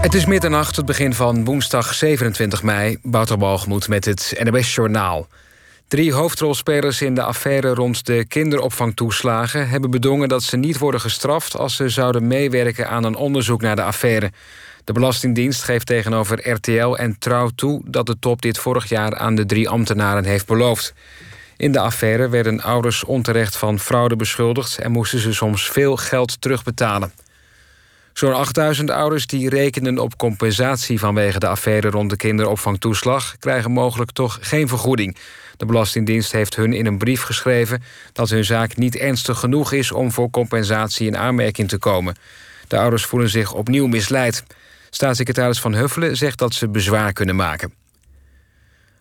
Het 0.00 0.14
is 0.14 0.26
middernacht, 0.26 0.76
het 0.76 0.86
begin 0.86 1.14
van 1.14 1.44
woensdag 1.44 1.94
27 1.94 2.62
mei. 2.62 2.98
Wouter 3.02 3.38
Balgemoed 3.38 3.88
met 3.88 4.04
het 4.04 4.34
NWS 4.44 4.74
Journaal. 4.74 5.26
Drie 5.88 6.12
hoofdrolspelers 6.12 7.02
in 7.02 7.14
de 7.14 7.22
affaire 7.22 7.74
rond 7.74 8.06
de 8.06 8.24
kinderopvangtoeslagen... 8.24 9.68
hebben 9.68 9.90
bedongen 9.90 10.28
dat 10.28 10.42
ze 10.42 10.56
niet 10.56 10.78
worden 10.78 11.00
gestraft... 11.00 11.56
als 11.56 11.76
ze 11.76 11.88
zouden 11.88 12.26
meewerken 12.26 12.88
aan 12.88 13.04
een 13.04 13.14
onderzoek 13.14 13.60
naar 13.60 13.76
de 13.76 13.82
affaire. 13.82 14.32
De 14.84 14.92
Belastingdienst 14.92 15.62
geeft 15.62 15.86
tegenover 15.86 16.50
RTL 16.50 16.94
en 16.94 17.18
Trouw 17.18 17.48
toe... 17.54 17.82
dat 17.84 18.06
de 18.06 18.18
top 18.18 18.42
dit 18.42 18.58
vorig 18.58 18.88
jaar 18.88 19.16
aan 19.16 19.34
de 19.34 19.46
drie 19.46 19.68
ambtenaren 19.68 20.24
heeft 20.24 20.46
beloofd. 20.46 20.94
In 21.56 21.72
de 21.72 21.80
affaire 21.80 22.28
werden 22.28 22.60
ouders 22.60 23.04
onterecht 23.04 23.56
van 23.56 23.78
fraude 23.78 24.16
beschuldigd... 24.16 24.78
en 24.78 24.90
moesten 24.90 25.18
ze 25.18 25.32
soms 25.32 25.70
veel 25.70 25.96
geld 25.96 26.40
terugbetalen. 26.40 27.12
Zo'n 28.18 28.34
8000 28.34 28.90
ouders 28.90 29.26
die 29.26 29.48
rekenen 29.48 29.98
op 29.98 30.16
compensatie 30.16 30.98
vanwege 30.98 31.38
de 31.38 31.46
affaire 31.46 31.90
rond 31.90 32.10
de 32.10 32.16
kinderopvangtoeslag 32.16 33.36
krijgen 33.38 33.70
mogelijk 33.70 34.10
toch 34.10 34.38
geen 34.40 34.68
vergoeding. 34.68 35.16
De 35.56 35.66
Belastingdienst 35.66 36.32
heeft 36.32 36.56
hun 36.56 36.72
in 36.72 36.86
een 36.86 36.98
brief 36.98 37.22
geschreven 37.22 37.82
dat 38.12 38.30
hun 38.30 38.44
zaak 38.44 38.76
niet 38.76 38.96
ernstig 38.96 39.38
genoeg 39.38 39.72
is 39.72 39.92
om 39.92 40.12
voor 40.12 40.30
compensatie 40.30 41.06
in 41.06 41.16
aanmerking 41.16 41.68
te 41.68 41.78
komen. 41.78 42.16
De 42.68 42.78
ouders 42.78 43.04
voelen 43.04 43.28
zich 43.28 43.52
opnieuw 43.52 43.86
misleid. 43.86 44.44
Staatssecretaris 44.90 45.60
Van 45.60 45.74
Huffelen 45.74 46.16
zegt 46.16 46.38
dat 46.38 46.54
ze 46.54 46.68
bezwaar 46.68 47.12
kunnen 47.12 47.36
maken. 47.36 47.72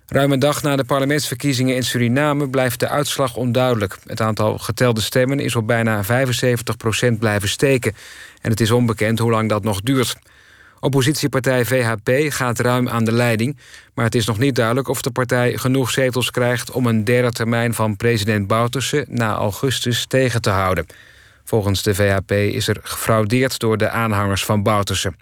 Ruim 0.08 0.32
een 0.32 0.40
dag 0.40 0.62
na 0.62 0.76
de 0.76 0.84
parlementsverkiezingen 0.84 1.76
in 1.76 1.84
Suriname 1.84 2.50
blijft 2.50 2.80
de 2.80 2.88
uitslag 2.88 3.36
onduidelijk. 3.36 3.98
Het 4.06 4.22
aantal 4.22 4.58
getelde 4.58 5.02
stemmen 5.02 5.40
is 5.40 5.56
op 5.56 5.68
bijna 5.68 6.04
75 6.04 6.78
procent 6.78 7.20
blijven 7.20 7.50
steken. 7.50 7.96
En 8.42 8.50
het 8.50 8.60
is 8.60 8.72
onbekend 8.72 9.20
hoe 9.20 9.32
lang 9.32 9.50
dat 9.50 9.64
nog 9.64 9.82
duurt. 9.82 10.16
Oppositiepartij 10.80 11.66
VHP 11.66 12.10
gaat 12.34 12.60
ruim 12.60 12.90
aan 12.90 13.04
de 13.04 13.12
leiding. 13.12 13.58
Maar 13.94 14.06
het 14.06 14.16
is 14.16 14.26
nog 14.26 14.38
niet 14.38 14.56
duidelijk 14.56 14.88
of 14.88 15.02
de 15.02 15.12
partij 15.12 15.58
genoeg 15.58 15.90
zetels 15.90 16.32
krijgt... 16.32 16.72
om 16.72 16.86
een 16.86 17.04
derde 17.04 17.32
termijn 17.32 17.74
van 17.74 17.96
president 17.96 18.48
Bouterse 18.48 19.06
na 19.10 19.34
augustus 19.34 20.06
tegen 20.06 20.42
te 20.42 20.50
houden. 20.50 20.86
Volgens 21.44 21.84
de 21.84 21.96
VHP 21.96 22.32
is 22.32 22.68
er 22.68 22.80
gefraudeerd 22.82 23.60
door 23.60 23.78
de 23.78 23.90
aanhangers 23.90 24.46
van 24.46 24.64
Bouterse. 24.64 25.14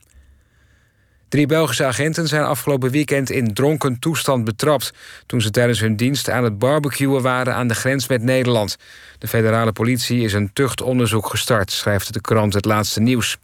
Drie 1.36 1.48
Belgische 1.48 1.86
agenten 1.86 2.28
zijn 2.28 2.44
afgelopen 2.44 2.92
weekend 2.92 3.30
in 3.30 3.54
dronken 3.54 4.00
toestand 4.00 4.44
betrapt... 4.44 4.94
toen 5.26 5.42
ze 5.42 5.52
tijdens 5.52 5.80
hun 5.80 5.96
dienst 5.96 6.30
aan 6.30 6.44
het 6.44 6.60
barbecuen 6.60 7.22
waren 7.22 7.56
aan 7.56 7.68
de 7.68 7.76
grens 7.76 8.08
met 8.08 8.22
Nederland. 8.22 8.78
De 9.18 9.28
federale 9.28 9.72
politie 9.72 10.22
is 10.22 10.34
een 10.34 10.54
tuchtonderzoek 10.54 11.30
gestart, 11.30 11.72
schrijft 11.72 12.14
de 12.14 12.22
krant 12.22 12.54
Het 12.54 12.66
Laatste 12.66 13.00
Nieuws. 13.00 13.38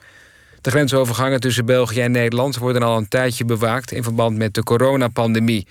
De 0.61 0.69
grensovergangen 0.69 1.39
tussen 1.39 1.65
België 1.65 2.01
en 2.01 2.11
Nederland 2.11 2.57
worden 2.57 2.83
al 2.83 2.97
een 2.97 3.07
tijdje 3.07 3.45
bewaakt... 3.45 3.91
in 3.91 4.03
verband 4.03 4.37
met 4.37 4.53
de 4.53 4.63
coronapandemie. 4.63 5.67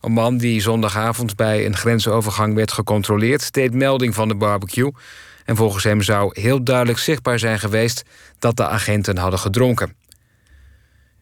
Een 0.00 0.12
man 0.12 0.38
die 0.38 0.60
zondagavond 0.60 1.36
bij 1.36 1.66
een 1.66 1.76
grensovergang 1.76 2.54
werd 2.54 2.72
gecontroleerd... 2.72 3.52
deed 3.52 3.74
melding 3.74 4.14
van 4.14 4.28
de 4.28 4.36
barbecue. 4.36 4.92
En 5.44 5.56
volgens 5.56 5.84
hem 5.84 6.02
zou 6.02 6.40
heel 6.40 6.64
duidelijk 6.64 6.98
zichtbaar 6.98 7.38
zijn 7.38 7.58
geweest... 7.58 8.02
dat 8.38 8.56
de 8.56 8.66
agenten 8.66 9.16
hadden 9.16 9.38
gedronken. 9.38 9.97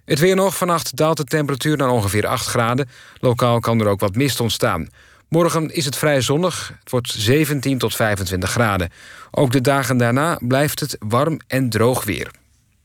Het 0.06 0.18
weer 0.18 0.36
nog. 0.36 0.56
Vannacht 0.56 0.96
daalt 0.96 1.16
de 1.16 1.24
temperatuur 1.24 1.76
naar 1.76 1.88
ongeveer 1.88 2.26
8 2.26 2.46
graden. 2.46 2.88
Lokaal 3.20 3.60
kan 3.60 3.80
er 3.80 3.86
ook 3.86 4.00
wat 4.00 4.14
mist 4.14 4.40
ontstaan. 4.40 4.88
Morgen 5.28 5.74
is 5.74 5.84
het 5.84 5.96
vrij 5.96 6.20
zonnig. 6.20 6.72
Het 6.80 6.90
wordt 6.90 7.12
17 7.12 7.78
tot 7.78 7.94
25 7.94 8.50
graden. 8.50 8.90
Ook 9.30 9.52
de 9.52 9.60
dagen 9.60 9.96
daarna 9.96 10.38
blijft 10.42 10.80
het 10.80 10.96
warm 10.98 11.40
en 11.46 11.70
droog 11.70 12.04
weer. 12.04 12.30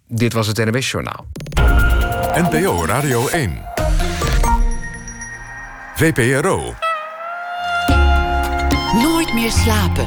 Dit 0.08 0.34
was 0.34 0.48
het 0.48 0.58
NWS 0.58 0.92
Journaal. 0.92 1.26
NPO 2.34 2.86
Radio 2.86 3.28
1. 3.28 3.62
VPRO. 5.96 6.76
Nooit 8.94 9.34
meer 9.34 9.52
slapen. 9.52 10.06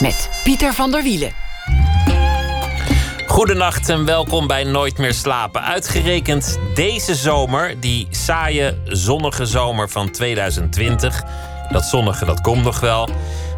Met 0.00 0.30
Pieter 0.44 0.74
van 0.74 0.90
der 0.90 1.02
Wielen. 1.02 1.32
Goedenacht 3.26 3.88
en 3.88 4.04
welkom 4.04 4.46
bij 4.46 4.64
Nooit 4.64 4.98
meer 4.98 5.14
slapen. 5.14 5.62
Uitgerekend 5.62 6.58
deze 6.74 7.14
zomer, 7.14 7.80
die 7.80 8.06
saaie, 8.10 8.78
zonnige 8.84 9.46
zomer 9.46 9.88
van 9.88 10.10
2020. 10.10 11.22
Dat 11.72 11.84
zonnige, 11.84 12.24
dat 12.24 12.40
komt 12.40 12.62
nog 12.62 12.80
wel. 12.80 13.08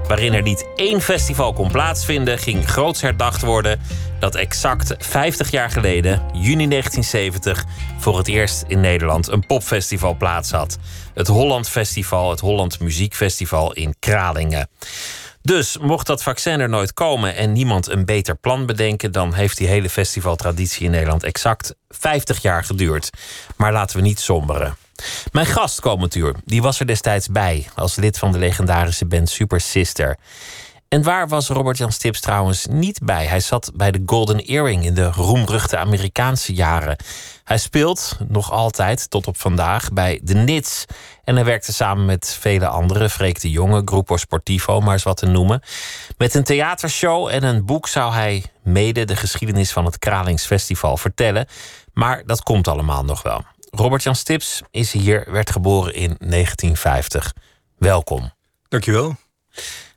Waarin 0.08 0.34
er 0.34 0.42
niet 0.42 0.66
één 0.74 1.00
festival 1.00 1.52
kon 1.52 1.70
plaatsvinden, 1.70 2.38
ging 2.38 2.68
groots 2.68 3.00
herdacht 3.00 3.42
worden 3.42 3.80
dat 4.20 4.34
exact 4.34 4.94
50 4.98 5.50
jaar 5.50 5.70
geleden, 5.70 6.22
juni 6.32 6.68
1970, 6.68 7.64
voor 7.98 8.18
het 8.18 8.28
eerst 8.28 8.64
in 8.66 8.80
Nederland 8.80 9.28
een 9.28 9.46
popfestival 9.46 10.16
plaats 10.16 10.50
had. 10.50 10.78
Het 11.14 11.26
Holland 11.26 11.68
Festival, 11.68 12.30
het 12.30 12.40
Holland 12.40 12.80
Muziekfestival 12.80 13.72
in 13.72 13.94
Kralingen. 13.98 14.68
Dus 15.42 15.78
mocht 15.78 16.06
dat 16.06 16.22
vaccin 16.22 16.60
er 16.60 16.68
nooit 16.68 16.92
komen 16.92 17.34
en 17.36 17.52
niemand 17.52 17.88
een 17.88 18.04
beter 18.04 18.34
plan 18.34 18.66
bedenken, 18.66 19.12
dan 19.12 19.34
heeft 19.34 19.56
die 19.56 19.66
hele 19.66 19.90
festivaltraditie 19.90 20.84
in 20.84 20.90
Nederland 20.90 21.24
exact 21.24 21.74
50 21.88 22.42
jaar 22.42 22.64
geduurd. 22.64 23.10
Maar 23.56 23.72
laten 23.72 23.96
we 23.96 24.02
niet 24.02 24.20
somberen. 24.20 24.76
Mijn 25.32 25.46
gast 25.46 25.80
uur, 26.14 26.34
die 26.44 26.62
was 26.62 26.80
er 26.80 26.86
destijds 26.86 27.28
bij 27.28 27.66
als 27.74 27.96
lid 27.96 28.18
van 28.18 28.32
de 28.32 28.38
legendarische 28.38 29.06
band 29.06 29.30
Super 29.30 29.60
Sister. 29.60 30.16
En 30.90 31.02
waar 31.02 31.28
was 31.28 31.48
Robert-Jan 31.48 31.92
Stips 31.92 32.20
trouwens 32.20 32.66
niet 32.66 33.00
bij? 33.02 33.26
Hij 33.26 33.40
zat 33.40 33.70
bij 33.74 33.90
de 33.90 34.02
Golden 34.06 34.44
Earring 34.44 34.84
in 34.84 34.94
de 34.94 35.10
roemruchte 35.10 35.76
Amerikaanse 35.76 36.54
jaren. 36.54 36.96
Hij 37.44 37.58
speelt 37.58 38.18
nog 38.28 38.50
altijd, 38.50 39.10
tot 39.10 39.26
op 39.26 39.36
vandaag, 39.36 39.92
bij 39.92 40.20
de 40.22 40.34
Nits. 40.34 40.84
En 41.24 41.34
hij 41.34 41.44
werkte 41.44 41.72
samen 41.72 42.04
met 42.04 42.36
vele 42.40 42.66
anderen, 42.66 43.10
Freek 43.10 43.40
de 43.40 43.50
Jonge, 43.50 43.82
Grupo 43.84 44.16
Sportivo, 44.16 44.80
maar 44.80 44.92
eens 44.92 45.02
wat 45.02 45.16
te 45.16 45.26
noemen. 45.26 45.62
Met 46.18 46.34
een 46.34 46.44
theatershow 46.44 47.28
en 47.28 47.42
een 47.42 47.64
boek 47.64 47.88
zou 47.88 48.12
hij 48.12 48.44
mede 48.62 49.04
de 49.04 49.16
geschiedenis 49.16 49.72
van 49.72 49.84
het 49.84 49.98
Kralingsfestival 49.98 50.96
vertellen. 50.96 51.46
Maar 51.92 52.22
dat 52.26 52.42
komt 52.42 52.68
allemaal 52.68 53.04
nog 53.04 53.22
wel. 53.22 53.44
Robert-Jan 53.70 54.16
Stips 54.16 54.62
is 54.70 54.92
hier, 54.92 55.26
werd 55.28 55.50
geboren 55.50 55.94
in 55.94 56.16
1950. 56.18 57.34
Welkom. 57.78 58.32
Dankjewel. 58.68 59.16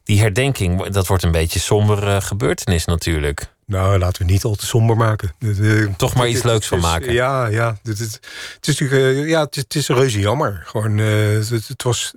Die 0.03 0.19
herdenking, 0.19 0.87
dat 0.87 1.07
wordt 1.07 1.23
een 1.23 1.31
beetje 1.31 1.59
sombere 1.59 2.21
gebeurtenis 2.21 2.85
natuurlijk. 2.85 3.51
Nou, 3.65 3.97
laten 3.97 4.25
we 4.25 4.31
niet 4.31 4.43
al 4.43 4.55
te 4.55 4.65
somber 4.65 4.97
maken. 4.97 5.33
Toch 5.97 6.15
maar 6.15 6.27
iets 6.27 6.43
leuks 6.43 6.67
van 6.67 6.79
maken. 6.79 7.13
Ja, 7.13 7.45
ja. 7.45 7.77
Het, 7.83 7.99
is 7.99 8.19
natuurlijk 8.61 9.27
ja, 9.27 9.47
het, 9.49 9.75
is 9.75 9.87
reuze 9.87 10.19
jammer. 10.19 10.63
Gewoon, 10.65 10.97
het, 10.97 11.83
was 11.83 12.13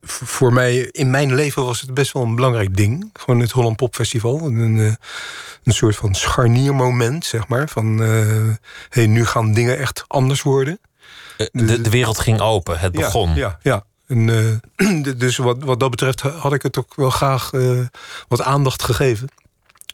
voor 0.00 0.52
mij, 0.52 0.78
in 0.78 1.10
mijn 1.10 1.34
leven 1.34 1.64
was 1.64 1.80
het 1.80 1.94
best 1.94 2.12
wel 2.12 2.22
een 2.22 2.34
belangrijk 2.34 2.76
ding. 2.76 3.10
Gewoon 3.12 3.40
het 3.40 3.50
Holland 3.50 3.76
Pop 3.76 3.94
Festival. 3.94 4.40
Een, 4.40 4.96
een 5.64 5.72
soort 5.74 5.96
van 5.96 6.14
scharniermoment, 6.14 7.24
zeg 7.24 7.48
maar. 7.48 7.68
Van, 7.68 7.98
hey, 8.88 9.06
nu 9.06 9.26
gaan 9.26 9.52
dingen 9.52 9.78
echt 9.78 10.04
anders 10.06 10.42
worden. 10.42 10.80
De, 11.36 11.80
de 11.80 11.90
wereld 11.90 12.18
ging 12.18 12.40
open, 12.40 12.78
het 12.78 12.92
begon. 12.92 13.34
Ja, 13.34 13.58
ja. 13.62 13.84
En, 14.06 14.62
dus 15.18 15.36
wat, 15.36 15.62
wat 15.62 15.80
dat 15.80 15.90
betreft 15.90 16.20
had 16.20 16.52
ik 16.52 16.62
het 16.62 16.78
ook 16.78 16.94
wel 16.94 17.10
graag 17.10 17.50
wat 18.28 18.42
aandacht 18.42 18.82
gegeven. 18.82 19.28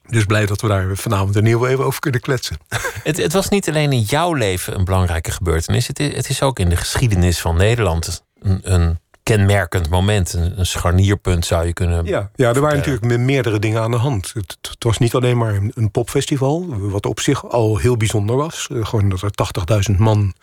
Dus 0.07 0.25
blij 0.25 0.47
dat 0.47 0.61
we 0.61 0.69
daar 0.69 0.97
vanavond 0.97 1.37
in 1.37 1.47
ieder 1.47 1.67
even 1.67 1.85
over 1.85 2.01
kunnen 2.01 2.21
kletsen. 2.21 2.57
Het, 3.03 3.17
het, 3.17 3.33
was 3.33 3.49
niet 3.49 3.69
alleen 3.69 3.93
in 3.93 4.01
jouw 4.01 4.33
leven 4.35 4.75
een 4.75 4.85
belangrijke 4.85 5.31
gebeurtenis. 5.31 5.87
Het 5.87 6.01
is, 6.01 6.15
het 6.15 6.29
is 6.29 6.43
ook 6.43 6.59
in 6.59 6.69
de 6.69 6.77
geschiedenis 6.77 7.41
van 7.41 7.57
Nederland 7.57 8.25
een, 8.41 8.61
een 8.63 8.99
kenmerkend 9.23 9.91
moment. 9.91 10.33
Een, 10.33 10.59
een, 10.59 10.67
scharnierpunt 10.67 11.47
zou 11.47 11.67
je 11.67 11.73
kunnen. 11.73 12.05
Ja, 12.05 12.31
ja 12.35 12.55
er 12.55 12.61
waren 12.61 12.77
natuurlijk 12.77 13.19
meerdere 13.19 13.59
dingen 13.59 13.81
aan 13.83 13.91
de 13.91 13.97
hand. 13.97 14.33
Het, 14.35 14.59
het, 14.61 14.85
was 14.85 14.99
niet 14.99 15.15
alleen 15.15 15.39
maar 15.39 15.61
een 15.75 15.91
popfestival, 15.91 16.67
wat 16.79 17.07
op 17.07 17.21
zich 17.21 17.49
al 17.49 17.77
heel 17.77 17.97
bijzonder 17.97 18.37
was. 18.37 18.69
Uh, 18.73 18.87
gewoon 18.87 19.09
dat 19.09 19.23
er 19.23 19.91
80.000 19.91 19.97
man 19.99 20.35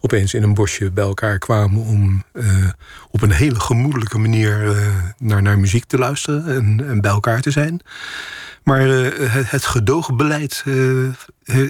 opeens 0.00 0.34
in 0.34 0.42
een 0.42 0.54
bosje 0.54 0.90
bij 0.90 1.04
elkaar 1.04 1.38
kwamen 1.38 1.82
om 1.82 2.24
uh, 2.32 2.68
op 3.10 3.22
een 3.22 3.32
hele 3.32 3.60
gemoedelijke 3.60 4.18
manier 4.18 4.64
uh, 4.64 4.88
naar, 5.18 5.42
naar 5.42 5.58
muziek 5.58 5.84
te 5.84 5.98
luisteren 5.98 6.46
en, 6.46 6.88
en 6.88 7.00
bij 7.00 7.10
elkaar 7.10 7.40
te 7.40 7.50
zijn. 7.50 7.80
Maar 8.62 8.80
het, 8.80 9.50
het 9.50 9.64
gedoogbeleid 9.64 10.64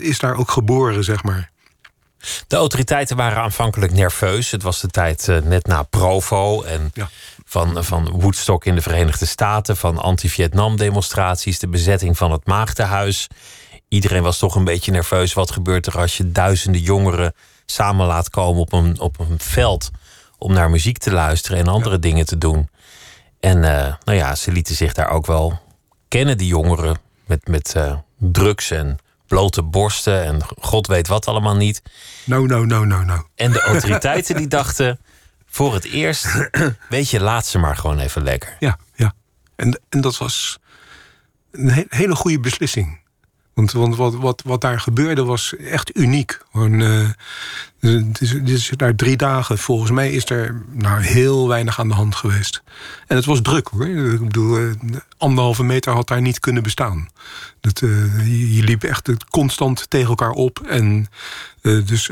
is 0.00 0.18
daar 0.18 0.36
ook 0.36 0.50
geboren, 0.50 1.04
zeg 1.04 1.22
maar. 1.22 1.52
De 2.46 2.56
autoriteiten 2.56 3.16
waren 3.16 3.42
aanvankelijk 3.42 3.92
nerveus. 3.92 4.50
Het 4.50 4.62
was 4.62 4.80
de 4.80 4.88
tijd 4.88 5.26
net 5.44 5.66
na 5.66 5.82
Provo 5.82 6.62
en 6.62 6.90
ja. 6.94 7.08
van, 7.44 7.84
van 7.84 8.10
Woodstock 8.10 8.64
in 8.64 8.74
de 8.74 8.82
Verenigde 8.82 9.26
Staten, 9.26 9.76
van 9.76 9.98
anti-Vietnam-demonstraties, 9.98 11.58
de 11.58 11.68
bezetting 11.68 12.16
van 12.16 12.32
het 12.32 12.46
Maagdenhuis. 12.46 13.28
Iedereen 13.88 14.22
was 14.22 14.38
toch 14.38 14.54
een 14.54 14.64
beetje 14.64 14.92
nerveus. 14.92 15.32
Wat 15.32 15.50
gebeurt 15.50 15.86
er 15.86 15.98
als 15.98 16.16
je 16.16 16.32
duizenden 16.32 16.80
jongeren 16.80 17.34
samen 17.66 18.06
laat 18.06 18.30
komen 18.30 18.60
op 18.60 18.72
een, 18.72 19.00
op 19.00 19.18
een 19.18 19.38
veld 19.38 19.90
om 20.38 20.52
naar 20.52 20.70
muziek 20.70 20.98
te 20.98 21.12
luisteren 21.12 21.58
en 21.58 21.68
andere 21.68 21.94
ja. 21.94 22.00
dingen 22.00 22.26
te 22.26 22.38
doen? 22.38 22.68
En 23.40 23.56
uh, 23.56 23.94
nou 24.04 24.18
ja, 24.18 24.34
ze 24.34 24.52
lieten 24.52 24.74
zich 24.74 24.92
daar 24.92 25.10
ook 25.10 25.26
wel 25.26 25.62
herkennen 26.14 26.38
die 26.38 26.48
jongeren 26.48 26.96
met, 27.26 27.48
met 27.48 27.74
eh, 27.76 27.96
drugs 28.18 28.70
en 28.70 28.98
blote 29.26 29.62
borsten 29.62 30.24
en 30.24 30.40
god 30.60 30.86
weet 30.86 31.08
wat 31.08 31.26
allemaal 31.26 31.56
niet. 31.56 31.82
Nou, 32.24 32.46
nou, 32.46 32.66
nou, 32.66 32.86
nou, 32.86 33.04
nou. 33.04 33.22
En 33.34 33.52
de 33.52 33.60
autoriteiten 33.60 34.36
die 34.36 34.48
dachten 34.48 34.98
voor 35.46 35.74
het 35.74 35.84
eerst, 35.84 36.26
weet 36.88 37.10
je, 37.10 37.20
laat 37.20 37.46
ze 37.46 37.58
maar 37.58 37.76
gewoon 37.76 37.98
even 37.98 38.22
lekker. 38.22 38.56
Ja, 38.58 38.78
ja. 38.94 39.12
En, 39.56 39.80
en 39.88 40.00
dat 40.00 40.16
was 40.16 40.58
een 41.50 41.70
he- 41.70 41.84
hele 41.88 42.14
goede 42.14 42.40
beslissing. 42.40 43.00
Want, 43.54 43.72
wat, 43.72 44.14
wat, 44.14 44.42
wat 44.44 44.60
daar 44.60 44.80
gebeurde 44.80 45.24
was 45.24 45.56
echt 45.56 45.96
uniek. 45.96 46.40
Gewoon, 46.52 46.80
eh, 46.80 47.08
dit 47.80 48.20
is, 48.20 48.30
dit 48.30 48.48
is 48.48 48.72
daar 48.76 48.94
drie 48.94 49.16
dagen. 49.16 49.58
Volgens 49.58 49.90
mij 49.90 50.12
is 50.12 50.30
er 50.30 50.62
nou, 50.72 51.02
heel 51.02 51.48
weinig 51.48 51.78
aan 51.80 51.88
de 51.88 51.94
hand 51.94 52.14
geweest. 52.14 52.62
En 53.06 53.16
het 53.16 53.24
was 53.24 53.40
druk 53.42 53.68
hoor. 53.68 53.86
Ik 53.86 54.24
bedoel, 54.24 54.58
eh, 54.58 54.70
anderhalve 55.18 55.62
meter 55.62 55.92
had 55.92 56.08
daar 56.08 56.20
niet 56.20 56.40
kunnen 56.40 56.62
bestaan. 56.62 57.08
Dat, 57.60 57.82
eh, 57.82 58.54
je, 58.56 58.62
liep 58.62 58.84
echt 58.84 59.10
constant 59.30 59.90
tegen 59.90 60.08
elkaar 60.08 60.30
op. 60.30 60.60
En 60.60 61.08
dus 61.62 62.10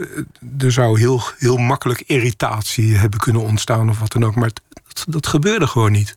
er 0.59 0.73
zou 0.73 0.99
heel, 0.99 1.23
heel 1.39 1.57
makkelijk 1.57 2.03
irritatie 2.07 2.97
hebben 2.97 3.19
kunnen 3.19 3.43
ontstaan 3.43 3.89
of 3.89 3.99
wat 3.99 4.13
dan 4.13 4.25
ook. 4.25 4.35
Maar 4.35 4.51
dat, 4.93 5.05
dat 5.09 5.27
gebeurde 5.27 5.67
gewoon 5.67 5.93
niet. 5.93 6.15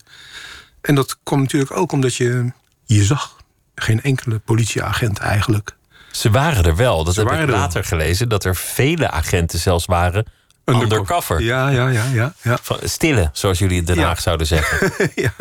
En 0.82 0.96
dat 0.96 1.18
kwam 1.24 1.40
natuurlijk 1.40 1.78
ook 1.78 1.92
omdat 1.92 2.16
je, 2.16 2.52
je 2.86 3.04
zag 3.04 3.36
geen 3.76 4.02
enkele 4.04 4.40
politieagent 4.40 5.20
eigenlijk. 5.20 5.76
Ze 6.12 6.30
waren 6.32 6.64
er 6.64 6.76
wel. 6.76 7.04
Dat 7.04 7.14
Ze 7.14 7.20
heb 7.22 7.32
ik 7.32 7.38
er 7.40 7.50
later 7.50 7.84
gelezen. 7.84 8.30
Dat 8.30 8.44
er 8.46 8.56
vele 8.56 9.12
agenten 9.12 9.60
zelfs 9.60 9.86
waren 9.86 10.26
undercover. 10.66 11.42
Ja, 11.42 11.70
ja, 11.70 11.88
ja, 11.90 12.04
ja. 12.14 12.34
ja. 12.42 12.58
Van 12.62 12.78
stille, 12.84 13.30
zoals 13.34 13.60
jullie 13.60 13.78
in 13.78 13.86
Den 13.86 13.96
Ja. 13.96 14.16
Zouden 14.16 14.48
zeggen. 14.48 14.92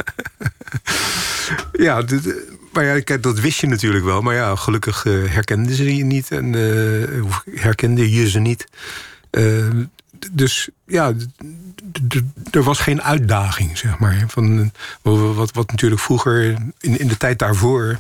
Ja, 1.73 2.03
dit- 2.03 2.35
maar 2.73 2.85
ja, 2.85 3.01
kijk, 3.01 3.23
dat 3.23 3.41
wist 3.41 3.61
je 3.61 3.67
natuurlijk 3.67 4.05
wel. 4.05 4.21
Maar 4.21 4.35
ja, 4.35 4.57
gelukkig 4.57 5.05
eh, 5.07 5.13
herkenden 5.27 5.75
ze 5.75 5.97
je 5.97 6.05
niet. 6.05 6.31
En 6.31 6.55
eh, 6.55 7.25
of 7.25 7.45
herkende 7.55 8.11
je 8.13 8.29
ze 8.31 8.39
niet. 8.39 8.67
Eh, 9.31 9.43
d- 10.19 10.29
dus 10.33 10.69
ja, 10.87 11.13
er 12.51 12.63
was 12.63 12.79
geen 12.79 13.03
uitdaging, 13.03 13.79
zeg 13.79 13.99
maar. 13.99 14.25
Van, 14.29 14.73
eh, 15.03 15.35
wat, 15.35 15.53
wat 15.53 15.71
natuurlijk 15.71 16.01
vroeger, 16.01 16.43
in, 16.81 16.99
in 16.99 17.09
de 17.09 17.17
tijd 17.17 17.39
daarvoor... 17.39 17.99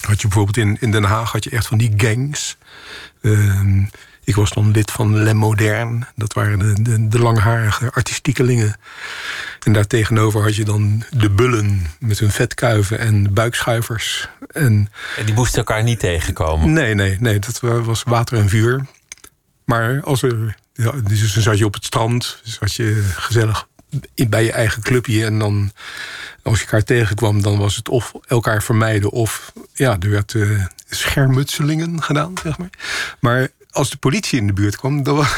had 0.00 0.20
je 0.20 0.28
bijvoorbeeld 0.28 0.56
in, 0.56 0.76
in 0.80 0.90
Den 0.90 1.04
Haag 1.04 1.32
had 1.32 1.44
je 1.44 1.50
echt 1.50 1.66
van 1.66 1.78
die 1.78 1.92
gangs. 1.96 2.56
Ehm, 3.22 3.82
ik 4.24 4.34
was 4.34 4.50
dan 4.50 4.70
lid 4.70 4.90
van 4.90 5.22
Le 5.22 5.34
Moderne. 5.34 6.06
Dat 6.14 6.32
waren 6.32 6.58
de, 6.58 6.82
de, 6.82 7.08
de 7.08 7.18
langharige 7.18 7.92
artistiekelingen. 7.92 8.76
En 9.62 9.72
daartegenover 9.72 10.42
had 10.42 10.56
je 10.56 10.64
dan 10.64 11.02
de 11.10 11.30
bullen 11.30 11.86
met 11.98 12.18
hun 12.18 12.30
vetkuiven 12.30 12.98
en 12.98 13.34
buikschuivers. 13.34 14.28
En 14.48 14.90
En 15.16 15.24
die 15.26 15.34
moesten 15.34 15.58
elkaar 15.58 15.82
niet 15.82 15.98
tegenkomen. 16.00 16.72
nee, 16.72 16.94
nee, 16.94 17.16
nee, 17.20 17.38
dat 17.38 17.60
wa- 17.60 17.80
was 17.80 18.02
water 18.02 18.38
en 18.38 18.48
vuur. 18.48 18.86
Maar 19.64 20.00
als 20.02 20.22
er. 20.22 20.56
Ja, 20.72 20.92
dus 20.92 21.34
dan 21.34 21.42
zat 21.42 21.58
je 21.58 21.64
op 21.64 21.74
het 21.74 21.84
strand, 21.84 22.40
zat 22.42 22.74
je 22.74 23.02
gezellig 23.14 23.68
in- 24.14 24.28
bij 24.30 24.44
je 24.44 24.52
eigen 24.52 24.82
clubje. 24.82 25.24
En 25.24 25.38
dan, 25.38 25.72
als 26.46 26.58
je 26.58 26.64
elkaar 26.64 26.82
tegenkwam, 26.82 27.42
dan 27.42 27.58
was 27.58 27.76
het 27.76 27.88
of 27.88 28.12
elkaar 28.26 28.62
vermijden. 28.62 29.10
of 29.10 29.52
ja, 29.74 29.96
er 30.00 30.10
werd 30.10 30.34
eh, 30.34 30.64
schermutselingen 30.90 32.02
gedaan, 32.02 32.32
zeg 32.42 32.58
maar. 32.58 32.70
Maar 33.20 33.48
als 33.70 33.90
de 33.90 33.96
politie 33.96 34.38
in 34.40 34.46
de 34.46 34.52
buurt 34.52 34.76
kwam, 34.76 35.02
dan 35.02 35.16
was, 35.16 35.28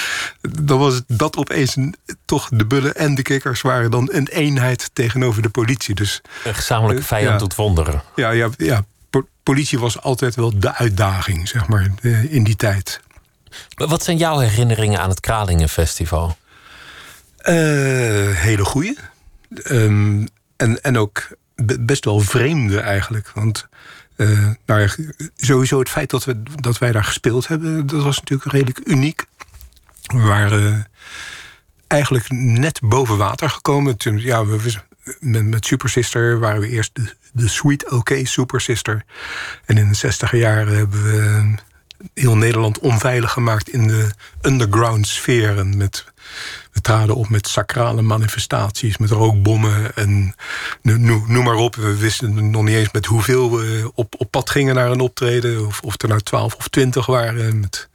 dan 0.60 0.78
was 0.78 0.94
het 0.94 1.04
dat 1.06 1.36
opeens 1.36 1.76
een- 1.76 1.94
toch 2.24 2.48
de 2.52 2.66
bullen 2.66 2.94
en 2.96 3.14
de 3.14 3.22
kikkers 3.22 3.60
waren 3.60 3.90
dan 3.90 4.08
een 4.12 4.28
eenheid 4.28 4.90
tegenover 4.92 5.42
de 5.42 5.48
politie. 5.48 5.94
Dus 5.94 6.20
Een 6.44 6.54
gezamenlijke 6.54 7.02
Eh, 7.02 7.08
vijand 7.08 7.32
ja. 7.32 7.38
doet 7.38 7.54
wonderen. 7.54 8.02
ja, 8.14 8.30
ja, 8.30 8.48
ja 8.56 8.84
po- 9.10 9.28
politie 9.42 9.78
was 9.78 10.00
altijd 10.00 10.34
wel 10.34 10.58
de 10.58 10.74
uitdaging, 10.74 11.48
zeg 11.48 11.66
maar, 11.68 11.90
eh, 12.02 12.32
in 12.32 12.44
die 12.44 12.56
tijd. 12.56 13.00
Maar 13.76 13.88
Wat 13.88 14.04
zijn 14.04 14.16
jouw 14.16 14.38
herinneringen 14.38 15.00
aan 15.00 15.08
het 15.08 15.20
Kralingen-festival? 15.20 16.36
Hele 17.42 18.64
goeie. 18.64 18.96
Ehm, 19.54 20.26
en, 20.56 20.82
en 20.82 20.98
ook 20.98 21.28
be- 21.54 21.80
best 21.80 22.04
wel 22.04 22.20
vreemde 22.20 22.80
eigenlijk. 22.80 23.30
Want 23.34 23.68
eh, 24.16 24.48
nou 24.66 24.80
ja, 24.80 24.88
sowieso 25.36 25.78
het 25.78 25.88
feit 25.88 26.10
dat, 26.10 26.24
we, 26.24 26.42
dat 26.54 26.78
wij 26.78 26.92
daar 26.92 27.04
gespeeld 27.04 27.48
hebben... 27.48 27.86
dat 27.86 28.02
was 28.02 28.18
natuurlijk 28.18 28.52
redelijk 28.52 28.80
uniek. 28.84 29.24
We 30.02 30.20
waren 30.20 30.86
eigenlijk 31.86 32.30
net 32.30 32.80
boven 32.82 33.16
water 33.16 33.50
gekomen. 33.50 33.96
Ja, 33.98 34.46
we, 34.46 34.74
met, 35.20 35.46
met 35.46 35.66
Super 35.66 35.88
Sister 35.88 36.38
waren 36.38 36.60
we 36.60 36.68
eerst 36.68 36.90
de, 36.94 37.14
de 37.32 37.48
Sweet 37.48 37.90
OK 37.90 38.10
Super 38.22 38.60
Sister. 38.60 39.04
En 39.64 39.78
in 39.78 39.88
de 39.88 39.94
zestiger 39.94 40.38
jaren 40.38 40.76
hebben 40.76 41.02
we 41.02 41.54
heel 42.14 42.36
Nederland 42.36 42.78
onveilig 42.78 43.32
gemaakt... 43.32 43.68
in 43.68 43.86
de 43.86 44.10
underground 44.42 45.06
sferen 45.06 45.76
met... 45.76 46.04
We 46.72 46.80
traden 46.80 47.14
op 47.14 47.28
met 47.28 47.48
sacrale 47.48 48.02
manifestaties, 48.02 48.98
met 48.98 49.10
rookbommen 49.10 49.94
en 49.94 50.34
no- 50.82 50.96
no- 50.96 51.24
noem 51.26 51.44
maar 51.44 51.54
op. 51.54 51.74
We 51.74 51.96
wisten 51.96 52.50
nog 52.50 52.62
niet 52.64 52.74
eens 52.74 52.92
met 52.92 53.06
hoeveel 53.06 53.50
we 53.50 53.90
op, 53.94 54.14
op 54.18 54.30
pad 54.30 54.50
gingen 54.50 54.74
naar 54.74 54.90
een 54.90 55.00
optreden. 55.00 55.66
Of, 55.66 55.80
of 55.80 56.02
er 56.02 56.08
nou 56.08 56.20
twaalf 56.20 56.54
of 56.54 56.68
twintig 56.68 57.06
waren. 57.06 57.60
Met 57.60 57.88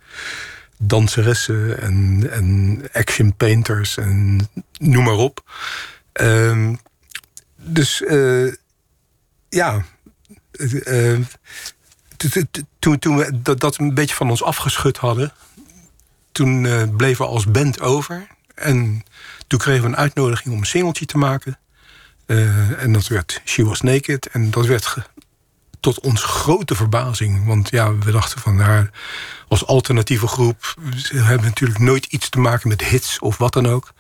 danseressen 0.78 1.82
en, 1.82 2.28
en 2.32 2.82
action 2.94 3.36
painters 3.36 3.98
en 3.98 4.48
noem 4.78 5.04
maar 5.04 5.14
op. 5.14 5.44
Ehm, 6.14 6.76
dus 7.56 8.04
eh, 8.04 8.54
ja, 9.50 9.84
eh, 10.52 11.14
eh, 11.14 11.20
toen, 12.80 13.00
toen 13.00 13.18
we 13.18 13.42
dat, 13.42 13.78
een 13.78 13.94
beetje 13.94 14.16
van 14.16 14.30
ons 14.30 14.44
afgeschud 14.44 14.98
hadden, 14.98 15.34
toen 16.32 16.66
eh, 16.66 16.84
bleven 16.98 17.26
we 17.26 17.32
als 17.32 17.52
band 17.52 17.82
over. 17.82 18.28
En 18.56 19.04
toen 19.48 19.60
kregen 19.60 19.82
we 19.82 19.88
een 19.88 19.98
uitnodiging 19.98 20.54
om 20.54 20.60
een 20.60 20.66
singeltje 20.66 21.06
te 21.06 21.18
maken. 21.18 21.58
Eh, 22.26 22.84
en 22.84 22.94
dat 22.94 23.08
werd 23.08 23.42
She 23.46 23.64
Was 23.66 23.82
Naked. 23.82 24.28
En 24.28 24.52
dat 24.52 24.66
werd 24.66 24.86
ge- 24.86 25.04
tot 25.80 26.00
ons 26.00 26.24
grote 26.24 26.76
verbazing. 26.76 27.46
Want 27.46 27.70
ja, 27.70 27.98
we 27.98 28.12
dachten 28.12 28.40
van, 28.42 28.56
nou, 28.56 28.90
als 29.48 29.66
alternatieve 29.66 30.28
groep... 30.28 30.74
we 31.12 31.20
hebben 31.22 31.48
natuurlijk 31.48 31.80
nooit 31.80 32.06
iets 32.06 32.30
te 32.30 32.40
maken 32.40 32.68
met 32.70 32.82
hits 32.84 33.20
of 33.20 33.38
wat 33.38 33.54
dan 33.54 33.68
ook. 33.68 33.94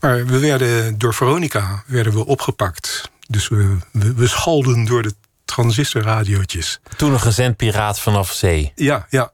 Maar 0.00 0.26
we 0.26 0.38
werden 0.38 0.98
door 0.98 1.14
Veronica 1.14 1.82
werden 1.86 2.12
we 2.12 2.26
opgepakt. 2.26 3.10
Dus 3.28 3.48
we, 3.48 3.76
we, 3.92 4.14
we 4.14 4.26
schalden 4.26 4.84
door 4.84 5.02
de 5.02 5.14
transistorradiootjes. 5.44 6.80
Toen 6.96 7.12
een 7.12 7.20
gezend 7.20 7.56
piraat 7.56 8.00
vanaf 8.00 8.32
zee. 8.32 8.72
Ja, 8.74 9.06
ja. 9.10 9.32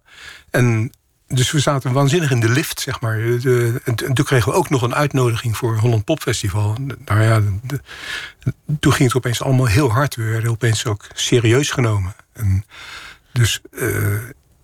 En 0.50 0.92
dus 1.28 1.50
we 1.50 1.58
zaten 1.60 1.92
waanzinnig 1.92 2.30
in 2.30 2.40
de 2.40 2.48
lift, 2.48 2.80
zeg 2.80 3.00
maar. 3.00 3.18
En, 3.84 3.94
toen 3.94 4.24
kregen 4.24 4.52
we 4.52 4.58
ook 4.58 4.70
nog 4.70 4.82
een 4.82 4.94
uitnodiging 4.94 5.56
voor 5.56 5.76
Holland 5.76 6.04
Pop 6.04 6.20
Festival. 6.22 6.76
Nou 7.04 7.22
ja, 7.22 7.42
de- 7.62 7.80
toen 8.80 8.92
ging 8.92 9.08
het 9.08 9.16
opeens 9.16 9.42
allemaal 9.42 9.66
heel 9.66 9.90
hard. 9.90 10.14
We 10.16 10.22
werden 10.24 10.50
opeens 10.50 10.86
ook 10.86 11.06
serieus 11.14 11.70
genomen. 11.70 12.14
En 12.32 12.64
dus 13.32 13.60
eh, 13.72 14.12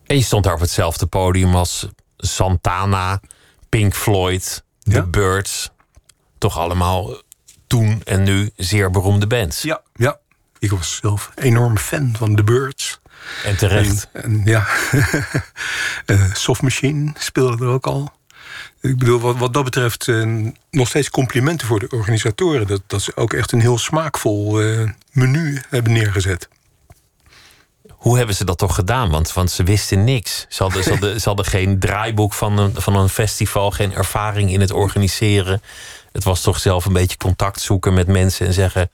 En 0.07 0.17
je 0.17 0.23
stond 0.23 0.45
daar 0.45 0.55
op 0.55 0.61
hetzelfde 0.61 1.07
podium 1.07 1.55
als 1.55 1.89
Santana, 2.17 3.21
Pink 3.69 3.95
Floyd, 3.95 4.65
The 4.83 4.91
Ja. 4.91 5.03
Birds. 5.03 5.71
Toch 6.39 6.59
allemaal 6.59 7.23
toen 7.67 8.01
en 8.05 8.23
nu 8.23 8.51
zeer 8.57 8.91
beroemde 8.91 9.27
bands. 9.27 9.63
ja, 9.63 9.83
ja, 9.95 10.19
ik 10.59 10.71
was 10.71 10.99
zelf 11.03 11.31
enorm 11.35 11.79
fan 11.79 12.15
van 12.17 12.35
The 12.37 12.45
Birds. 12.45 13.01
En 13.45 13.57
terecht. 13.57 14.09
En, 14.13 14.23
en 14.23 14.43
ja, 14.45 14.67
eh, 16.07 16.35
Soft 16.35 16.63
Machine 16.63 17.13
speelde 17.19 17.65
er 17.65 17.71
ook 17.71 17.87
al. 17.87 18.13
Ik 18.81 18.99
bedoel, 18.99 19.21
wat, 19.21 19.37
wat 19.37 19.53
dat 19.53 19.65
betreft, 19.65 20.09
eh, 20.09 20.47
nog 20.71 20.89
steeds 20.89 21.11
complimenten 21.11 21.67
voor 21.67 21.79
de 21.79 21.89
organisatoren. 21.89 22.67
Dat, 22.67 22.83
dat 22.87 23.03
ze 23.03 23.17
ook 23.17 23.33
echt 23.33 23.53
een 23.53 23.61
heel 23.61 23.79
smaakvol 23.79 24.61
eh, 24.61 24.91
menu 25.13 25.63
hebben 25.69 25.93
neergezet. 25.93 26.49
Hoe 27.91 28.17
hebben 28.17 28.35
ze 28.35 28.45
dat 28.45 28.59
toch 28.59 28.75
gedaan? 28.75 29.11
Want, 29.11 29.33
want 29.33 29.51
ze 29.51 29.63
wisten 29.63 30.05
niks. 30.05 30.47
Ze 30.49 30.63
hadden, 30.63 30.83
ze, 30.83 30.91
hadden, 30.91 31.21
ze 31.21 31.29
hadden 31.29 31.47
geen 31.47 31.79
draaiboek 31.79 32.33
van 32.33 32.59
een, 32.59 32.73
van 32.75 32.97
een 32.97 33.09
festival, 33.09 33.71
geen 33.71 33.95
ervaring 33.95 34.51
in 34.51 34.61
het 34.61 34.73
organiseren. 34.73 35.63
Het 36.13 36.25
was 36.25 36.41
toch 36.41 36.59
zelf 36.59 36.85
een 36.85 36.93
beetje 36.93 37.17
contact 37.17 37.61
zoeken 37.61 37.95
met 37.95 38.07
mensen 38.07 38.47
en 38.47 38.53
zeggen: 38.53 38.91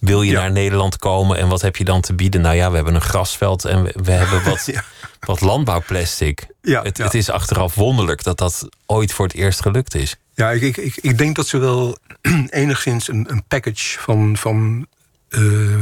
Wil 0.00 0.22
je 0.22 0.30
Ja. 0.32 0.40
naar 0.40 0.52
Nederland 0.52 0.96
komen 0.96 1.38
en 1.38 1.48
wat 1.48 1.60
heb 1.60 1.76
je 1.76 1.84
dan 1.84 2.00
te 2.00 2.14
bieden? 2.14 2.40
Nou 2.40 2.54
ja, 2.56 2.68
we 2.70 2.76
hebben 2.76 2.94
een 2.94 3.00
grasveld 3.00 3.64
en 3.64 3.82
we, 3.82 3.94
we 4.02 4.10
hebben 4.12 4.44
wat, 4.50 4.66
Ja. 4.66 4.84
wat 5.20 5.40
landbouwplastic. 5.40 6.46
Ja, 6.62 6.82
het, 6.82 6.98
het 6.98 7.14
is 7.14 7.30
achteraf 7.30 7.74
wonderlijk 7.74 8.22
dat 8.22 8.38
dat 8.38 8.68
ooit 8.86 9.12
voor 9.12 9.26
het 9.26 9.34
eerst 9.34 9.60
gelukt 9.62 9.94
is. 9.94 10.16
Ja, 10.34 10.50
ik, 10.50 10.62
ik, 10.62 10.76
ik, 10.76 10.96
ik 10.96 11.18
denk 11.18 11.36
dat 11.36 11.46
ze 11.46 11.58
wel 11.58 11.98
enigszins 12.50 13.08
een, 13.08 13.26
een 13.30 13.44
package 13.48 13.98
van, 13.98 14.36
van 14.36 14.86
eh, 15.28 15.74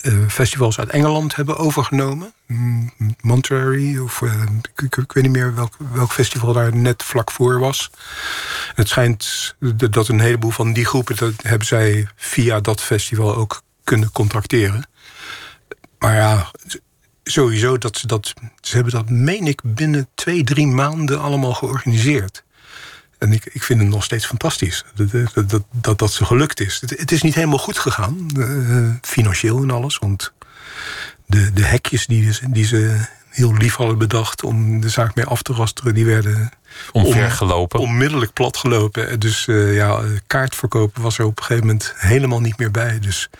eh, 0.00 0.12
festivals 0.28 0.78
uit 0.78 0.88
Engeland 0.90 1.36
hebben 1.36 1.56
overgenomen. 1.56 2.32
Mm, 2.46 2.92
Monterey, 3.20 3.98
of 3.98 4.22
eh, 4.22 4.42
ik, 4.74 4.82
ik, 4.82 4.96
ik 4.96 5.12
weet 5.12 5.24
niet 5.24 5.32
meer 5.32 5.54
welk, 5.54 5.74
welk 5.92 6.12
festival 6.12 6.52
daar 6.52 6.76
net 6.76 7.02
vlak 7.02 7.30
voor 7.30 7.58
was. 7.58 7.90
Het 8.74 8.88
schijnt 8.88 9.54
dat 9.90 10.08
een 10.08 10.20
heleboel 10.20 10.50
van 10.50 10.72
die 10.72 10.84
groepen, 10.84 11.16
dat 11.16 11.32
hebben 11.42 11.66
zij 11.66 12.08
via 12.16 12.60
dat 12.60 12.80
festival 12.80 13.36
ook 13.36 13.62
kunnen 13.84 14.12
contracteren. 14.12 14.88
Maar 15.98 16.14
ja, 16.14 16.50
sowieso 17.24 17.78
dat 17.78 17.98
ze 17.98 18.06
dat. 18.06 18.32
Ze 18.60 18.74
hebben 18.74 18.92
dat, 18.92 19.10
meen 19.10 19.46
ik, 19.46 19.60
binnen 19.64 20.08
twee, 20.14 20.44
drie 20.44 20.66
maanden 20.66 21.20
allemaal 21.20 21.54
georganiseerd. 21.54 22.44
En 23.18 23.32
ik, 23.32 23.44
ik 23.44 23.62
vind 23.62 23.80
het 23.80 23.88
nog 23.88 24.04
steeds 24.04 24.26
fantastisch 24.26 24.84
dat 24.94 25.10
dat, 25.48 25.62
dat, 25.72 25.98
dat, 25.98 26.12
ze 26.12 26.24
gelukt 26.24 26.60
is. 26.60 26.82
Het, 26.86 27.12
is 27.12 27.22
niet 27.22 27.34
helemaal 27.34 27.58
goed 27.58 27.78
gegaan, 27.78 28.30
uh, 28.36 28.90
financieel 29.02 29.62
en 29.62 29.70
alles. 29.70 29.98
Want 29.98 30.32
de, 31.26 31.52
de 31.52 31.64
hekjes 31.64 32.06
die, 32.06 32.32
die 32.50 32.64
ze 32.64 33.06
heel 33.28 33.54
lief 33.54 33.74
hadden 33.74 33.98
bedacht 33.98 34.44
om 34.44 34.80
de 34.80 34.88
zaak 34.88 35.14
mee 35.14 35.24
af 35.24 35.42
te 35.42 35.52
rasteren, 35.52 35.94
die 35.94 36.04
werden 36.04 36.50
omvergelopen. 36.92 37.80
onmiddellijk 37.80 38.32
platgelopen. 38.32 39.20
Dus 39.20 39.46
uh, 39.46 39.74
ja, 39.74 40.00
kaartverkopen 40.26 41.02
was 41.02 41.18
er 41.18 41.24
op 41.24 41.38
een 41.38 41.44
gegeven 41.44 41.66
moment 41.66 41.92
helemaal 41.96 42.40
niet 42.40 42.58
meer 42.58 42.70
bij. 42.70 42.98
Dus 42.98 43.30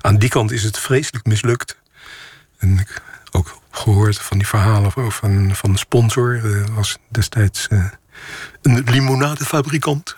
aan 0.00 0.18
die 0.18 0.28
kant 0.28 0.52
is 0.52 0.62
het 0.62 0.78
vreselijk 0.78 1.26
mislukt. 1.26 1.76
En 2.58 2.78
ik 2.78 3.02
ook 3.30 3.58
gehoord 3.70 4.18
van 4.18 4.38
die 4.38 4.46
verhalen 4.46 4.92
van, 4.92 5.54
van 5.54 5.72
de 5.72 5.78
sponsor. 5.78 6.44
Uh, 6.44 6.64
was 6.74 6.98
destijds 7.08 7.66
uh, 7.70 7.84
een 8.62 8.84
limonadefabrikant. 8.90 10.16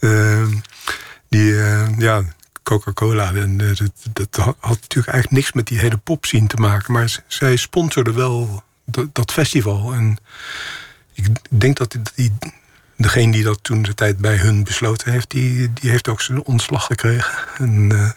uh, 0.00 0.46
die, 1.28 1.54
ja, 1.98 2.22
Coca-Cola. 2.62 3.32
En 3.34 3.56
dat, 3.56 3.80
dat, 4.12 4.36
had 4.60 4.80
natuurlijk 4.80 5.12
eigenlijk 5.12 5.30
niks 5.30 5.52
met 5.52 5.66
die 5.66 5.78
hele 5.78 5.96
popscene 5.96 6.46
te 6.46 6.56
maken. 6.56 6.92
Maar 6.92 7.18
zij 7.26 7.56
sponsorde 7.56 8.12
wel 8.12 8.62
dat, 8.84 9.14
dat 9.14 9.32
festival. 9.32 9.92
En 9.92 10.18
ik 11.16 11.26
denk 11.48 11.76
dat 11.76 11.96
die, 12.14 12.32
degene 12.96 13.32
die 13.32 13.44
dat 13.44 13.58
toen 13.62 13.82
de 13.82 13.94
tijd 13.94 14.18
bij 14.18 14.36
hun 14.36 14.64
besloten 14.64 15.12
heeft, 15.12 15.30
die, 15.30 15.72
die 15.72 15.90
heeft 15.90 16.08
ook 16.08 16.20
zijn 16.20 16.44
ontslag 16.44 16.84
gekregen. 16.84 17.34
En 17.58 17.90
uh, 17.92 18.10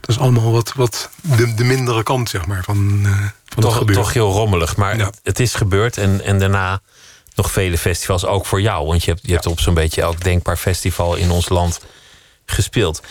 dat 0.00 0.10
is 0.10 0.18
allemaal 0.18 0.52
wat, 0.52 0.72
wat 0.72 1.10
de, 1.22 1.54
de 1.54 1.64
mindere 1.64 2.02
kant, 2.02 2.28
zeg 2.28 2.46
maar, 2.46 2.64
van, 2.64 3.02
uh, 3.02 3.26
van 3.44 3.62
toch, 3.62 3.78
het 3.78 3.92
toch 3.92 4.12
heel 4.12 4.32
rommelig. 4.32 4.76
Maar 4.76 4.96
ja. 4.96 5.04
het, 5.04 5.20
het, 5.22 5.40
is 5.40 5.54
gebeurd 5.54 5.98
en, 5.98 6.24
en 6.24 6.38
daarna 6.38 6.80
nog 7.34 7.50
vele 7.50 7.78
festivals, 7.78 8.24
ook 8.24 8.46
voor 8.46 8.60
jou. 8.60 8.86
Want 8.86 9.04
je 9.04 9.10
hebt, 9.10 9.26
je 9.26 9.32
hebt 9.32 9.46
op 9.46 9.60
zo'n 9.60 9.74
beetje 9.74 10.02
elk 10.02 10.24
denkbaar 10.24 10.56
festival 10.56 11.14
in 11.14 11.30
ons 11.30 11.48
land 11.48 11.80
gespeeld. 12.46 13.02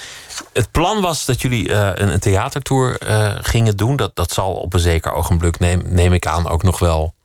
Het 0.54 0.72
plan 0.72 1.02
was 1.02 1.26
dat 1.26 1.42
jullie 1.42 1.70
uh, 1.70 1.90
een, 1.94 2.08
een, 2.08 2.20
theatertour 2.20 2.98
gingen 3.42 3.78
doen. 3.78 3.96
Dat, 3.96 4.16
dat 4.16 4.32
zal 4.32 4.54
op 4.54 4.74
een 4.74 4.80
zeker 4.80 5.12
ogenblik, 5.12 5.60
neem, 5.60 5.82
neem 5.86 6.14
ik 6.14 6.26
aan, 6.26 6.48
ook 6.48 6.64
nog 6.64 6.80
wel 6.80 7.16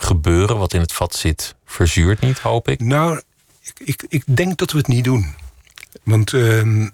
gebeuren 0.00 0.58
wat 0.58 0.74
in 0.74 0.80
het 0.80 0.92
vat 0.92 1.14
zit, 1.14 1.54
verzuurt 1.64 2.20
niet, 2.20 2.38
hoop 2.38 2.68
ik? 2.68 2.80
Nou, 2.80 3.22
ik, 3.62 3.80
ik, 3.84 4.04
ik 4.08 4.36
denk 4.36 4.58
dat 4.58 4.72
we 4.72 4.78
het 4.78 4.86
niet 4.86 5.04
doen. 5.04 5.34
Want 6.02 6.32
uh, 6.32 6.88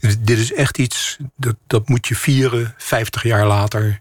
dit 0.00 0.38
is 0.38 0.52
echt 0.52 0.78
iets, 0.78 1.16
dat, 1.36 1.56
dat 1.66 1.88
moet 1.88 2.06
je 2.06 2.16
vieren 2.16 2.74
50 2.76 3.22
jaar 3.22 3.46
later. 3.46 4.00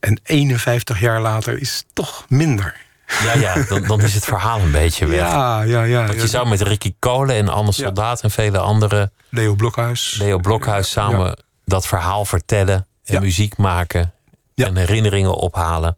En 0.00 0.20
51 0.22 1.00
jaar 1.00 1.20
later 1.20 1.60
is 1.60 1.84
toch 1.92 2.24
minder. 2.28 2.82
Ja, 3.22 3.34
ja 3.34 3.64
dan, 3.68 3.82
dan 3.82 4.00
is 4.00 4.14
het 4.14 4.24
verhaal 4.24 4.60
een 4.60 4.70
beetje 4.70 5.06
weg. 5.06 5.18
Ja, 5.18 5.62
ja, 5.62 5.82
ja. 5.82 6.06
Want 6.06 6.20
je 6.20 6.28
zou 6.28 6.48
met 6.48 6.60
Ricky 6.60 6.94
Kolen 6.98 7.36
en 7.36 7.48
Anne 7.48 7.72
Soldaat 7.72 8.22
en 8.22 8.30
vele 8.30 8.58
andere... 8.58 9.10
Leo 9.28 9.54
Blokhuis. 9.54 10.16
Leo 10.18 10.38
Blokhuis 10.38 10.90
samen 10.90 11.26
ja. 11.26 11.36
dat 11.64 11.86
verhaal 11.86 12.24
vertellen 12.24 12.86
en 13.04 13.22
muziek 13.22 13.56
maken... 13.56 14.12
en 14.54 14.76
herinneringen 14.76 15.34
ophalen. 15.34 15.96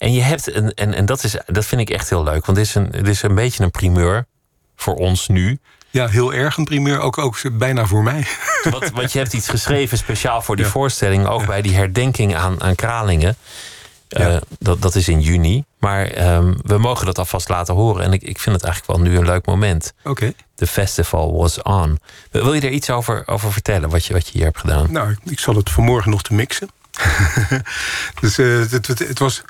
En 0.00 0.12
je 0.12 0.22
hebt 0.22 0.54
een, 0.54 0.74
en, 0.74 0.94
en 0.94 1.06
dat, 1.06 1.24
is, 1.24 1.36
dat 1.46 1.66
vind 1.66 1.80
ik 1.80 1.90
echt 1.90 2.08
heel 2.08 2.22
leuk, 2.22 2.46
want 2.46 2.58
het 2.58 2.66
is, 2.66 2.74
een, 2.74 2.88
het 2.90 3.08
is 3.08 3.22
een 3.22 3.34
beetje 3.34 3.64
een 3.64 3.70
primeur 3.70 4.26
voor 4.76 4.94
ons 4.94 5.28
nu. 5.28 5.58
Ja, 5.90 6.08
heel 6.08 6.32
erg 6.32 6.56
een 6.56 6.64
primeur, 6.64 7.00
ook, 7.00 7.18
ook 7.18 7.58
bijna 7.58 7.86
voor 7.86 8.02
mij. 8.02 8.26
Want, 8.70 8.90
want 8.90 9.12
je 9.12 9.18
hebt 9.18 9.32
iets 9.32 9.48
geschreven 9.48 9.98
speciaal 9.98 10.42
voor 10.42 10.56
die 10.56 10.64
ja. 10.64 10.70
voorstelling, 10.70 11.26
ook 11.26 11.40
ja. 11.40 11.46
bij 11.46 11.62
die 11.62 11.74
herdenking 11.74 12.36
aan, 12.36 12.62
aan 12.62 12.74
Kralingen. 12.74 13.36
Uh, 14.18 14.36
dat, 14.58 14.82
dat 14.82 14.94
is 14.94 15.08
in 15.08 15.20
juni. 15.20 15.64
Maar 15.78 16.34
um, 16.34 16.56
we 16.62 16.78
mogen 16.78 17.06
dat 17.06 17.18
alvast 17.18 17.48
laten 17.48 17.74
horen. 17.74 18.04
En 18.04 18.12
ik, 18.12 18.22
ik 18.22 18.38
vind 18.38 18.56
het 18.56 18.64
eigenlijk 18.64 18.98
wel 18.98 19.10
nu 19.10 19.18
een 19.18 19.26
leuk 19.26 19.46
moment. 19.46 19.92
Oké. 19.98 20.10
Okay. 20.10 20.34
The 20.54 20.66
festival 20.66 21.32
was 21.32 21.62
on. 21.62 21.98
Wil 22.30 22.54
je 22.54 22.60
er 22.60 22.70
iets 22.70 22.90
over, 22.90 23.22
over 23.26 23.52
vertellen, 23.52 23.88
wat 23.88 24.04
je, 24.04 24.12
wat 24.12 24.26
je 24.26 24.32
hier 24.32 24.44
hebt 24.44 24.58
gedaan? 24.58 24.92
Nou, 24.92 25.16
ik 25.24 25.38
zal 25.38 25.56
het 25.56 25.70
vanmorgen 25.70 26.10
nog 26.10 26.22
te 26.22 26.34
mixen. 26.34 26.68
dus 28.20 28.38
uh, 28.38 28.70
het, 28.70 28.86
het, 28.86 28.98
het 28.98 29.18
was 29.18 29.42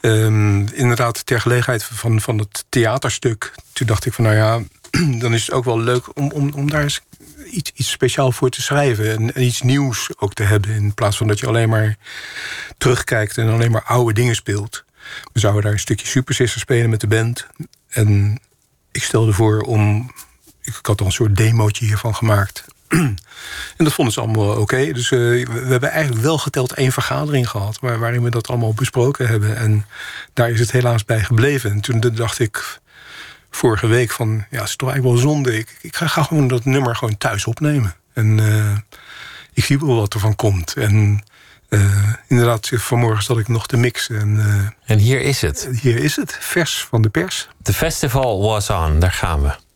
Um, 0.00 0.68
inderdaad, 0.72 1.26
ter 1.26 1.40
gelegenheid 1.40 1.84
van, 1.84 2.20
van 2.20 2.38
het 2.38 2.64
theaterstuk. 2.68 3.54
Toen 3.72 3.86
dacht 3.86 4.06
ik 4.06 4.12
van, 4.12 4.24
nou 4.24 4.36
ja, 4.36 4.60
dan 5.22 5.34
is 5.34 5.40
het 5.40 5.52
ook 5.52 5.64
wel 5.64 5.80
leuk 5.80 6.16
om, 6.16 6.30
om, 6.30 6.52
om 6.54 6.70
daar 6.70 6.98
iets, 7.50 7.72
iets 7.74 7.90
speciaal 7.90 8.32
voor 8.32 8.50
te 8.50 8.62
schrijven. 8.62 9.34
En, 9.34 9.42
iets 9.42 9.62
nieuws 9.62 10.10
ook 10.18 10.34
te 10.34 10.42
hebben. 10.42 10.70
In 10.70 10.94
plaats 10.94 11.16
van 11.16 11.26
dat 11.26 11.38
je 11.38 11.46
alleen 11.46 11.68
maar 11.68 11.96
terugkijkt 12.78 13.38
en 13.38 13.48
alleen 13.48 13.70
maar 13.70 13.84
oude 13.84 14.12
dingen 14.12 14.34
speelt. 14.34 14.84
We 15.32 15.40
zouden 15.40 15.62
daar 15.62 15.72
een 15.72 15.78
stukje 15.78 16.06
Super 16.06 16.34
Sister 16.34 16.60
spelen 16.60 16.90
met 16.90 17.00
de 17.00 17.06
band. 17.06 17.46
En 17.88 18.40
ik 18.92 19.02
stelde 19.02 19.32
voor 19.32 19.60
om. 19.60 20.12
Ik 20.62 20.78
had 20.82 21.00
al 21.00 21.06
een 21.06 21.12
soort 21.12 21.36
demootje 21.36 21.84
hiervan 21.84 22.14
gemaakt. 22.14 22.64
En 23.76 23.84
dat 23.84 23.92
vonden 23.92 24.14
ze 24.14 24.20
allemaal 24.20 24.50
oké. 24.50 24.60
Okay. 24.60 24.92
Dus 24.92 25.10
uh, 25.10 25.46
we 25.46 25.66
hebben 25.66 25.90
eigenlijk 25.90 26.22
wel 26.22 26.38
geteld 26.38 26.72
één 26.72 26.92
vergadering 26.92 27.50
gehad... 27.50 27.78
Waar, 27.80 27.98
waarin 27.98 28.22
we 28.22 28.30
dat 28.30 28.48
allemaal 28.48 28.74
besproken 28.74 29.28
hebben. 29.28 29.56
En 29.56 29.86
daar 30.32 30.50
is 30.50 30.60
het 30.60 30.72
helaas 30.72 31.04
bij 31.04 31.20
gebleven. 31.20 31.70
En 31.70 31.80
toen 31.80 32.00
dacht 32.00 32.38
ik 32.38 32.78
vorige 33.50 33.86
week 33.86 34.10
van... 34.10 34.44
ja, 34.50 34.58
het 34.58 34.68
is 34.68 34.76
toch 34.76 34.90
eigenlijk 34.90 35.22
wel 35.22 35.32
zonde. 35.32 35.58
Ik, 35.58 35.78
ik 35.80 35.96
ga, 35.96 36.06
ga 36.06 36.22
gewoon 36.22 36.48
dat 36.48 36.64
nummer 36.64 36.96
gewoon 36.96 37.18
thuis 37.18 37.44
opnemen. 37.44 37.94
En 38.12 38.38
uh, 38.38 38.76
ik 39.52 39.64
zie 39.64 39.78
wel 39.78 39.96
wat 39.96 40.14
er 40.14 40.20
van 40.20 40.36
komt. 40.36 40.74
En 40.74 41.24
uh, 41.68 42.12
inderdaad, 42.26 42.70
vanmorgen 42.72 43.24
zat 43.24 43.38
ik 43.38 43.48
nog 43.48 43.66
te 43.66 43.76
mixen. 43.76 44.18
En, 44.18 44.74
en 44.84 44.98
hier 44.98 45.20
is 45.20 45.40
het. 45.40 45.68
Hier 45.80 45.96
is 45.96 46.16
het, 46.16 46.36
vers 46.40 46.86
van 46.90 47.02
de 47.02 47.08
pers. 47.08 47.48
The 47.62 47.72
festival 47.72 48.42
was 48.42 48.70
on, 48.70 48.98
daar 48.98 49.12
gaan 49.12 49.42
we. 49.42 49.67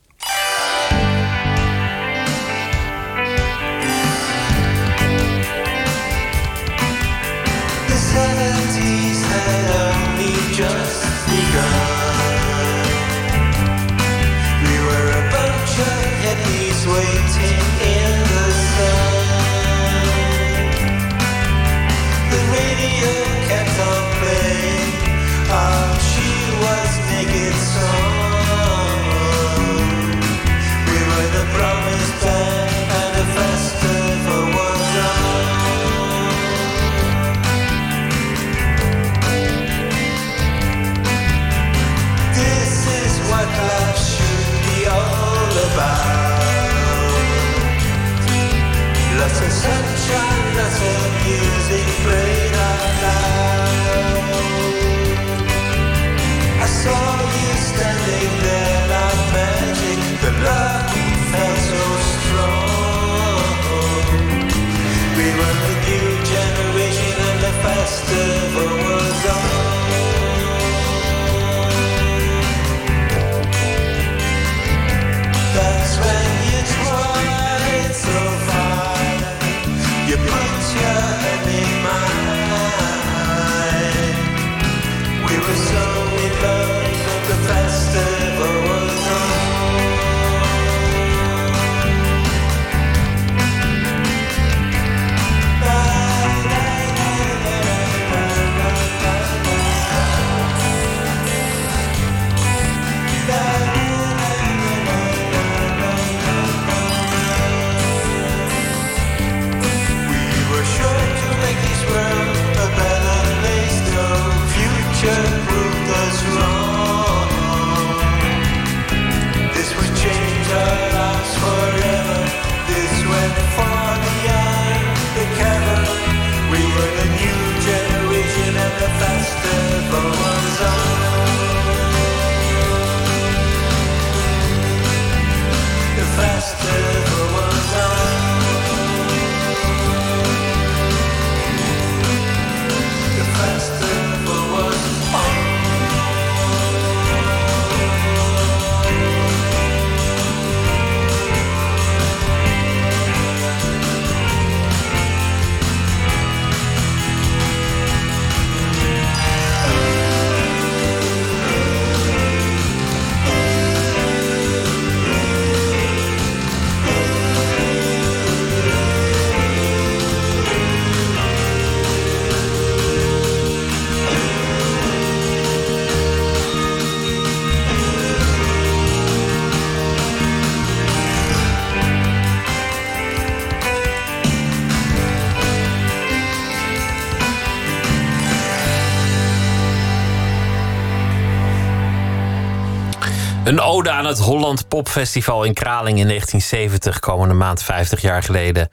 Aan 194.02 194.08
het 194.08 194.18
Holland 194.18 194.68
Popfestival 194.68 195.44
in 195.44 195.54
Kraling 195.54 195.98
in 195.98 196.06
1970, 196.06 196.98
komende 196.98 197.34
maand 197.34 197.62
50 197.62 198.00
jaar 198.00 198.22
geleden. 198.22 198.68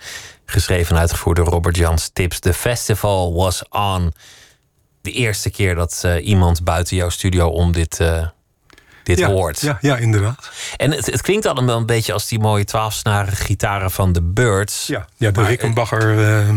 Geschreven 0.45 0.95
en 0.95 1.01
uitgevoerd 1.01 1.37
door 1.37 1.45
Robert 1.45 1.75
Jans 1.75 2.09
Tips. 2.13 2.39
The 2.39 2.53
festival 2.53 3.33
was 3.33 3.63
on. 3.69 4.13
De 5.01 5.11
eerste 5.11 5.49
keer 5.49 5.75
dat 5.75 6.01
uh, 6.05 6.27
iemand 6.27 6.63
buiten 6.63 6.95
jouw 6.95 7.09
studio 7.09 7.47
om 7.47 7.71
dit, 7.71 7.99
uh, 7.99 8.27
dit 9.03 9.19
ja, 9.19 9.27
hoort. 9.27 9.59
Ja, 9.59 9.77
ja, 9.81 9.97
inderdaad. 9.97 10.49
En 10.77 10.91
het, 10.91 11.05
het 11.05 11.21
klinkt 11.21 11.45
allemaal 11.45 11.77
een 11.77 11.85
beetje 11.85 12.13
als 12.13 12.27
die 12.27 12.39
mooie 12.39 12.65
twaalfsnarige 12.65 13.43
gitaren 13.43 13.91
van 13.91 14.13
de 14.13 14.21
Birds. 14.21 14.87
Ja, 14.87 15.05
ja 15.17 15.31
de 15.31 15.43
Rickenbacher 15.43 16.17
uh, 16.47 16.55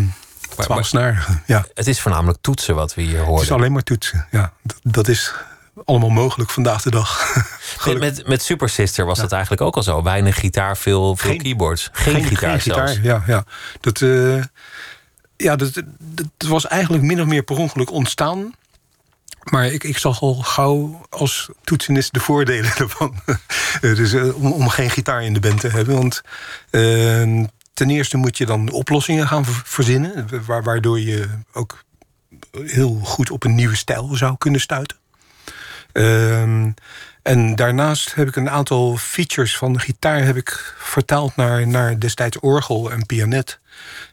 twaalfsnarige. 0.58 1.40
Ja. 1.46 1.64
Het 1.74 1.86
is 1.86 2.00
voornamelijk 2.00 2.38
toetsen 2.40 2.74
wat 2.74 2.94
we 2.94 3.02
hier 3.02 3.18
horen. 3.18 3.34
Het 3.34 3.42
is 3.42 3.52
alleen 3.52 3.72
maar 3.72 3.82
toetsen, 3.82 4.26
ja. 4.30 4.52
Dat, 4.62 4.80
dat 4.82 5.08
is 5.08 5.34
allemaal 5.84 6.08
mogelijk 6.10 6.50
vandaag 6.50 6.82
de 6.82 6.90
dag. 6.90 7.34
met, 7.86 7.98
met, 7.98 8.26
met 8.26 8.42
Super 8.42 8.68
Sister 8.68 9.04
was 9.04 9.16
ja. 9.16 9.22
dat 9.22 9.32
eigenlijk 9.32 9.62
ook 9.62 9.76
al 9.76 9.82
zo. 9.82 10.02
Weinig 10.02 10.38
gitaar, 10.38 10.76
veel, 10.76 11.16
veel 11.16 11.30
Geen- 11.30 11.42
keyboards. 11.42 11.88
Geen, 11.92 12.14
Geen 12.14 12.24
gitaar 12.24 12.60
geen 12.60 12.74
zelfs. 12.74 12.98
Ja, 13.02 13.22
ja. 13.26 13.44
Dat, 13.80 14.00
eh, 14.02 14.42
ja 15.36 15.56
dat, 15.56 15.72
dat 16.00 16.26
was 16.48 16.66
eigenlijk 16.66 17.02
min 17.04 17.20
of 17.20 17.26
meer 17.26 17.42
per 17.42 17.56
ongeluk 17.58 17.90
ontstaan. 17.90 18.54
Maar 19.42 19.66
ik, 19.66 19.84
ik 19.84 19.98
zag 19.98 20.20
al 20.22 20.34
gauw 20.34 21.06
als 21.10 21.48
toetsenist 21.64 22.12
de 22.12 22.20
voordelen 22.20 22.76
ervan. 22.86 23.14
Eh, 23.26 23.36
dus 23.80 24.12
eh, 24.12 24.36
om, 24.42 24.52
om 24.52 24.68
geen 24.68 24.90
gitaar 24.90 25.22
in 25.24 25.34
de 25.34 25.40
band 25.40 25.60
te 25.60 25.68
hebben. 25.68 25.94
Want 25.96 26.22
eh, 26.70 27.44
ten 27.74 27.90
eerste 27.90 28.16
moet 28.16 28.38
je 28.38 28.46
dan 28.46 28.70
oplossingen 28.70 29.26
gaan 29.28 29.44
ver- 29.44 29.62
verzinnen. 29.64 30.28
wa- 30.46 30.62
Waardoor 30.62 31.00
je 31.00 31.28
ook 31.52 31.84
heel 32.52 33.00
goed 33.02 33.30
op 33.30 33.44
een 33.44 33.54
nieuwe 33.54 33.76
stijl 33.76 34.14
zou 34.16 34.34
kunnen 34.38 34.60
stuiten. 34.60 34.96
Ehm, 35.92 36.70
en 37.22 37.54
daarnaast 37.54 38.14
heb 38.14 38.28
ik 38.28 38.36
een 38.36 38.50
aantal 38.50 38.96
features 38.96 39.56
van 39.56 39.72
de 39.72 39.78
gitaar 39.78 40.22
heb 40.24 40.36
ik 40.36 40.74
vertaald 40.78 41.36
naar, 41.36 41.66
naar 41.66 41.98
destijds 41.98 42.38
orgel 42.40 42.90
en 42.92 43.06
pianet. 43.06 43.58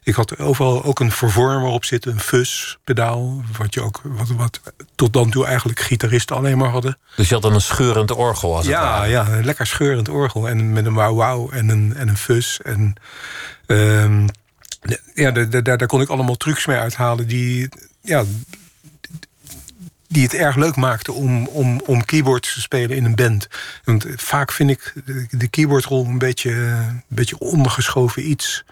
Ik 0.04 0.14
had 0.16 0.38
overal 0.40 0.84
ook 0.84 1.00
een 1.00 1.12
vervormer 1.12 1.70
op 1.70 1.86
zitten, 1.86 2.12
een 2.12 2.20
fuzz-pedaal. 2.20 3.42
Wat, 3.58 3.74
je 3.74 3.82
ook, 3.82 4.02
wat, 4.04 4.28
wat 4.30 4.60
tot 4.96 5.14
dan 5.14 5.30
toe 5.30 5.46
eigenlijk 5.46 5.80
gitaristen 5.80 6.36
alleen 6.36 6.58
maar 6.58 6.70
hadden. 6.70 6.98
Dus 7.16 7.28
je 7.28 7.34
had 7.34 7.44
dan 7.44 7.54
een 7.54 7.62
scheurend 7.62 8.12
orgel 8.12 8.56
als 8.56 8.66
het 8.66 8.74
Ja, 8.76 8.82
ware. 8.82 9.10
ja, 9.10 9.28
een 9.28 9.46
lekker 9.46 9.68
scheurend 9.68 10.10
orgel. 10.10 10.50
En 10.50 10.72
met 10.74 10.86
een 10.86 10.94
wauw-wauw 10.94 11.50
en 11.50 11.70
een, 11.70 11.94
en 11.96 12.08
een 12.08 12.18
fuzz. 12.18 12.60
En, 12.60 12.94
ehm, 13.66 14.28
ja, 15.14 15.32
de- 15.32 15.48
daar, 15.62 15.78
daar 15.78 15.88
kon 15.88 16.02
ik 16.02 16.10
allemaal 16.10 16.36
trucs 16.38 16.66
mee 16.66 16.78
uithalen 16.78 17.28
die, 17.28 17.70
ja, 18.02 18.24
die 20.10 20.24
het 20.24 20.34
erg 20.34 20.56
leuk 20.56 20.76
maakten 20.76 21.14
om, 21.14 21.48
om, 21.48 21.82
om 21.86 22.06
keyboards 22.06 22.54
te 22.54 22.62
spelen 22.62 22.98
in 22.98 23.06
een 23.06 23.16
band. 23.16 23.48
Want 23.84 24.06
vaak 24.16 24.52
vind 24.52 24.70
ik 24.70 24.94
de, 25.06 25.28
de 25.30 25.48
keyboardrol 25.48 26.06
een 26.06 26.18
beetje, 26.18 26.52
een 26.52 27.04
beetje 27.08 27.40
ondergeschoven 27.40 28.30
iets. 28.30 28.64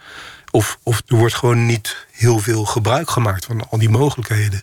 Of, 0.52 0.80
of 0.84 1.02
er 1.08 1.16
wordt 1.16 1.36
gewoon 1.36 1.66
niet 1.66 2.06
heel 2.12 2.40
veel 2.40 2.66
gebruik 2.66 3.10
gemaakt 3.10 3.46
van 3.46 3.70
al 3.70 3.78
die 3.78 3.90
mogelijkheden. 3.90 4.62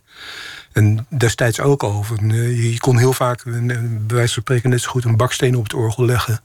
En 0.72 1.06
destijds 1.08 1.60
ook 1.60 1.82
al. 1.82 2.04
Eh, 2.20 2.72
je 2.72 2.80
kon 2.80 2.98
heel 2.98 3.12
vaak, 3.12 3.40
eh, 3.40 3.52
bij 3.66 4.16
wijze 4.16 4.34
van 4.34 4.42
spreken, 4.42 4.70
net 4.70 4.80
zo 4.80 4.90
goed 4.90 5.04
een 5.04 5.16
baksteen 5.16 5.56
op 5.56 5.62
het 5.62 5.74
orgel 5.74 6.04
leggen. 6.04 6.40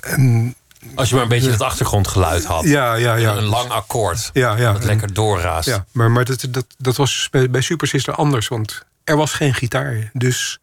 En, 0.00 0.54
Als 0.94 1.08
je 1.08 1.14
maar 1.14 1.22
een 1.22 1.28
beetje 1.28 1.50
het 1.50 1.62
achtergrondgeluid 1.62 2.44
had. 2.44 2.64
ja, 2.64 2.94
ja, 2.94 3.14
ja. 3.14 3.36
Een 3.36 3.44
lang 3.44 3.70
akkoord. 3.70 4.30
Ja, 4.32 4.56
ja. 4.56 4.72
Dat 4.72 4.84
lekker 4.84 5.14
doorraast. 5.14 5.68
Ja, 5.68 5.84
maar, 5.92 6.10
maar 6.10 6.24
dat, 6.24 6.46
dat, 6.50 6.66
dat 6.78 6.96
was 6.96 7.28
bij, 7.30 7.50
bij 7.50 7.60
Super 7.60 7.88
Sister 7.88 8.14
anders. 8.14 8.48
Want 8.48 8.84
er 9.04 9.16
was 9.16 9.32
geen 9.32 9.54
gitaar. 9.54 10.10
Dus 10.12 10.58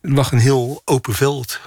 er 0.00 0.10
lag 0.12 0.32
een 0.32 0.38
heel 0.38 0.82
open 0.84 1.14
veld. 1.14 1.60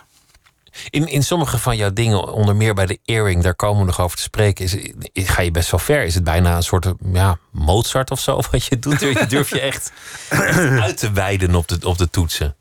In, 0.89 1.07
in 1.07 1.23
sommige 1.23 1.57
van 1.57 1.77
jouw 1.77 1.93
dingen, 1.93 2.33
onder 2.33 2.55
meer 2.55 2.73
bij 2.73 2.85
de 2.85 2.99
earring, 3.05 3.43
daar 3.43 3.55
komen 3.55 3.79
we 3.79 3.85
nog 3.85 3.99
over 4.01 4.17
te 4.17 4.23
spreken. 4.23 4.65
Is, 4.65 4.75
is- 5.13 5.29
ga 5.29 5.41
je 5.41 5.51
best 5.51 5.71
wel 5.71 5.79
ver? 5.79 6.03
Is 6.03 6.15
het 6.15 6.23
bijna 6.23 6.55
een 6.55 6.63
soort 6.63 6.93
ja, 7.13 7.37
Mozart 7.51 8.11
of 8.11 8.19
zo 8.19 8.41
wat 8.51 8.65
je 8.65 8.79
doet? 8.79 8.99
Durf 8.99 9.19
je, 9.19 9.25
durf 9.25 9.49
je 9.49 9.59
echt, 9.59 9.91
echt 10.29 10.57
uit 10.87 10.97
te 10.97 11.11
wijden 11.11 11.55
op 11.55 11.67
de, 11.67 11.77
op 11.87 11.97
de 11.97 12.09
toetsen? 12.09 12.55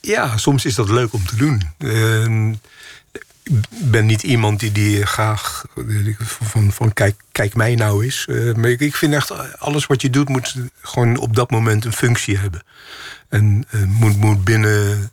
Ja, 0.00 0.36
soms 0.36 0.64
is 0.64 0.74
dat 0.74 0.88
leuk 0.88 1.12
om 1.12 1.26
te 1.26 1.36
doen. 1.36 1.62
Ehm, 1.78 2.54
ben 3.68 4.06
niet 4.06 4.22
iemand 4.22 4.60
die, 4.60 4.72
die 4.72 5.06
graag 5.06 5.64
van, 6.18 6.72
van 6.72 6.92
kijk, 6.92 7.20
kijk 7.32 7.54
mij 7.54 7.74
nou 7.74 8.06
is. 8.06 8.26
Eh, 8.28 8.54
maar 8.54 8.70
ik, 8.70 8.80
ik 8.80 8.96
vind 8.96 9.14
echt, 9.14 9.58
alles 9.58 9.86
wat 9.86 10.02
je 10.02 10.10
doet 10.10 10.28
moet 10.28 10.54
gewoon 10.82 11.16
op 11.16 11.36
dat 11.36 11.50
moment 11.50 11.84
een 11.84 11.92
functie 11.92 12.38
hebben. 12.38 12.62
En 13.28 13.64
eh, 13.70 13.82
moet, 13.82 14.16
moet 14.16 14.44
binnen 14.44 15.12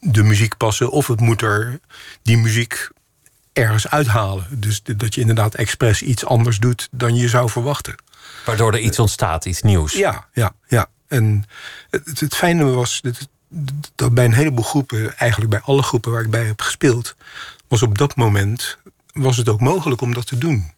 de 0.00 0.22
muziek 0.22 0.56
passen. 0.56 0.90
Of 0.90 1.06
het 1.06 1.20
moet 1.20 1.42
er 1.42 1.80
die 2.22 2.36
muziek 2.36 2.88
ergens 3.52 3.88
uithalen. 3.88 4.46
Dus 4.50 4.82
dat 4.82 5.14
je 5.14 5.20
inderdaad 5.20 5.54
expres 5.54 6.02
iets 6.02 6.24
anders 6.24 6.58
doet 6.58 6.88
dan 6.90 7.14
je 7.16 7.28
zou 7.28 7.50
verwachten. 7.50 7.94
Waardoor 8.44 8.72
er 8.72 8.80
iets 8.80 8.98
ontstaat, 8.98 9.44
iets 9.44 9.62
nieuws. 9.62 9.92
Ja, 9.92 10.26
ja, 10.32 10.54
ja. 10.66 10.86
En 11.08 11.44
het, 11.90 12.20
het 12.20 12.34
fijne 12.34 12.64
was 12.64 13.00
dat 13.94 14.14
bij 14.14 14.24
een 14.24 14.34
heleboel 14.34 14.64
groepen, 14.64 15.16
eigenlijk 15.18 15.50
bij 15.50 15.60
alle 15.60 15.82
groepen 15.82 16.12
waar 16.12 16.22
ik 16.22 16.30
bij 16.30 16.44
heb 16.44 16.60
gespeeld, 16.60 17.16
was 17.68 17.82
op 17.82 17.98
dat 17.98 18.16
moment 18.16 18.78
was 19.12 19.36
het 19.36 19.48
ook 19.48 19.60
mogelijk 19.60 20.00
om 20.00 20.14
dat 20.14 20.26
te 20.26 20.38
doen. 20.38 20.72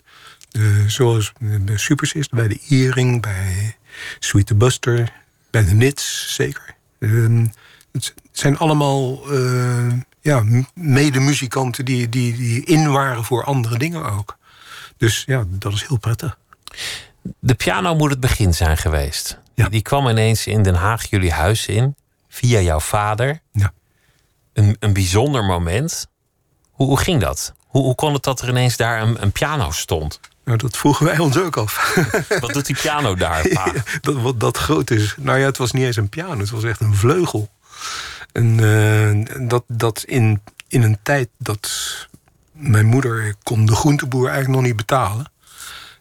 Zoals 0.87 1.33
bij 1.39 1.77
Super 1.77 2.07
Sister, 2.07 2.37
bij 2.37 2.49
de 2.49 2.61
Earring, 2.69 3.23
bij 3.23 3.77
Sweet 4.19 4.47
the 4.47 4.55
Buster, 4.55 5.13
bij 5.51 5.65
de 5.65 5.75
Nits 5.75 6.35
zeker. 6.35 6.75
Ehm, 6.99 7.47
het 7.93 8.15
zijn 8.33 8.59
allemaal 8.59 9.33
eh, 9.33 9.93
ja, 10.21 10.45
medemuzikanten 10.75 11.85
die, 11.85 12.09
die, 12.09 12.37
die 12.37 12.65
in 12.65 12.91
waren 12.91 13.25
voor 13.25 13.45
andere 13.45 13.79
dingen 13.79 14.13
ook. 14.13 14.37
Dus 14.97 15.23
ja, 15.27 15.45
dat 15.49 15.73
is 15.73 15.87
heel 15.87 15.99
prettig. 15.99 16.39
De 17.39 17.55
piano 17.55 17.95
moet 17.95 18.11
het 18.11 18.21
begin 18.21 18.55
zijn 18.55 18.77
geweest. 18.77 19.39
Ja. 19.55 19.69
Die 19.69 19.83
kwam 19.83 20.09
ineens 20.09 20.47
in 20.47 20.63
Den 20.63 20.75
Haag 20.75 21.11
jullie 21.11 21.33
huis 21.33 21.67
in, 21.67 21.97
via 22.37 22.61
jouw 22.61 22.81
vader. 22.81 23.41
Ja. 23.53 23.73
Een, 24.53 24.77
een 24.81 24.93
bijzonder 24.93 25.45
moment. 25.45 26.07
Hoe, 26.71 26.87
hoe 26.87 26.99
ging 26.99 27.21
dat? 27.21 27.55
Hoe, 27.67 27.83
hoe 27.83 27.95
kon 27.95 28.13
het 28.13 28.23
dat 28.23 28.41
er 28.41 28.49
ineens 28.49 28.77
daar 28.77 29.03
een, 29.03 29.23
een 29.23 29.33
piano 29.33 29.71
stond? 29.71 30.21
Nou, 30.45 30.59
dat 30.59 30.77
vroegen 30.77 31.07
wij 31.07 31.19
ons 31.19 31.39
ook 31.39 31.57
af. 31.57 31.95
Wat 32.41 32.53
doet 32.53 32.67
die 32.67 32.77
piano 32.77 33.15
daar, 33.15 33.49
pa? 33.49 33.67
Ja, 33.75 33.83
dat, 34.01 34.15
wat 34.15 34.41
dat 34.41 34.57
groot 34.57 34.91
is. 34.91 35.15
Nou 35.19 35.39
ja, 35.39 35.47
het 35.47 35.57
was 35.57 35.73
niet 35.73 35.85
eens 35.85 35.97
een 35.97 36.09
piano, 36.09 36.39
het 36.39 36.51
was 36.51 36.65
echt 36.65 36.81
een 36.81 36.95
vleugel. 36.95 37.49
En 38.33 38.61
eh, 38.61 39.49
dat, 39.49 39.65
dat 39.67 40.03
in, 40.03 40.43
in 40.69 40.83
een 40.83 40.99
tijd 41.03 41.29
dat 41.39 41.71
mijn 42.53 42.87
moeder 42.87 43.35
kon 43.43 43.67
de 43.67 43.75
groenteboer 43.75 44.29
eigenlijk 44.29 44.57
nog 44.59 44.67
niet 44.67 44.77
betalen. 44.77 45.31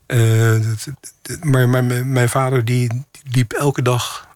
Eh, 0.05 0.51
dat- 1.21 1.43
maar 1.43 1.69
mijn, 1.69 2.11
mijn 2.11 2.29
vader 2.29 2.65
die, 2.65 2.87
die 2.89 3.05
liep 3.31 3.51
elke 3.53 3.81
dag 3.81 4.27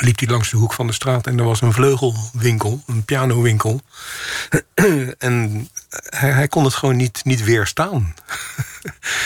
liep 0.00 0.18
hij 0.18 0.28
langs 0.28 0.50
de 0.50 0.56
hoek 0.56 0.72
van 0.72 0.86
de 0.86 0.92
straat 0.92 1.26
en 1.26 1.38
er 1.38 1.44
was 1.44 1.60
een 1.60 1.72
vleugelwinkel, 1.72 2.82
een 2.86 3.04
pianowinkel. 3.04 3.80
en 5.18 5.68
hij, 6.08 6.30
hij 6.30 6.48
kon 6.48 6.64
het 6.64 6.74
gewoon 6.74 6.96
niet, 6.96 7.24
niet 7.24 7.44
weerstaan. 7.44 8.14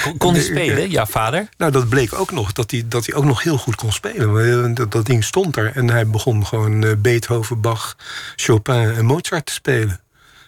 Kon, 0.03 0.17
kon 0.17 0.33
hij 0.33 0.43
spelen, 0.53 0.91
jouw 0.91 1.07
vader? 1.07 1.49
Nou, 1.57 1.73
dat 1.73 1.89
bleek 1.89 2.15
ook 2.15 2.31
nog, 2.31 2.53
dat 2.53 2.71
hij, 2.71 2.85
dat 2.89 3.07
hij 3.07 3.15
ook 3.15 3.25
nog 3.25 3.43
heel 3.43 3.59
goed 3.59 3.75
kon 3.75 3.93
spelen. 3.93 4.69
Eh, 4.69 4.75
Dat, 4.75 4.93
dat 4.93 5.07
ding 5.07 5.25
stond 5.25 5.57
er 5.57 5.77
en 5.77 5.91
hij 5.91 6.07
begon 6.07 6.47
gewoon 6.47 6.85
eh, 6.85 6.93
Beethoven, 6.99 7.61
Bach, 7.61 7.97
Chopin 8.37 8.95
en 8.95 9.05
Mozart 9.05 9.47
te 9.47 9.53
spelen. 9.53 10.01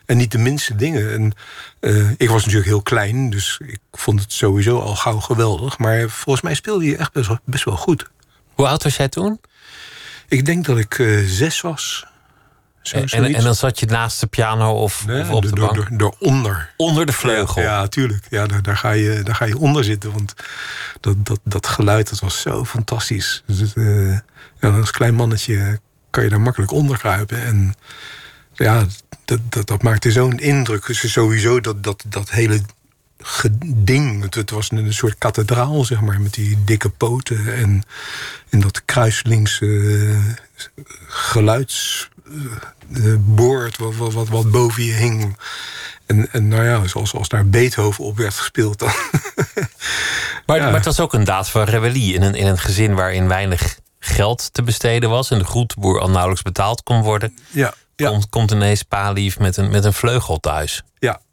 En 0.07 0.17
niet 0.17 0.33
de 0.33 0.39
minste 0.39 0.77
dingen. 0.77 1.13
En, 1.13 1.33
eh, 1.81 2.11
ik 2.17 2.29
was 2.29 2.43
natuurlijk 2.43 2.71
heel 2.71 2.83
klein, 2.83 3.31
dus 3.31 3.61
ik 3.67 3.81
vond 3.93 4.21
het 4.21 4.33
sowieso 4.33 4.79
al 4.79 4.97
gauw 4.97 5.21
geweldig. 5.21 5.79
Maar 5.79 6.09
volgens 6.09 6.45
mij 6.45 6.55
speelde 6.55 6.87
hij 6.87 6.97
echt 6.97 7.13
best 7.13 7.29
wel, 7.29 7.39
best 7.45 7.65
wel 7.65 7.77
goed. 7.77 8.11
Hoe 8.55 8.67
oud 8.67 8.83
was 8.83 8.97
jij 8.97 9.09
toen? 9.09 9.41
Ik 10.29 10.45
denk 10.45 10.65
dat 10.65 10.79
ik 10.79 10.99
eh, 10.99 11.25
zes 11.27 11.61
was. 11.61 12.07
Zo, 12.83 12.97
En, 12.97 13.35
en, 13.35 13.43
dan 13.43 13.55
zat 13.55 13.81
je 13.81 13.87
naast 13.87 14.21
de 14.21 14.27
piano 14.27 14.73
of, 14.73 15.07
Nee, 15.07 15.21
of 15.21 15.31
op 15.31 15.43
de 15.43 15.51
bank? 15.51 15.75
door, 15.75 15.89
door 15.91 16.15
onder. 16.19 16.71
Onder 16.77 17.07
de 17.07 17.13
vleugel. 17.13 17.63
Ja, 17.63 17.87
tuurlijk. 17.87 18.27
Ja, 18.31 18.47
daar, 18.47 18.63
daar, 18.63 18.77
ga 18.77 18.91
je, 18.91 19.21
daar 19.23 19.35
ga 19.35 19.45
je 19.45 19.59
onder 19.59 19.85
zitten. 19.85 20.13
Want 20.13 20.35
dat, 21.01 21.27
dat, 21.27 21.41
dat 21.45 21.67
geluid 21.67 22.11
dat 22.11 22.21
was 22.21 22.41
zo 22.41 22.65
fantastisch. 22.65 23.43
Dus 23.47 23.75
eh, 23.75 24.13
ja, 24.61 24.79
als 24.79 24.91
klein 24.91 25.15
mannetje 25.15 25.81
kan 26.11 26.25
je 26.25 26.31
daar 26.31 26.41
makkelijk 26.41 26.73
onder 26.73 26.99
kruipen. 26.99 27.43
En 27.45 27.75
ja, 28.55 28.87
dat, 29.25 29.41
dat, 29.49 29.67
dat 29.67 29.83
maakte 29.83 30.13
zo'n 30.13 30.39
indruk. 30.39 30.87
Dus 30.87 31.13
sowieso 31.13 31.61
dat, 31.61 31.85
dat, 31.85 32.05
dat 32.07 32.31
hele 32.31 32.61
geding. 33.19 34.23
Het, 34.23 34.35
het 34.35 34.51
was 34.51 34.71
een 34.71 34.93
soort 34.95 35.19
kathedraal, 35.19 35.85
zeg 35.85 36.01
maar. 36.01 36.21
Met 36.21 36.35
die 36.35 36.65
dikke 36.65 36.89
poten 36.89 37.55
en, 37.55 37.83
en 38.51 38.61
dat 38.61 38.85
kruiselings 38.85 39.61
eh, 39.61 40.19
geluidsboord 41.07 43.77
wat, 43.77 43.95
wat, 43.97 44.13
wat, 44.13 44.29
wat 44.29 44.51
boven 44.51 44.85
je 44.85 44.93
hing. 44.93 45.37
En, 46.07 46.33
en 46.33 46.49
nou 46.49 46.65
ja, 46.65 46.87
zoals 46.87 47.15
als 47.15 47.29
daar 47.29 47.47
Beethoven 47.49 48.05
op 48.05 48.17
werd 48.17 48.35
gespeeld, 48.35 48.79
dan. 48.79 48.93
Maar, 50.47 50.57
Ja. 50.57 50.65
maar 50.65 50.75
het 50.75 50.85
was 50.85 51.01
ook 51.01 51.15
een 51.15 51.25
daad 51.25 51.49
van 51.49 51.63
rebellie 51.63 52.15
in 52.15 52.23
een, 52.23 52.35
in 52.35 52.47
een 52.47 52.59
gezin 52.59 52.95
waarin 52.95 53.29
weinig 53.29 53.79
geld 53.99 54.49
te 54.53 54.63
besteden 54.63 55.11
was 55.11 55.31
en 55.31 55.39
de 55.39 55.45
groenteboer 55.45 56.01
al 56.01 56.11
nauwelijks 56.11 56.43
betaald 56.43 56.83
kon 56.83 57.03
worden. 57.03 57.37
ja. 57.51 57.75
Ja. 57.97 58.09
komt, 58.09 58.29
komt 58.29 58.51
ineens 58.51 58.83
Palief 58.83 59.39
met 59.39 59.57
een, 59.57 59.71
met 59.71 59.85
een 59.85 59.93
vleugel 59.93 60.41
thuis. 60.41 60.83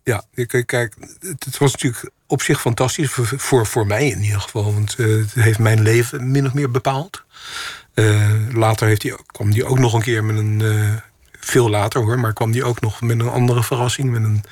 Ja. 0.04 0.24
Kijk, 0.66 0.96
het, 1.20 1.58
was 1.58 1.72
natuurlijk 1.72 2.10
op 2.28 2.42
zich 2.42 2.62
fantastisch. 2.62 3.12
Voor, 3.12 3.68
voor, 3.68 3.88
mij 3.88 4.08
in 4.08 4.22
ieder 4.22 4.42
geval. 4.42 4.74
Want 4.74 4.96
eh, 4.96 5.08
het 5.08 5.34
heeft 5.34 5.60
mijn 5.60 5.82
leven 5.82 6.32
min 6.32 6.46
of 6.46 6.54
meer 6.54 6.72
bepaald. 6.72 7.24
Eh, 7.94 8.32
later 8.54 8.88
heeft 8.88 9.04
hij, 9.04 9.18
kwam 9.26 9.52
hij 9.52 9.63
ook 9.63 9.80
nog 9.80 9.94
een 9.94 10.02
keer 10.02 10.24
met 10.24 10.38
een. 10.38 10.62
eh, 10.62 10.94
veel 11.39 11.70
later 11.70 12.02
hoor, 12.02 12.20
maar 12.20 12.34
kwam 12.34 12.52
hij 12.52 12.63
ook 12.63 12.82
nog 12.82 13.02
met 13.02 13.20
een 13.20 13.30
andere 13.30 13.63
verrassing. 13.63 14.12
Met 14.12 14.24
een, 14.24 14.44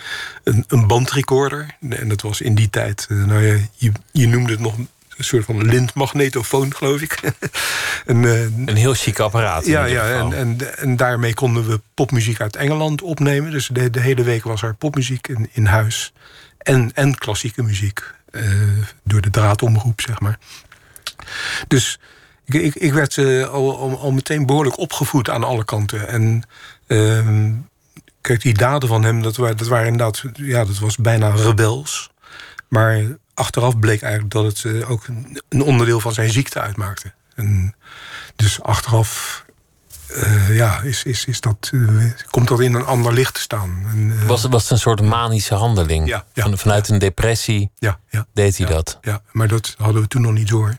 een, 0.43 0.63
een 0.67 0.87
bandrecorder. 0.87 1.75
En 1.89 2.07
dat 2.07 2.21
was 2.21 2.41
in 2.41 2.55
die 2.55 2.69
tijd. 2.69 3.05
nou 3.09 3.45
ja, 3.45 3.57
je, 3.73 3.91
je 4.11 4.27
noemde 4.27 4.51
het 4.51 4.59
nog 4.59 4.75
een 5.21 5.27
soort 5.27 5.45
van 5.45 5.65
lintmagnetofoon, 5.65 6.75
geloof 6.75 7.01
ik. 7.01 7.19
en, 8.05 8.25
eh, 8.25 8.41
Een 8.43 8.75
heel 8.75 8.93
chic 8.93 9.19
apparaat. 9.19 9.65
ja, 9.65 9.85
ja 9.85 10.09
en, 10.19 10.33
en, 10.33 10.77
en 10.77 10.95
daarmee 10.95 11.33
konden 11.33 11.67
we 11.67 11.81
popmuziek 11.93 12.41
uit 12.41 12.55
Engeland 12.55 13.01
opnemen. 13.01 13.51
Dus 13.51 13.67
de, 13.67 13.89
de 13.89 13.99
hele 13.99 14.23
week 14.23 14.43
was 14.43 14.61
er 14.61 14.73
popmuziek 14.75 15.27
in, 15.27 15.49
in 15.51 15.65
huis. 15.65 16.13
En, 16.57 16.91
en 16.93 17.15
klassieke 17.17 17.63
muziek. 17.63 18.03
eh, 18.31 18.43
door 19.03 19.21
de 19.21 19.29
draadomroep, 19.29 20.01
zeg 20.01 20.19
maar. 20.19 20.37
Dus 21.67 21.99
ik, 22.45 22.53
ik, 22.53 22.75
ik 22.75 22.93
werd 22.93 23.17
eh, 23.17 23.47
al, 23.49 23.77
al, 23.77 23.99
al 23.99 24.11
meteen 24.11 24.45
behoorlijk 24.45 24.77
opgevoed 24.77 25.29
aan 25.29 25.43
alle 25.43 25.65
kanten. 25.65 26.07
En 26.07 26.43
ehm, 26.87 27.51
kijk, 28.21 28.41
die 28.41 28.53
daden 28.53 28.89
van 28.89 29.03
hem, 29.03 29.21
dat, 29.21 29.35
waren, 29.35 29.57
dat 29.57 29.67
waren 29.67 29.87
inderdaad... 29.87 30.23
Ja, 30.33 30.65
dat 30.65 30.79
was 30.79 30.97
bijna 30.97 31.29
rebels. 31.29 32.09
Maar 32.67 33.03
achteraf 33.33 33.79
bleek 33.79 34.01
eigenlijk 34.01 34.33
dat 34.33 34.45
het 34.45 34.65
eh, 34.65 34.89
ook 34.91 35.07
een- 35.07 35.63
onderdeel 35.63 35.99
van 35.99 36.13
zijn 36.13 36.29
ziekte 36.29 36.59
uitmaakte. 36.59 37.13
En 37.35 37.75
dus 38.35 38.61
achteraf 38.61 39.45
eh, 40.07 40.55
ja, 40.55 40.81
is, 40.81 41.03
is, 41.03 41.25
is 41.25 41.41
dat, 41.41 41.69
eh, 41.73 42.05
komt 42.29 42.47
dat 42.47 42.59
in 42.59 42.73
een 42.73 42.85
ander 42.85 43.13
licht 43.13 43.33
te 43.33 43.39
staan. 43.41 43.83
En, 43.87 44.27
Was, 44.27 44.43
was 44.43 44.61
het 44.61 44.71
een 44.71 44.79
soort 44.79 45.01
manische 45.01 45.55
handeling? 45.55 46.07
Ja, 46.07 46.25
ja, 46.33 46.43
Van, 46.43 46.57
vanuit 46.57 46.89
een 46.89 46.99
depressie 46.99 47.71
ja, 47.79 47.99
ja, 48.09 48.25
deed 48.33 48.57
hij 48.57 48.67
dat. 48.67 48.97
Ja, 49.01 49.21
maar 49.31 49.47
dat 49.47 49.75
hadden 49.77 50.01
we 50.01 50.07
toen 50.07 50.21
nog 50.21 50.31
niet 50.33 50.47
door. 50.47 50.75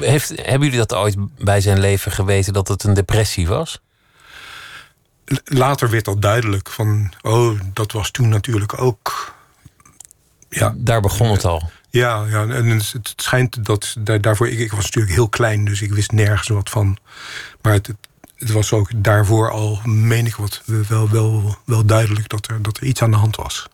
Heeft, 0.00 0.28
hebben 0.28 0.60
jullie 0.60 0.86
dat 0.86 0.94
ooit 0.94 1.16
bij 1.44 1.60
zijn 1.60 1.80
leven 1.80 2.12
geweten 2.12 2.52
dat 2.52 2.68
het 2.68 2.82
een 2.84 2.94
depressie 2.94 3.46
was? 3.48 3.80
Later 5.44 5.90
werd 5.90 6.04
dat 6.04 6.22
duidelijk. 6.22 6.68
Van, 6.70 7.12
oh, 7.22 7.60
dat 7.72 7.92
was 7.92 8.10
toen 8.10 8.28
natuurlijk 8.28 8.78
ook. 8.80 9.34
Ja, 10.54 10.74
Daar 10.76 11.00
begon 11.00 11.30
het 11.30 11.44
al. 11.44 11.70
ja, 11.90 12.24
ja 12.26 12.46
en 12.46 12.66
het, 12.66 12.92
het 12.92 13.12
schijnt 13.16 13.64
dat 13.64 13.94
daar, 13.98 14.20
daarvoor. 14.20 14.48
Ik, 14.48 14.58
ik 14.58 14.72
was 14.72 14.84
natuurlijk 14.84 15.12
heel 15.14 15.28
klein, 15.28 15.64
dus 15.64 15.82
ik 15.82 15.92
wist 15.92 16.12
nergens 16.12 16.48
wat 16.48 16.70
van. 16.70 16.96
Maar 17.62 17.72
het, 17.72 17.90
het, 18.36 18.50
was 18.50 18.72
ook 18.72 18.88
daarvoor 18.96 19.50
al, 19.50 19.80
meen 19.84 20.26
ik 20.26 20.34
wat, 20.36 20.62
wel, 20.88 21.10
wel, 21.10 21.56
wel 21.64 21.84
duidelijk 21.84 22.28
dat 22.28 22.48
er, 22.50 22.62
dat 22.62 22.76
er 22.76 22.84
iets 22.84 23.02
aan 23.02 23.10
de 23.10 23.16
hand 23.16 23.36
was. 23.36 23.68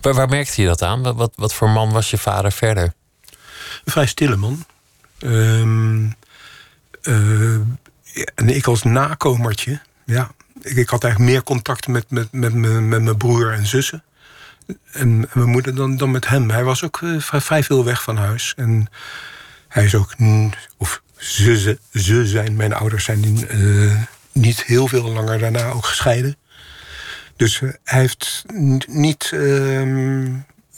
Waar, 0.00 0.14
waar 0.14 0.28
merkte 0.28 0.60
je 0.60 0.66
dat 0.66 0.82
aan? 0.82 1.02
Wat, 1.02 1.14
wat, 1.16 1.32
wat 1.36 1.54
voor 1.54 1.70
man 1.70 1.92
was 1.92 2.10
je 2.10 2.18
vader 2.18 2.52
verder? 2.52 2.92
Een 3.84 3.92
vrij 3.92 4.06
stille 4.06 4.36
man. 4.36 4.64
Ehm, 5.18 6.04
eh, 7.02 7.54
en 8.34 8.48
ik 8.48 8.66
als 8.66 8.82
nakomertje, 8.82 9.80
ja. 10.04 10.30
Ik, 10.62 10.76
ik 10.76 10.88
had 10.88 11.04
eigenlijk 11.04 11.32
meer 11.32 11.42
contact 11.42 11.86
met, 11.88 12.10
met, 12.10 12.32
met, 12.32 12.54
me- 12.54 12.80
met 12.80 13.02
mijn 13.02 13.16
broer 13.16 13.52
en 13.52 13.66
zussen. 13.66 14.02
En, 14.92 15.28
mijn 15.32 15.48
moeder 15.48 15.74
dan, 15.74 15.96
dan 15.96 16.10
met 16.10 16.28
hem. 16.28 16.50
Hij 16.50 16.64
was 16.64 16.84
ook 16.84 17.00
eh, 17.02 17.18
vrij, 17.20 17.40
vrij 17.40 17.62
veel 17.62 17.84
weg 17.84 18.02
van 18.02 18.16
huis. 18.16 18.52
En 18.56 18.86
hij 19.68 19.84
is 19.84 19.94
ook, 19.94 20.18
mm, 20.18 20.50
of 20.76 21.02
ze, 21.16 21.58
ze, 21.58 21.78
ze 22.00 22.26
zijn, 22.26 22.56
mijn 22.56 22.72
ouders 22.72 23.04
zijn 23.04 23.48
eh, 23.48 24.02
niet 24.32 24.64
heel 24.64 24.86
veel 24.88 25.10
langer 25.12 25.38
daarna 25.38 25.70
ook 25.70 25.86
gescheiden. 25.86 26.36
Dus 27.36 27.60
eh, 27.62 27.68
hij 27.84 28.00
heeft 28.00 28.44
niet 28.88 29.30
ehm, 29.32 29.40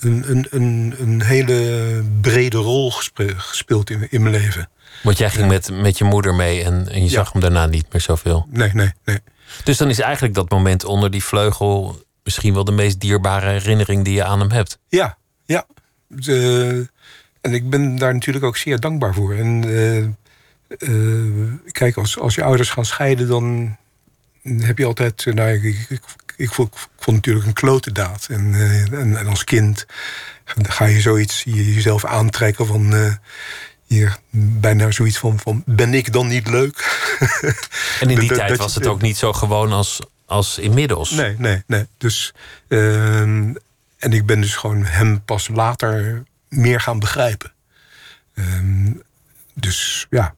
een, 0.00 0.24
een, 0.30 0.46
een, 0.50 0.94
een 0.98 1.22
hele 1.22 2.02
brede 2.20 2.56
rol 2.56 2.90
gespe- 2.90 3.34
gespeeld 3.38 3.90
in, 3.90 4.06
in 4.10 4.22
mijn 4.22 4.34
leven. 4.34 4.68
Want 5.02 5.18
jij 5.18 5.30
ging 5.30 5.48
met, 5.48 5.70
met 5.70 5.98
je 5.98 6.04
moeder 6.04 6.34
mee 6.34 6.64
en, 6.64 6.88
en 6.88 6.98
je 6.98 7.04
Ja. 7.10 7.10
zag 7.10 7.32
hem 7.32 7.40
daarna 7.40 7.66
niet 7.66 7.92
meer 7.92 8.00
zoveel. 8.02 8.46
Nee, 8.50 8.70
nee, 8.72 8.92
nee. 9.04 9.18
Dus 9.64 9.76
dan 9.76 9.88
is 9.88 9.98
eigenlijk 9.98 10.34
dat 10.34 10.50
moment 10.50 10.84
onder 10.84 11.10
die 11.10 11.24
vleugel 11.24 12.02
misschien 12.24 12.54
wel 12.54 12.64
de 12.64 12.72
meest 12.72 13.00
dierbare 13.00 13.46
herinnering 13.50 14.04
die 14.04 14.14
je 14.14 14.24
aan 14.24 14.40
hem 14.40 14.50
hebt. 14.50 14.78
Ja, 14.88 15.18
ja. 15.44 15.66
De- 16.06 16.90
en 17.40 17.54
ik 17.54 17.70
ben 17.70 17.96
daar 17.96 18.12
natuurlijk 18.14 18.44
ook 18.44 18.56
zeer 18.56 18.80
dankbaar 18.80 19.14
voor. 19.14 19.34
En 19.34 19.64
eh, 19.64 19.98
eh, 20.78 21.52
kijk, 21.72 21.96
als, 21.96 22.18
als 22.18 22.34
je 22.34 22.42
ouders 22.42 22.70
gaan 22.70 22.84
scheiden, 22.84 23.28
dan 23.28 23.76
heb 24.42 24.78
je 24.78 24.84
altijd. 24.86 25.26
eh, 25.26 25.34
Nou, 25.34 25.50
ik, 25.50 25.62
ik, 25.62 25.86
ik, 25.88 26.02
ik 26.36 26.52
vond, 26.52 26.74
natuurlijk 27.06 27.46
een 27.46 27.52
klote 27.52 27.92
daad. 27.92 28.26
En, 28.30 28.54
en, 28.92 29.16
en 29.16 29.26
als 29.26 29.44
kind 29.44 29.86
ga 30.62 30.84
je 30.84 31.00
zoiets 31.00 31.42
je, 31.44 31.74
jezelf 31.74 32.04
aantrekken 32.04 32.66
van. 32.66 32.94
eh, 32.94 33.14
hier, 33.86 34.18
bijna 34.30 34.90
zoiets 34.90 35.18
van, 35.18 35.38
van: 35.38 35.62
ben 35.66 35.94
ik 35.94 36.12
dan 36.12 36.26
niet 36.26 36.48
leuk? 36.48 37.06
En 38.00 38.10
in 38.10 38.18
die 38.20 38.32
tijd 38.32 38.56
was 38.58 38.74
het 38.74 38.86
ook 38.86 39.02
niet 39.02 39.16
zo 39.16 39.32
gewoon 39.32 39.72
als, 39.72 40.00
als 40.32 40.58
inmiddels. 40.58 41.10
Nee, 41.10 41.34
nee, 41.38 41.62
nee. 41.66 41.86
Dus, 41.98 42.32
ehm, 42.68 43.54
en 43.98 44.12
ik 44.12 44.26
ben 44.26 44.40
dus 44.40 44.56
gewoon 44.56 44.84
hem 44.84 45.22
pas 45.24 45.48
later 45.48 46.22
meer 46.48 46.80
gaan 46.80 46.98
begrijpen. 46.98 47.52
Ehm, 48.34 48.92
dus 49.54 50.06
ja, 50.10 50.34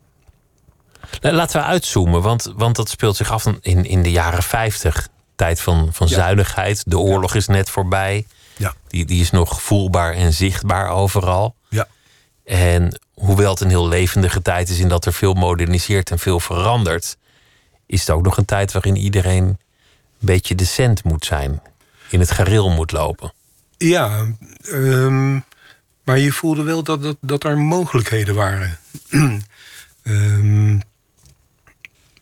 La- 1.20 1.32
Laten 1.32 1.60
we 1.60 1.66
uitzoomen, 1.66 2.22
want, 2.22 2.52
want 2.56 2.76
dat 2.76 2.88
speelt 2.88 3.16
zich 3.16 3.30
af 3.30 3.46
in, 3.60 3.84
in 3.84 4.02
de 4.02 4.10
jaren 4.10 4.42
50. 4.42 5.08
Tijd 5.36 5.60
van, 5.60 5.88
van 5.92 6.06
Ja. 6.08 6.14
zuinigheid. 6.14 6.82
De 6.86 6.98
oorlog 6.98 7.34
is 7.34 7.46
net 7.46 7.70
voorbij. 7.70 8.26
ja, 8.56 8.74
Die, 8.88 9.04
die 9.04 9.20
is 9.20 9.30
nog 9.30 9.62
voelbaar 9.62 10.12
en 10.14 10.32
zichtbaar 10.32 10.88
overal. 10.88 11.54
ja. 11.68 11.86
En 12.44 13.00
hoewel 13.14 13.50
het 13.50 13.60
een 13.60 13.68
heel 13.68 13.88
levendige 13.88 14.42
tijd 14.42 14.68
is 14.68 14.78
in 14.78 14.88
dat 14.88 15.06
er 15.06 15.12
veel 15.12 15.34
moderniseert 15.34 16.10
en 16.10 16.18
veel 16.18 16.40
verandert, 16.40 17.16
is 17.86 18.00
het 18.00 18.10
ook 18.10 18.22
nog 18.22 18.36
een 18.36 18.44
tijd 18.44 18.72
waarin 18.72 18.96
iedereen 18.96 19.44
een 19.44 19.58
beetje 20.24 20.54
decent 20.54 21.04
moet 21.04 21.24
zijn. 21.24 21.62
In 22.10 22.20
het 22.20 22.30
gareel 22.30 22.70
moet 22.70 22.92
lopen. 22.92 23.32
Ja, 23.76 24.26
ehm, 24.62 25.34
maar 26.04 26.18
je 26.18 26.32
voelde 26.32 26.62
wel 26.62 26.82
dat, 26.82 27.02
dat, 27.02 27.16
dat 27.20 27.44
er 27.44 27.58
mogelijkheden 27.58 28.34
waren. 28.34 28.78
Ehm, 30.02 30.74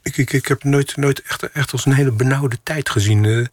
ik, 0.02 0.16
ik, 0.16 0.32
ik 0.32 0.46
heb 0.46 0.64
nooit, 0.64 0.96
nooit 0.96 1.22
echt, 1.22 1.50
echt 1.50 1.72
als 1.72 1.86
een 1.86 1.92
hele 1.92 2.12
benauwde 2.12 2.58
tijd 2.62 2.90
gezien. 2.90 3.24
eh. 3.24 3.46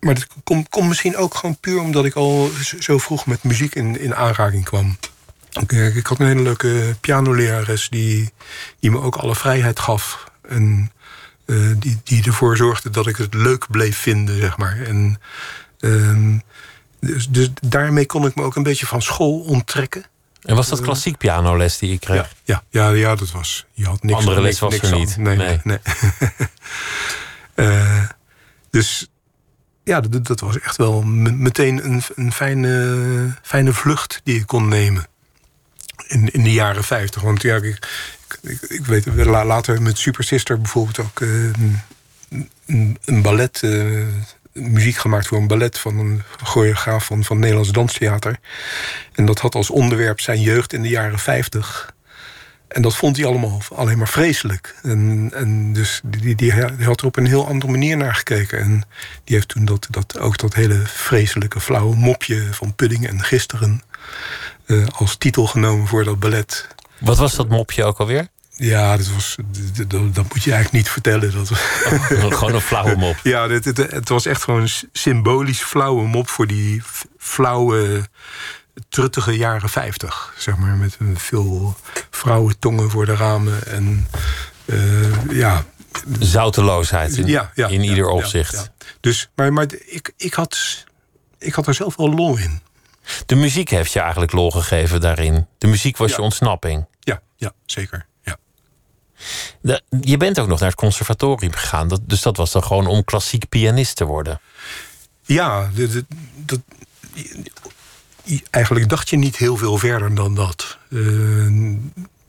maar 0.00 0.14
dat 0.14 0.26
komt 0.44 0.68
komt 0.68 0.88
misschien 0.88 1.16
ook 1.16 1.34
gewoon 1.34 1.58
puur 1.60 1.80
omdat 1.80 2.04
ik 2.04 2.14
al 2.14 2.50
zo 2.78 2.98
vroeg 2.98 3.26
met 3.26 3.42
muziek 3.42 3.74
in, 3.74 4.00
in 4.00 4.14
aanraking 4.14 4.64
kwam. 4.64 4.98
Ik, 5.60 5.72
eh, 5.72 5.96
ik 5.96 6.06
had 6.06 6.18
een 6.20 6.26
hele 6.26 6.42
leuke 6.42 6.96
pianolerares 7.00 7.88
die, 7.88 8.32
die 8.80 8.90
me 8.90 9.00
ook 9.00 9.16
alle 9.16 9.34
vrijheid 9.34 9.78
gaf. 9.78 10.30
En 10.48 10.92
eh, 11.48 11.56
die, 11.78 12.00
die 12.04 12.24
ervoor 12.24 12.56
zorgde 12.56 12.90
dat 12.90 13.06
ik 13.06 13.16
het 13.16 13.34
leuk 13.34 13.66
bleef 13.70 13.96
vinden, 13.98 14.38
zeg 14.40 14.56
maar. 14.56 14.80
En 14.80 15.20
Ehm, 15.80 16.38
dus, 17.00 17.28
dus 17.28 17.48
daarmee 17.60 18.06
kon 18.06 18.26
ik 18.26 18.34
me 18.34 18.42
ook 18.42 18.56
een 18.56 18.62
beetje 18.62 18.86
van 18.86 19.02
school 19.02 19.40
onttrekken. 19.40 20.04
En 20.42 20.54
was 20.56 20.68
dat 20.68 20.80
klassiek 20.80 21.16
pianoles 21.18 21.78
die 21.78 21.90
je 21.90 21.98
kreeg? 21.98 22.34
Ja, 22.44 22.62
ja, 22.70 22.88
ja, 22.90 23.14
dat 23.14 23.30
was. 23.30 23.66
Je 23.72 23.84
had 23.84 24.02
niks 24.02 24.18
Andere 24.18 24.40
les 24.40 24.58
was 24.58 24.74
er 24.78 24.92
aan. 24.92 24.98
niet. 24.98 25.16
Nee, 25.16 25.36
Nee. 25.36 25.60
nee. 25.64 25.78
Eh, 27.54 28.02
dus 28.70 29.08
ja, 29.84 30.00
dat, 30.00 30.26
dat 30.26 30.40
was 30.40 30.60
echt 30.60 30.76
wel 30.76 31.02
me- 31.02 31.30
meteen 31.32 31.84
een, 31.84 32.02
een 32.14 32.32
fijne, 32.32 33.38
fijne 33.42 33.72
vlucht 33.72 34.20
die 34.24 34.36
ik 34.40 34.46
kon 34.46 34.68
nemen. 34.68 35.06
In, 36.06 36.30
in 36.32 36.42
de 36.42 36.52
jaren 36.52 36.84
50. 36.84 37.22
Want 37.22 37.42
ja, 37.42 37.56
ik, 37.56 37.88
ik, 38.68 38.86
weet 38.86 39.06
la- 39.14 39.44
later 39.44 39.82
met 39.82 39.98
Super 39.98 40.24
Sister 40.24 40.60
bijvoorbeeld 40.60 40.98
ook 40.98 41.20
eh, 41.20 41.28
een, 42.66 42.98
een, 43.04 43.22
ballet. 43.22 43.62
eh, 43.62 44.06
muziek 44.52 44.96
gemaakt 44.96 45.26
voor 45.26 45.38
een 45.38 45.46
ballet 45.46 45.78
van 45.78 45.98
een 45.98 46.22
choreograaf 46.42 47.04
van, 47.04 47.24
van 47.24 47.38
Nederlands 47.38 47.72
Danstheater. 47.72 48.38
En 49.12 49.26
dat 49.26 49.38
had 49.38 49.54
als 49.54 49.70
onderwerp 49.70 50.20
zijn 50.20 50.40
jeugd 50.40 50.72
in 50.72 50.82
de 50.82 50.88
jaren 50.88 51.18
50. 51.18 51.94
En 52.68 52.82
dat 52.82 52.96
vond 52.96 53.16
hij 53.16 53.26
allemaal 53.26 53.62
alleen 53.74 53.98
maar 53.98 54.08
vreselijk. 54.08 54.74
En, 54.82 55.30
en 55.34 55.72
dus 55.72 56.00
die, 56.04 56.20
die, 56.20 56.34
die 56.36 56.52
had 56.84 57.00
er 57.00 57.06
op 57.06 57.16
een 57.16 57.26
heel 57.26 57.46
andere 57.46 57.72
manier 57.72 57.96
naar 57.96 58.14
gekeken. 58.14 58.58
En 58.60 58.82
die 59.24 59.34
heeft 59.36 59.48
toen 59.48 59.64
dat, 59.64 59.86
dat, 59.90 60.18
ook 60.18 60.38
dat 60.38 60.54
hele 60.54 60.82
vreselijke 60.86 61.60
flauwe 61.60 61.96
mopje 61.96 62.46
van 62.50 62.74
Pudding 62.74 63.08
en 63.08 63.22
Gisteren... 63.24 63.82
eh, 64.66 64.86
als 64.86 65.16
titel 65.16 65.46
genomen 65.46 65.86
voor 65.86 66.04
dat 66.04 66.18
ballet. 66.18 66.68
Wat 67.00 67.16
was 67.18 67.34
dat 67.34 67.48
mopje 67.48 67.84
ook 67.84 67.98
alweer? 67.98 68.28
Ja, 68.56 68.96
dat, 68.96 69.06
was, 69.08 69.36
dat, 69.76 69.90
dat- 69.90 70.14
dat 70.14 70.24
moet 70.34 70.42
je 70.42 70.52
eigenlijk 70.52 70.72
niet 70.72 70.88
vertellen. 70.90 71.32
Dat, 71.32 71.48
Gewoon 72.34 72.54
een 72.54 72.60
flauwe 72.60 72.96
mop. 72.96 73.16
ja, 73.34 73.48
het, 73.48 74.08
was 74.08 74.26
echt 74.26 74.42
gewoon 74.42 74.60
een 74.60 74.70
symbolisch 74.92 75.62
flauwe 75.62 76.06
mop... 76.06 76.28
voor 76.28 76.46
die 76.46 76.82
flauwe, 77.18 78.08
truttige 78.88 79.32
jaren 79.36 79.68
50. 79.68 80.34
Zeg 80.36 80.56
maar, 80.56 80.76
met 80.76 80.96
een 80.98 81.18
veel 81.18 81.76
vrouwentongen 82.10 82.90
voor 82.90 83.06
de 83.06 83.16
ramen. 83.16 83.66
En 83.66 84.06
eh, 84.64 85.30
ja, 85.30 85.64
Zouteloosheid 86.20 87.16
in, 87.16 87.26
ja, 87.26 87.50
ja, 87.54 87.68
in 87.68 87.82
ieder 87.82 88.04
ja, 88.04 88.10
opzicht. 88.10 88.70
Dus, 89.00 89.28
maar 89.34 89.52
maar 89.52 89.66
ik, 89.86 90.12
ik, 90.16 90.34
had, 90.34 90.84
ik 91.38 91.54
had 91.54 91.66
er 91.66 91.74
zelf 91.74 91.96
wel 91.96 92.14
lol 92.14 92.36
in. 92.36 92.60
De 93.26 93.34
muziek 93.34 93.68
heeft 93.70 93.92
je 93.92 94.00
eigenlijk 94.00 94.32
lol 94.32 94.50
gegeven 94.50 95.00
daarin. 95.00 95.46
De 95.58 95.66
muziek 95.66 95.96
was 95.96 96.10
Ja. 96.10 96.16
je 96.16 96.22
ontsnapping. 96.22 96.86
Ja, 97.00 97.20
ja 97.36 97.52
zeker. 97.66 98.06
Ja. 98.22 98.36
De- 99.60 99.82
je 100.00 100.16
bent 100.16 100.38
ook 100.40 100.48
nog 100.48 100.58
naar 100.58 100.68
het 100.68 100.78
conservatorium 100.78 101.52
gegaan. 101.52 101.88
Dat, 101.88 102.00
dus 102.06 102.22
dat 102.22 102.36
was 102.36 102.52
dan 102.52 102.64
gewoon 102.64 102.86
om 102.86 103.04
klassiek 103.04 103.48
pianist 103.48 103.96
te 103.96 104.04
worden. 104.04 104.40
Ja, 105.22 105.70
dat, 106.36 106.60
eigenlijk 108.50 108.88
dacht 108.88 109.08
je 109.08 109.16
niet 109.16 109.36
heel 109.36 109.56
veel 109.56 109.78
verder 109.78 110.14
dan 110.14 110.34
dat. 110.34 110.78
Eh, 110.90 110.98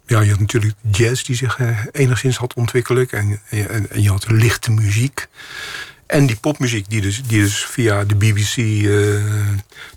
ja, 0.06 0.20
je 0.22 0.30
had 0.30 0.40
natuurlijk 0.40 0.74
jazz 0.92 1.24
die 1.24 1.36
zich 1.36 1.58
eh, 1.60 1.78
enigszins 1.92 2.38
had 2.38 2.54
ontwikkeld. 2.54 3.12
En, 3.14 3.42
en, 3.50 3.90
en 3.90 4.02
je 4.02 4.10
had 4.10 4.30
lichte 4.30 4.72
muziek. 4.72 5.28
En 6.10 6.26
die 6.26 6.36
popmuziek 6.36 6.90
die 6.90 7.02
dus, 7.02 7.24
die 7.24 7.42
dus 7.42 7.66
via 7.66 8.04
de 8.04 8.16
BBC 8.16 8.58
eh, 8.58 9.24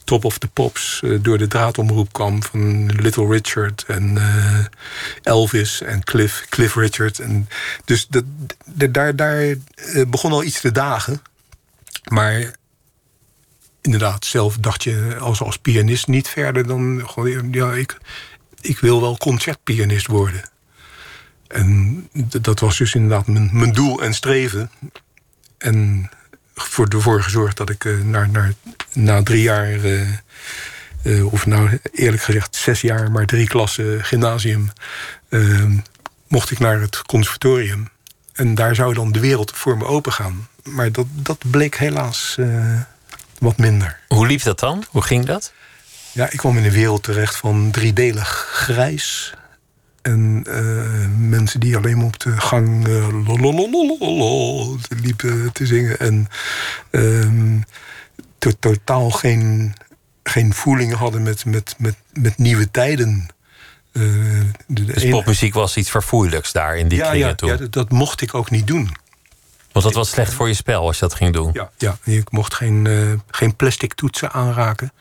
Top 0.05 0.25
of 0.25 0.39
the 0.39 0.49
Pops... 0.49 1.01
eh, 1.05 1.19
door 1.21 1.39
de 1.39 1.47
draadomroep 1.47 2.13
kwam 2.13 2.43
van 2.43 2.87
Little 2.87 3.27
Richard 3.27 3.85
en 3.87 4.19
eh, 4.19 4.65
Elvis 5.23 5.81
en 5.81 6.05
Cliff, 6.05 6.47
Cliff 6.49 6.75
Richard. 6.75 7.19
En 7.19 7.49
dus 7.85 8.07
dat, 8.09 8.25
daar, 8.91 9.17
daar 9.17 9.55
begon 10.09 10.33
al 10.33 10.45
iets 10.45 10.61
te 10.61 10.73
dagen. 10.73 11.23
Maar 12.09 12.55
inderdaad, 13.81 14.25
zelf 14.25 14.57
dacht 14.57 14.83
je 14.83 15.17
als, 15.21 15.41
als 15.41 15.59
pianist 15.59 16.07
niet 16.07 16.29
verder 16.29 16.67
dan... 16.67 17.09
Ja, 17.51 17.73
ik, 17.73 17.97
ik 18.61 18.79
wil 18.79 19.01
wel 19.01 19.17
concertpianist 19.17 20.07
worden. 20.07 20.43
En 21.49 22.09
dat 22.41 22.61
was 22.61 22.79
dus 22.79 22.95
inderdaad 22.95 23.27
mijn, 23.27 23.51
mijn 23.53 23.73
doel 23.73 24.03
en 24.03 24.15
streven. 24.15 24.71
En 25.63 26.11
voor 26.55 26.87
ervoor 26.89 27.23
gezorgd 27.23 27.57
dat 27.57 27.71
ik 27.71 27.85
eh, 27.85 27.99
naar, 27.99 28.29
naar, 28.29 28.53
na 28.93 29.23
drie 29.23 29.43
jaar... 29.43 29.85
eh, 29.85 30.09
eh, 31.03 31.33
of 31.33 31.47
nou 31.47 31.79
eerlijk 31.93 32.23
gezegd 32.23 32.57
zes 32.57 32.81
jaar, 32.81 33.11
maar 33.11 33.27
drie 33.27 33.49
klassen 33.49 34.05
gymnasium... 34.05 34.73
mocht 36.29 36.51
ik 36.51 36.59
naar 36.59 36.81
het 36.81 37.03
conservatorium. 37.03 37.89
En 38.33 38.55
daar 38.55 38.75
zou 38.75 38.95
dan 38.95 39.13
de 39.13 39.21
wereld 39.21 39.53
voor 39.55 39.77
me 39.77 39.85
open 39.85 40.13
gaan. 40.13 40.49
Maar 40.63 40.93
dat, 40.93 41.07
dat 41.11 41.39
bleek 41.51 41.77
helaas 41.77 42.39
wat 43.39 43.57
minder. 43.57 43.99
Hoe 44.09 44.27
liep 44.27 44.43
dat 44.43 44.59
dan? 44.59 44.85
Hoe 44.91 45.03
ging 45.03 45.25
dat? 45.25 45.53
Ja, 46.13 46.31
ik 46.31 46.39
kwam 46.39 46.57
in 46.57 46.65
een 46.65 46.71
wereld 46.71 47.03
terecht 47.03 47.37
van 47.37 47.71
driedelig 47.71 48.49
grijs. 48.53 49.35
En 50.03 50.45
eh, 50.49 51.29
mensen 51.29 51.61
die 51.61 51.77
alleen 51.77 51.97
maar 51.97 52.07
op 52.07 52.19
de 52.21 52.41
gang 52.41 52.87
eh, 52.89 53.09
liepen 55.03 55.53
te 55.53 55.67
zingen. 55.67 55.99
En 55.99 56.29
ehm, 56.91 57.59
to- 58.39 58.53
totaal 58.61 59.11
geen, 59.11 59.75
geen 60.23 60.55
voeling 60.55 60.95
hadden 60.95 61.23
met, 61.23 61.45
met, 61.45 61.75
met, 61.79 61.95
met 62.13 62.39
nieuwe 62.39 62.71
tijden. 62.71 63.27
Eh, 63.93 64.03
de, 64.67 64.85
Dus 64.85 65.03
ene- 65.03 65.11
popmuziek 65.11 65.55
was 65.55 65.77
iets 65.77 65.91
verfoeilijks 65.91 66.53
daar 66.53 66.77
in 66.77 66.89
die 66.89 66.99
ja, 66.99 67.09
kringen 67.09 67.29
ja, 67.29 67.35
toen. 67.35 67.49
ja, 67.49 67.57
dat, 67.57 67.73
dat 67.73 67.91
mocht 67.91 68.21
ik 68.21 68.35
ook 68.35 68.51
niet 68.51 68.67
doen. 68.67 68.91
Want 69.73 69.85
dat 69.85 69.95
was 69.95 70.11
slecht 70.11 70.33
voor 70.35 70.49
je 70.49 70.55
spel 70.55 70.87
als 70.87 70.99
je 70.99 71.01
dat 71.07 71.15
ging 71.15 71.33
doen. 71.33 71.51
Ja, 71.53 71.71
ja 71.79 71.97
ik 72.05 72.31
mocht 72.31 72.55
geen, 72.55 72.89
geen 73.31 73.57
plastic 73.57 73.95
toetsen 73.95 74.33
aanraken. 74.33 74.93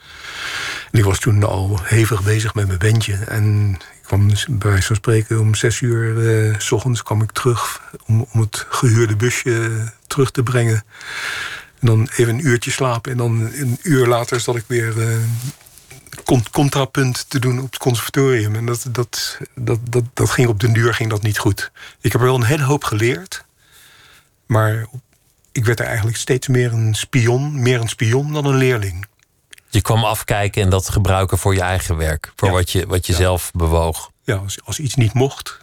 En 0.92 1.00
ik 1.00 1.06
was 1.06 1.20
toen 1.20 1.44
al 1.44 1.80
hevig 1.84 2.24
bezig 2.24 2.54
met 2.54 2.68
mijn 2.68 2.80
bandje. 2.80 3.16
En 3.16 3.78
kwam 4.12 4.30
dus 4.30 4.46
bij 4.50 4.72
wijze 4.72 4.94
spreken 4.94 5.40
om 5.40 5.56
zes 5.56 5.82
uur 5.82 6.28
eh, 6.28 6.60
s 6.60 6.72
ochtends 6.72 7.04
kwam 7.04 7.22
ik 7.22 7.32
terug... 7.32 7.82
Om, 8.06 8.26
om 8.32 8.40
het 8.40 8.66
gehuurde 8.70 9.16
busje 9.16 9.84
terug 10.08 10.32
te 10.32 10.44
brengen. 10.44 10.84
En 11.80 11.88
dan 11.88 12.10
even 12.16 12.34
een 12.34 12.46
uurtje 12.48 12.72
slapen. 12.72 13.12
En 13.12 13.18
dan 13.18 13.52
een 13.54 13.78
uur 13.82 14.08
later 14.08 14.40
zat 14.40 14.56
ik 14.56 14.64
weer 14.68 15.02
eh, 15.02 15.18
con- 16.24 16.50
contrapunt 16.52 17.30
te 17.30 17.40
doen 17.40 17.58
op 17.58 17.66
het 17.66 17.78
conservatorium. 17.78 18.56
En 18.56 18.66
dat, 18.66 18.86
dat, 18.92 19.38
dat, 19.56 19.80
dat, 19.90 20.04
dat 20.14 20.30
ging 20.30 20.48
op 20.48 20.60
den 20.60 20.74
duur 20.74 20.94
ging 20.94 21.10
dat 21.10 21.22
niet 21.22 21.38
goed. 21.38 21.72
Ik 22.02 22.12
heb 22.12 22.22
er 22.22 22.28
wel 22.28 22.36
een 22.36 22.44
hele 22.44 22.64
hoop 22.64 22.84
geleerd... 22.84 23.46
Maar 24.46 24.88
ik 25.52 25.66
werd 25.66 25.80
er 25.80 25.86
eigenlijk 25.86 26.18
steeds 26.18 26.48
meer 26.48 26.74
een 26.74 26.96
spion, 26.96 27.62
meer 27.62 27.82
een 27.82 27.90
spion 27.90 28.34
dan 28.34 28.46
een 28.46 28.58
leerling. 28.58 29.06
Je 29.72 29.82
kwam 29.82 30.04
afkijken 30.04 30.62
en 30.64 30.70
dat 30.70 30.90
gebruiken 30.90 31.38
voor 31.38 31.54
je 31.54 31.62
eigen 31.62 31.98
werk. 31.98 32.32
Voor 32.36 32.48
Ja. 32.48 32.54
wat 32.54 32.72
je, 32.72 32.88
wat 32.88 33.06
je 33.06 33.12
Ja. 33.12 33.18
zelf 33.18 33.52
bewoog. 33.54 34.12
Ja, 34.24 34.36
als, 34.36 34.58
als 34.64 34.80
iets 34.80 34.96
niet 34.96 35.14
mocht, 35.14 35.58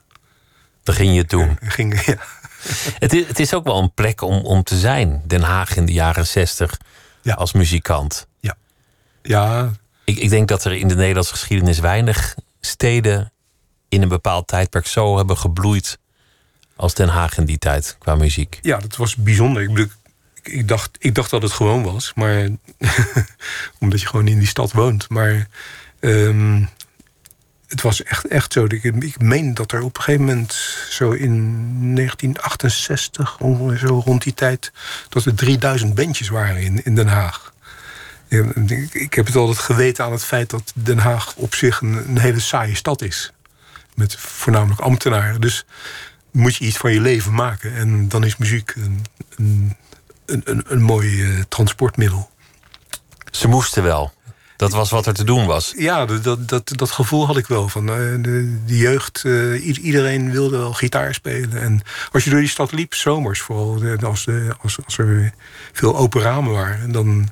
Dan 0.83 0.95
ging 0.95 1.13
je 1.13 1.19
het 1.21 1.31
doen. 1.31 1.59
ging 1.63 2.01
ja, 2.07 2.17
Het 2.99 3.13
is, 3.13 3.27
het 3.27 3.39
is 3.39 3.55
ook 3.55 3.65
wel 3.65 3.79
een 3.79 3.95
plek 3.95 4.21
om, 4.23 4.45
om 4.45 4.63
te 4.63 4.79
zijn. 4.79 5.23
Den 5.27 5.43
Haag 5.43 5.77
in 5.77 5.87
de 5.87 5.93
jaren 5.93 6.27
zestig. 6.27 6.77
Ja. 7.23 7.35
Als 7.35 7.53
muzikant. 7.53 8.27
ja, 9.23 9.71
Ik, 10.05 10.19
ik 10.19 10.29
denk 10.31 10.49
dat 10.49 10.65
er 10.65 10.73
in 10.73 10.89
de 10.89 10.95
Nederlandse 10.95 11.33
geschiedenis 11.33 11.79
weinig 11.79 12.35
steden 12.61 13.33
in 13.89 14.03
een 14.03 14.09
bepaald 14.09 14.47
tijdperk 14.47 14.87
zo 14.87 15.17
hebben 15.17 15.37
gebloeid 15.39 15.99
als 16.77 16.95
Den 16.95 17.09
Haag 17.09 17.37
in 17.39 17.45
die 17.45 17.59
tijd 17.59 17.97
qua 17.99 18.15
muziek. 18.15 18.59
ja, 18.63 18.79
dat 18.79 18.97
was 18.97 19.17
bijzonder. 19.17 19.63
Ik, 19.63 19.69
bedoel, 19.69 19.91
ik, 20.53 20.69
dacht, 20.69 20.97
ik 20.99 21.15
dacht 21.15 21.31
dat 21.31 21.43
het 21.43 21.53
gewoon 21.53 21.83
was, 21.83 22.13
maar 22.15 22.49
omdat 23.81 24.01
je 24.01 24.07
gewoon 24.07 24.29
in 24.29 24.39
die 24.39 24.49
stad 24.49 24.73
woont. 24.73 25.09
Maar 25.09 25.49
ehm, 26.01 26.63
het 27.69 27.83
was 27.83 28.03
echt, 28.03 28.27
echt 28.27 28.53
zo. 28.53 28.65
Ik, 28.65 28.83
ik 28.83 29.21
meen 29.21 29.55
dat 29.55 29.73
er 29.73 29.83
op 29.83 29.97
een 29.97 30.03
gegeven 30.03 30.27
moment, 30.27 30.53
zo 30.91 31.11
in 31.11 31.33
1968, 31.95 33.39
ongeveer 33.39 33.79
zo 33.89 34.03
rond 34.05 34.23
die 34.23 34.35
tijd, 34.35 34.73
dat 35.09 35.25
er 35.25 35.35
3000 35.35 35.95
bandjes 35.95 36.29
waren 36.29 36.63
in, 36.63 36.85
in 36.85 36.95
Den 36.95 37.09
Haag. 37.09 37.53
Ik, 38.29 38.95
ik 38.95 39.15
heb 39.15 39.27
het 39.27 39.37
altijd 39.37 39.59
geweten 39.59 40.05
aan 40.05 40.13
het 40.13 40.25
feit 40.25 40.51
dat 40.51 40.73
Den 40.75 40.99
Haag 40.99 41.35
op 41.37 41.55
zich 41.55 41.81
een, 41.81 42.09
een 42.09 42.19
hele 42.19 42.41
saaie 42.41 42.75
stad 42.75 43.03
is. 43.03 43.33
Met 43.95 44.17
voornamelijk 44.17 44.81
ambtenaren. 44.81 45.41
Dus 45.41 45.65
moet 46.31 46.57
je 46.57 46.65
iets 46.65 46.77
van 46.77 46.93
je 46.93 47.01
leven 47.01 47.35
maken. 47.35 47.75
En 47.75 48.09
dan 48.09 48.25
is 48.25 48.37
muziek 48.37 48.75
een, 48.77 49.05
een, 49.37 49.77
een, 50.29 50.43
een, 50.45 50.65
een 50.67 50.83
mooi 50.83 51.23
eh, 51.23 51.41
transportmiddel. 51.49 52.31
Ze 53.31 53.49
moesten 53.49 53.83
wel. 53.83 54.13
Dat 54.57 54.73
was 54.73 54.91
wat 54.91 55.07
er 55.07 55.15
te 55.15 55.25
doen 55.25 55.47
was. 55.47 55.75
Ja, 55.77 56.07
dat, 56.07 56.49
dat, 56.49 56.73
dat, 56.79 56.91
gevoel 56.91 57.27
had 57.27 57.37
ik 57.37 57.47
wel. 57.47 57.69
Van, 57.69 57.89
eh, 57.89 57.97
de, 57.97 58.57
de 58.67 58.77
jeugd, 58.77 59.23
eh, 59.25 59.85
iedereen 59.85 60.31
wilde 60.31 60.57
wel 60.57 60.73
gitaar 60.73 61.15
spelen. 61.15 61.61
En 61.61 61.83
als 62.13 62.25
je 62.25 62.31
door 62.31 62.39
die 62.39 62.49
stad 62.49 62.73
liep, 62.73 62.95
zomers 62.95 63.41
vooral, 63.41 63.83
als, 64.01 64.27
als, 64.63 64.79
als 64.85 64.99
er 64.99 65.33
veel 65.73 65.97
open 65.97 66.21
ramen 66.21 66.53
waren... 66.53 66.93
dan 66.93 67.29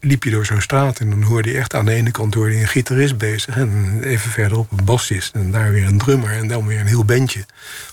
liep 0.00 0.24
je 0.24 0.30
door 0.30 0.46
zo'n 0.46 0.60
straat 0.60 0.98
en 0.98 1.10
dan 1.10 1.22
hoorde 1.22 1.50
je 1.50 1.58
echt 1.58 1.74
aan 1.74 1.84
de 1.84 1.92
ene 1.92 2.10
kant 2.10 2.34
hoorde 2.34 2.54
je 2.54 2.60
een 2.60 2.68
gitarist 2.68 3.18
bezig... 3.18 3.56
en 3.56 4.00
even 4.02 4.30
verderop 4.30 4.70
een 4.70 4.84
bassist 4.84 5.34
en 5.34 5.50
daar 5.50 5.72
weer 5.72 5.86
een 5.86 5.98
drummer 5.98 6.30
en 6.30 6.48
dan 6.48 6.66
weer 6.66 6.80
een 6.80 6.86
heel 6.86 7.04
bandje. 7.04 7.46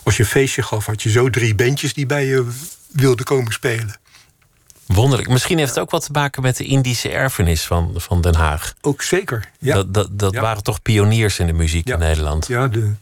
Als 0.04 0.18
je 0.18 0.24
een 0.24 0.30
feestje 0.30 0.64
gaf, 0.64 0.86
had 0.86 1.04
je 1.04 1.10
zo 1.10 1.30
drie 1.30 1.56
bandjes 1.56 1.94
die 1.94 2.06
bij 2.06 2.26
je 2.26 2.48
wilden 2.92 3.26
komen 3.26 3.54
spelen. 3.54 3.96
Wonderlijk. 4.96 5.30
Misschien 5.30 5.58
heeft 5.58 5.70
het 5.70 5.80
ook 5.80 5.92
wat 5.92 6.04
te 6.06 6.12
maken 6.12 6.42
met 6.42 6.58
de 6.58 6.64
Indische 6.64 7.10
erfenis 7.10 7.66
van, 7.66 7.94
van 7.96 8.22
Den 8.22 8.36
Haag. 8.36 8.74
Ook 8.82 9.02
zeker, 9.02 9.50
ja. 9.60 9.74
Dat, 9.74 9.94
dat, 9.94 10.20
dat 10.20 10.34
Ja. 10.34 10.42
waren 10.42 10.64
toch 10.64 10.82
pioniers 10.82 11.40
in 11.40 11.48
de 11.48 11.54
muziek 11.54 11.88
Ja. 11.88 11.94
in 11.94 12.00
Nederland. 12.00 12.48
Ja, 12.48 12.68
de, 12.68 12.94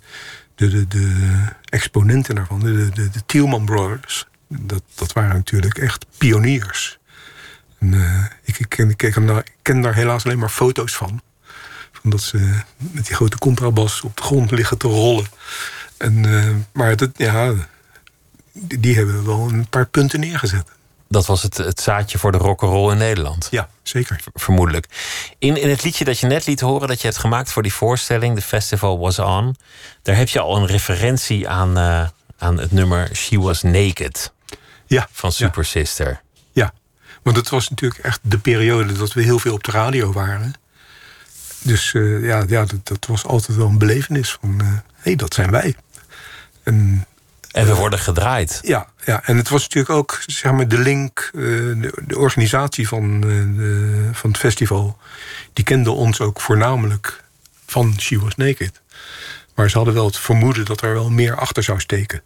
de, 0.56 0.70
de, 0.70 0.88
de 0.88 1.38
exponenten 1.66 2.36
daarvan, 2.36 2.60
de, 2.60 2.90
de, 2.94 3.10
de 3.10 3.26
Tielman 3.26 3.66
Brothers, 3.66 4.26
dat, 4.48 4.82
dat 4.96 5.14
waren 5.14 5.36
natuurlijk 5.36 5.78
echt 5.78 6.06
pioniers. 6.18 6.98
En, 7.80 7.94
eh, 7.94 8.26
ik, 8.44 8.60
ik, 8.60 8.70
ken, 8.70 8.90
ik, 8.90 8.98
ken, 8.98 9.26
daar- 9.26 9.38
ik 9.38 9.54
ken 9.62 9.82
daar 9.82 9.96
helaas 9.96 10.26
alleen 10.26 10.40
maar 10.40 10.50
foto's 10.50 10.96
van. 10.96 11.22
van 11.92 12.10
dat 12.10 12.22
ze 12.22 12.38
met 12.78 13.06
die 13.06 13.16
grote 13.16 13.38
contrabas 13.38 14.02
op 14.02 14.18
de 14.18 14.24
grond 14.24 14.52
liggen 14.52 14.78
te 14.78 14.88
rollen. 14.88 15.26
En, 15.98 16.26
eh, 16.44 16.50
maar 16.74 16.96
dat, 16.96 17.10
ja, 17.16 17.54
die, 18.54 18.80
die 18.80 18.96
hebben 18.96 19.26
wel 19.26 19.50
een 19.50 19.68
paar 19.70 19.86
punten 19.88 20.20
neergezet. 20.20 20.76
Dat 21.10 21.26
was 21.26 21.44
het, 21.44 21.58
het 21.58 21.82
zaadje 21.82 22.18
voor 22.18 22.32
de 22.32 22.38
rock'n'roll 22.38 22.92
in 22.92 22.98
Nederland. 22.98 23.48
Ja, 23.52 23.70
zeker. 23.84 24.24
Vermoedelijk. 24.34 24.86
In, 25.40 25.62
in 25.62 25.70
het 25.70 25.84
liedje 25.84 26.06
dat 26.06 26.20
je 26.20 26.28
net 26.28 26.46
liet 26.46 26.60
horen, 26.60 26.88
dat 26.88 27.02
je 27.02 27.08
hebt 27.08 27.20
gemaakt 27.20 27.52
voor 27.52 27.64
die 27.64 27.74
voorstelling, 27.74 28.36
The 28.36 28.42
Festival 28.42 29.00
Was 29.00 29.20
On, 29.20 29.56
daar 30.02 30.16
heb 30.16 30.30
je 30.30 30.40
al 30.40 30.58
een 30.58 30.66
referentie 30.66 31.50
aan, 31.50 31.78
eh, 31.78 32.08
aan 32.38 32.58
het 32.58 32.72
nummer 32.72 33.10
She 33.16 33.40
Was 33.40 33.62
Naked 33.62 34.34
Ja, 34.86 35.08
van 35.12 35.32
Super 35.32 35.66
Sister. 35.66 36.22
Ja, 36.52 36.74
want 37.24 37.38
het 37.38 37.50
was 37.50 37.70
natuurlijk 37.70 38.04
echt 38.04 38.20
de 38.22 38.38
periode 38.38 38.94
dat 38.94 39.14
we 39.14 39.22
heel 39.22 39.40
veel 39.40 39.54
op 39.54 39.64
de 39.64 39.72
radio 39.72 40.12
waren. 40.12 40.54
Dus 41.62 41.94
eh, 41.94 42.26
ja, 42.26 42.44
ja 42.48 42.66
dat, 42.66 42.88
dat 42.88 43.06
was 43.06 43.26
altijd 43.26 43.58
wel 43.58 43.68
een 43.68 43.78
belevenis 43.78 44.38
van... 44.42 44.60
hé, 44.60 44.82
hey, 44.96 45.16
dat 45.16 45.34
zijn 45.34 45.52
wij. 45.52 45.76
En 46.64 47.06
En 47.58 47.66
we 47.66 47.76
worden 47.76 48.00
gedraaid. 48.00 48.60
ja, 48.62 48.88
ja, 49.06 49.22
en 49.26 49.38
het 49.38 49.50
was 49.50 49.62
natuurlijk 49.62 49.90
ook 49.90 50.22
zeg 50.26 50.52
maar, 50.52 50.68
de 50.68 50.80
link, 50.80 51.30
eh, 51.34 51.42
de, 51.42 52.04
de 52.08 52.18
organisatie 52.18 52.88
van, 52.88 53.24
eh, 53.24 53.58
de, 53.58 54.10
van 54.12 54.30
het 54.30 54.40
festival... 54.40 54.98
die 55.54 55.66
kende 55.66 55.92
ons 55.92 56.22
ook 56.22 56.42
voornamelijk 56.42 57.24
van 57.66 57.94
She 58.00 58.20
Was 58.20 58.36
Naked. 58.36 58.82
Maar 59.56 59.70
ze 59.70 59.78
hadden 59.78 59.94
wel 59.94 60.06
het 60.06 60.18
vermoeden 60.18 60.66
dat 60.66 60.82
er 60.82 60.94
wel 60.94 61.10
meer 61.10 61.36
achter 61.36 61.64
zou 61.64 61.80
steken. 61.80 62.22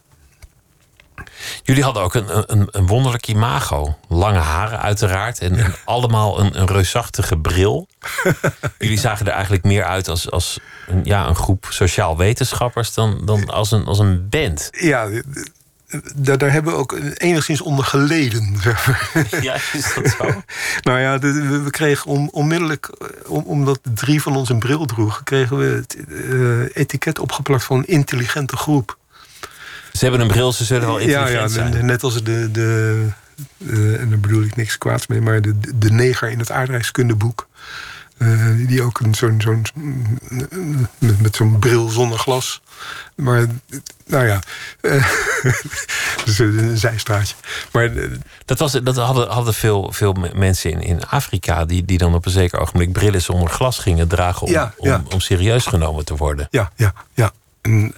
Jullie 1.64 1.84
hadden 1.84 2.04
ook 2.04 2.14
een, 2.14 2.52
een, 2.52 2.68
een 2.72 2.88
wonderlijk 2.88 3.28
imago. 3.28 3.98
Lange 4.08 4.40
haren 4.40 4.80
uiteraard. 4.80 5.40
En, 5.40 5.56
en 5.56 5.76
allemaal 5.86 6.40
een, 6.40 6.60
een 6.60 6.68
reusachtige 6.68 7.38
bril. 7.38 7.88
Jullie 8.78 9.00
zagen 9.00 9.26
er 9.26 9.34
eigenlijk 9.34 9.64
meer 9.64 9.84
uit 9.84 10.08
als, 10.08 10.32
als 10.32 10.60
een, 10.88 11.02
ja, 11.04 11.28
een 11.28 11.36
groep 11.36 11.68
sociaal 11.70 12.18
wetenschappers... 12.18 12.94
dan, 12.94 13.22
dan 13.26 13.50
als, 13.50 13.72
een, 13.72 13.86
als 13.86 14.00
een 14.00 14.30
band. 14.30 14.70
Ja, 14.72 15.10
daar, 16.16 16.38
daar 16.38 16.52
hebben 16.52 16.74
we 16.74 16.80
ook 16.80 17.00
enigszins 17.18 17.62
onder 17.62 17.86
geleden. 17.86 18.56
Ja, 19.42 19.54
is 19.54 19.94
dat 19.96 20.16
zo? 20.18 20.26
nou 20.88 21.00
ja, 21.00 21.20
we, 21.20 21.70
kregen 21.70 22.06
on- 22.06 22.32
onmiddellijk, 22.32 22.90
om, 23.28 23.44
omdat 23.44 23.80
drie 23.94 24.22
van 24.22 24.36
ons 24.36 24.50
een 24.50 24.60
bril 24.60 24.86
droegen, 24.86 25.24
kregen 25.24 25.58
we 25.58 25.66
het 25.66 25.98
eh, 26.10 26.82
etiket 26.82 27.20
opgeplakt 27.20 27.64
van 27.64 27.78
een 27.78 27.88
intelligente 27.88 28.58
groep. 28.58 28.98
Ze 29.94 30.00
hebben 30.00 30.20
een 30.22 30.28
bril, 30.28 30.52
ze 30.54 30.64
zullen 30.66 30.88
wel 30.88 30.98
intelligent 30.98 31.32
ja, 31.32 31.40
ja, 31.42 31.72
zijn. 31.72 31.86
net 31.86 32.04
als 32.04 32.24
de, 32.24 32.52
de 32.52 33.08
eh, 33.68 34.00
en 34.02 34.10
daar 34.10 34.20
bedoel 34.20 34.44
ik 34.44 34.56
niks 34.56 34.78
kwaads 34.78 35.08
mee, 35.08 35.22
maar 35.22 35.42
de, 35.42 35.60
de 35.76 35.92
neger 35.92 36.30
in 36.30 36.40
het 36.40 36.52
aardrijkskundeboek. 36.52 37.48
eh, 38.18 38.48
die 38.68 38.82
ook 38.84 39.00
een 39.00 39.16
zo'n 39.16 39.42
zo'n 39.42 39.66
met, 41.00 41.22
met 41.22 41.36
zo'n 41.36 41.60
bril 41.60 41.90
zonder 41.90 42.20
glas. 42.20 42.62
Maar 43.16 43.46
nou 44.06 44.26
ja, 44.26 44.40
eh, 44.82 45.06
een 46.38 46.78
zijstraatje. 46.78 47.36
Maar 47.72 47.90
Dat, 48.46 48.60
was, 48.60 48.72
dat 48.72 48.96
hadden, 48.96 49.30
hadden 49.30 49.54
veel, 49.54 49.92
veel 49.92 50.14
me- 50.14 50.32
mensen 50.36 50.72
in, 50.72 50.82
in 50.82 51.06
Afrika... 51.08 51.66
Die, 51.66 51.86
die 51.86 51.98
dan 51.98 52.14
op 52.16 52.26
een 52.26 52.32
zeker 52.32 52.60
ogenblik 52.60 52.92
brillen 52.92 53.22
zonder 53.22 53.50
glas 53.50 53.80
gingen 53.80 54.08
dragen... 54.08 54.48
om, 54.48 54.54
Ja, 54.54 54.74
ja. 54.80 54.96
om, 54.96 55.14
om 55.14 55.20
serieus 55.20 55.66
genomen 55.66 56.06
te 56.06 56.16
worden. 56.16 56.48
ja, 56.52 56.72
ja, 56.76 56.94
ja. 57.14 57.32
En, 57.62 57.94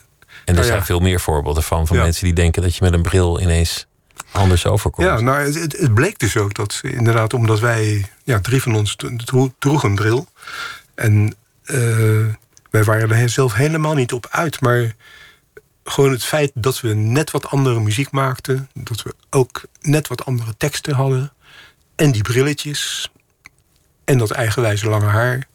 En 0.46 0.54
er 0.54 0.54
Nou 0.54 0.66
ja. 0.66 0.72
zijn 0.72 0.86
veel 0.86 1.00
meer 1.00 1.20
voorbeelden 1.20 1.64
van. 1.64 1.88
Van 1.88 1.98
Ja. 1.98 2.04
mensen 2.04 2.24
die 2.26 2.34
denken 2.34 2.62
dat 2.62 2.76
je 2.76 2.84
met 2.84 2.94
een 2.94 3.02
bril 3.02 3.42
ineeens 3.42 3.88
anders 4.32 4.66
overkomt. 4.66 5.08
Ja, 5.08 5.20
nou, 5.20 5.60
het, 5.60 5.94
bleek 5.94 6.20
dus 6.20 6.38
ook 6.38 6.54
dat 6.54 6.80
inderdaad, 6.84 7.34
omdat 7.34 7.60
wij, 7.60 8.06
ja, 8.24 8.40
drie 8.40 8.62
van 8.62 8.76
ons 8.76 8.96
dro- 8.96 9.16
dro- 9.16 9.54
droegen 9.60 9.90
een 9.90 9.96
bril. 9.96 10.28
En 10.96 11.36
eh, 11.64 11.78
wij 12.70 12.84
waren 12.84 13.12
er 13.12 13.30
zelf 13.30 13.54
helemaal 13.54 13.94
niet 13.94 14.14
op 14.14 14.28
uit, 14.32 14.62
maar 14.62 14.96
gewoon 15.84 16.12
het 16.12 16.24
feit 16.24 16.52
dat 16.54 16.82
we 16.82 16.94
net 16.94 17.32
wat 17.32 17.48
andere 17.48 17.80
muziek 17.80 18.12
maakten, 18.12 18.70
dat 18.74 19.02
we 19.02 19.14
ook 19.30 19.62
net 19.82 20.08
wat 20.08 20.26
andere 20.26 20.54
teksten 20.58 20.94
hadden, 20.94 21.34
en 21.96 22.12
die 22.12 22.22
brilletjes, 22.22 23.12
en 24.06 24.18
dat 24.18 24.32
eigenwijze 24.32 24.90
lange 24.90 25.06
haar. 25.06 25.48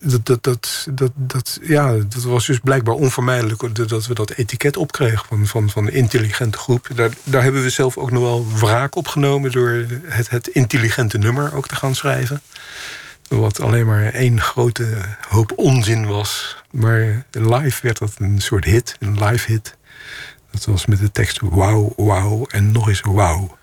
Dat, 0.00 0.26
dat, 0.26 0.42
dat, 0.42 0.88
dat, 0.90 1.12
dat, 1.14 1.58
ja, 1.62 1.92
dat 1.92 2.22
was 2.22 2.46
dus 2.46 2.58
blijkbaar 2.58 2.94
onvermijdelijk 2.94 3.88
dat 3.88 4.06
we 4.06 4.14
dat 4.14 4.30
etiket 4.30 4.76
opkregen 4.76 5.26
van, 5.26 5.46
van, 5.46 5.70
van 5.70 5.90
intelligente 5.90 6.58
groep. 6.58 6.88
Daar, 6.94 7.10
daar 7.24 7.42
hebben 7.42 7.62
we 7.62 7.70
zelf 7.70 7.96
ook 7.96 8.10
nog 8.10 8.22
wel 8.22 8.46
wraak 8.54 8.94
op 8.94 9.08
genomen 9.08 9.52
door 9.52 9.84
het, 10.04 10.30
het 10.30 10.46
intelligente 10.46 11.18
nummer 11.18 11.54
ook 11.54 11.68
te 11.68 11.76
gaan 11.76 11.94
schrijven. 11.94 12.42
Wat 13.28 13.60
alleen 13.60 13.86
maar 13.86 14.12
één 14.12 14.40
grote 14.40 14.98
hoop 15.28 15.52
onzin 15.56 16.06
was. 16.06 16.56
Maar 16.70 17.24
live 17.30 17.82
werd 17.82 17.98
dat 17.98 18.14
een 18.18 18.40
soort 18.40 18.64
hit, 18.64 18.96
een 18.98 19.24
live 19.24 19.52
hit. 19.52 19.76
Dat 20.50 20.64
was 20.64 20.86
met 20.86 20.98
de 20.98 21.10
tekst 21.10 21.40
wauw, 21.40 21.92
wauw 21.96 22.46
en 22.46 22.72
nog 22.72 22.88
eens 22.88 23.00
wauw. 23.00 23.57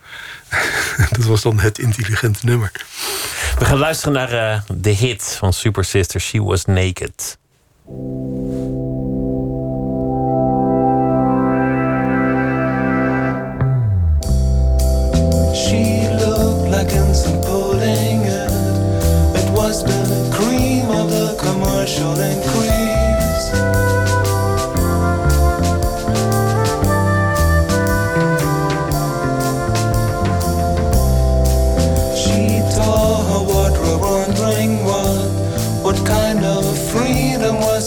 dat 1.18 1.26
was 1.26 1.42
dan 1.42 1.60
het 1.60 1.80
intelligente 1.80 2.40
nummer. 2.46 2.72
We 3.60 3.66
gaan 3.66 3.78
luisteren 3.78 4.14
naar 4.14 4.32
eh, 4.32 4.62
de 4.74 4.90
hit 4.90 5.36
van 5.40 5.54
Super 5.54 5.86
Sister, 5.86 6.22
She 6.22 6.44
Was 6.44 6.66
Naked. 6.66 7.38
She 15.54 16.10
looked 16.20 16.70
like 16.70 16.96
instant 16.96 17.42
pudding. 17.42 18.22
It 19.36 19.50
was 19.52 19.84
the 19.84 20.30
cream 20.32 20.90
of 20.90 21.10
the 21.10 21.36
commercial 21.38 22.16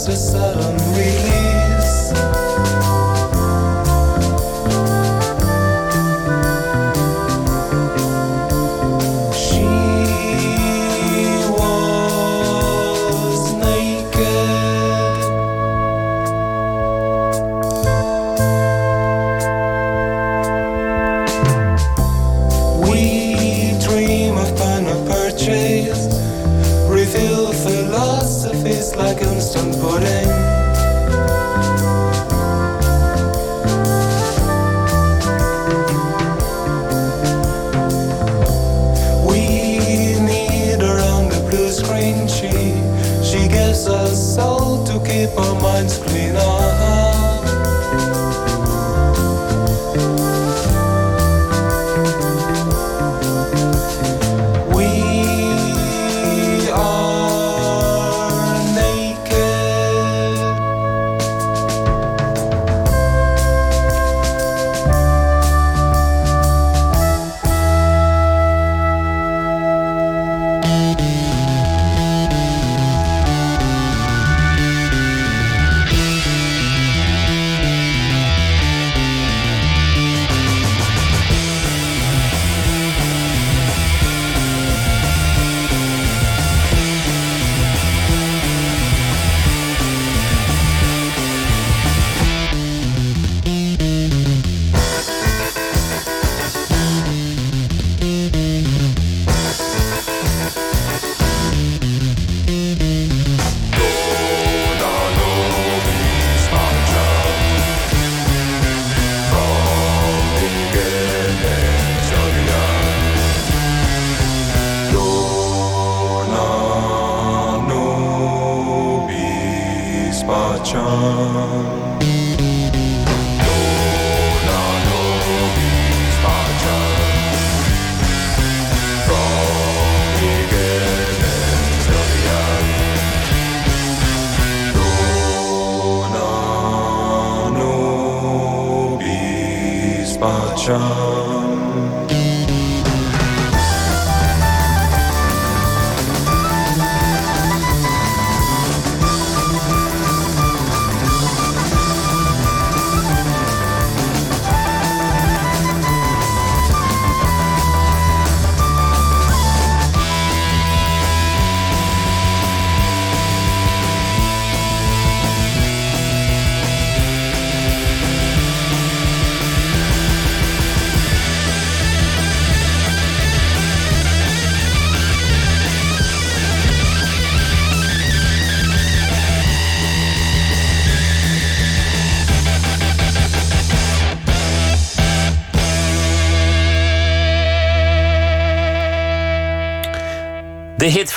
freedom 0.08 0.16
was 0.16 0.32
the 0.32 0.38
sudden 0.38 1.27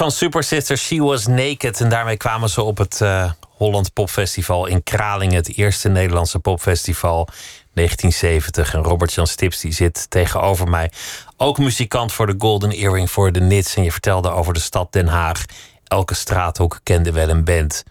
van 0.02 0.12
Super 0.12 0.43
Sister, 0.43 0.78
She 0.78 0.97
Was 0.97 1.28
Naked. 1.28 1.82
En 1.82 1.89
daarmee 1.89 2.18
kwamen 2.18 2.49
ze 2.49 2.62
op 2.62 2.78
het 2.78 2.99
uh, 3.04 3.32
Holland 3.47 3.93
Popfestival 3.93 4.66
in 4.66 4.84
Kralingen. 4.84 5.36
Het 5.36 5.58
eerste 5.58 5.89
Nederlandse 5.89 6.39
popfestival 6.39 7.28
1970. 7.74 8.74
En 8.74 8.84
Robert-Jan 8.84 9.28
Stips 9.28 9.60
die 9.60 9.72
zit 9.72 10.10
tegenover 10.10 10.70
mij. 10.70 10.91
Ook 11.38 11.58
muzikant 11.58 12.14
voor 12.14 12.28
de 12.28 12.36
Golden 12.38 12.72
Earring 12.72 13.12
voor 13.12 13.32
de 13.32 13.39
Nits. 13.39 13.76
En 13.76 13.84
je 13.84 13.91
vertelde 13.91 14.30
over 14.30 14.54
de 14.54 14.60
stad 14.60 14.93
Den 14.93 15.08
Haag. 15.08 15.45
Elke 15.84 16.14
straathoek 16.14 16.80
kende 16.84 17.12
wel 17.12 17.30
een 17.30 17.43
band. 17.43 17.84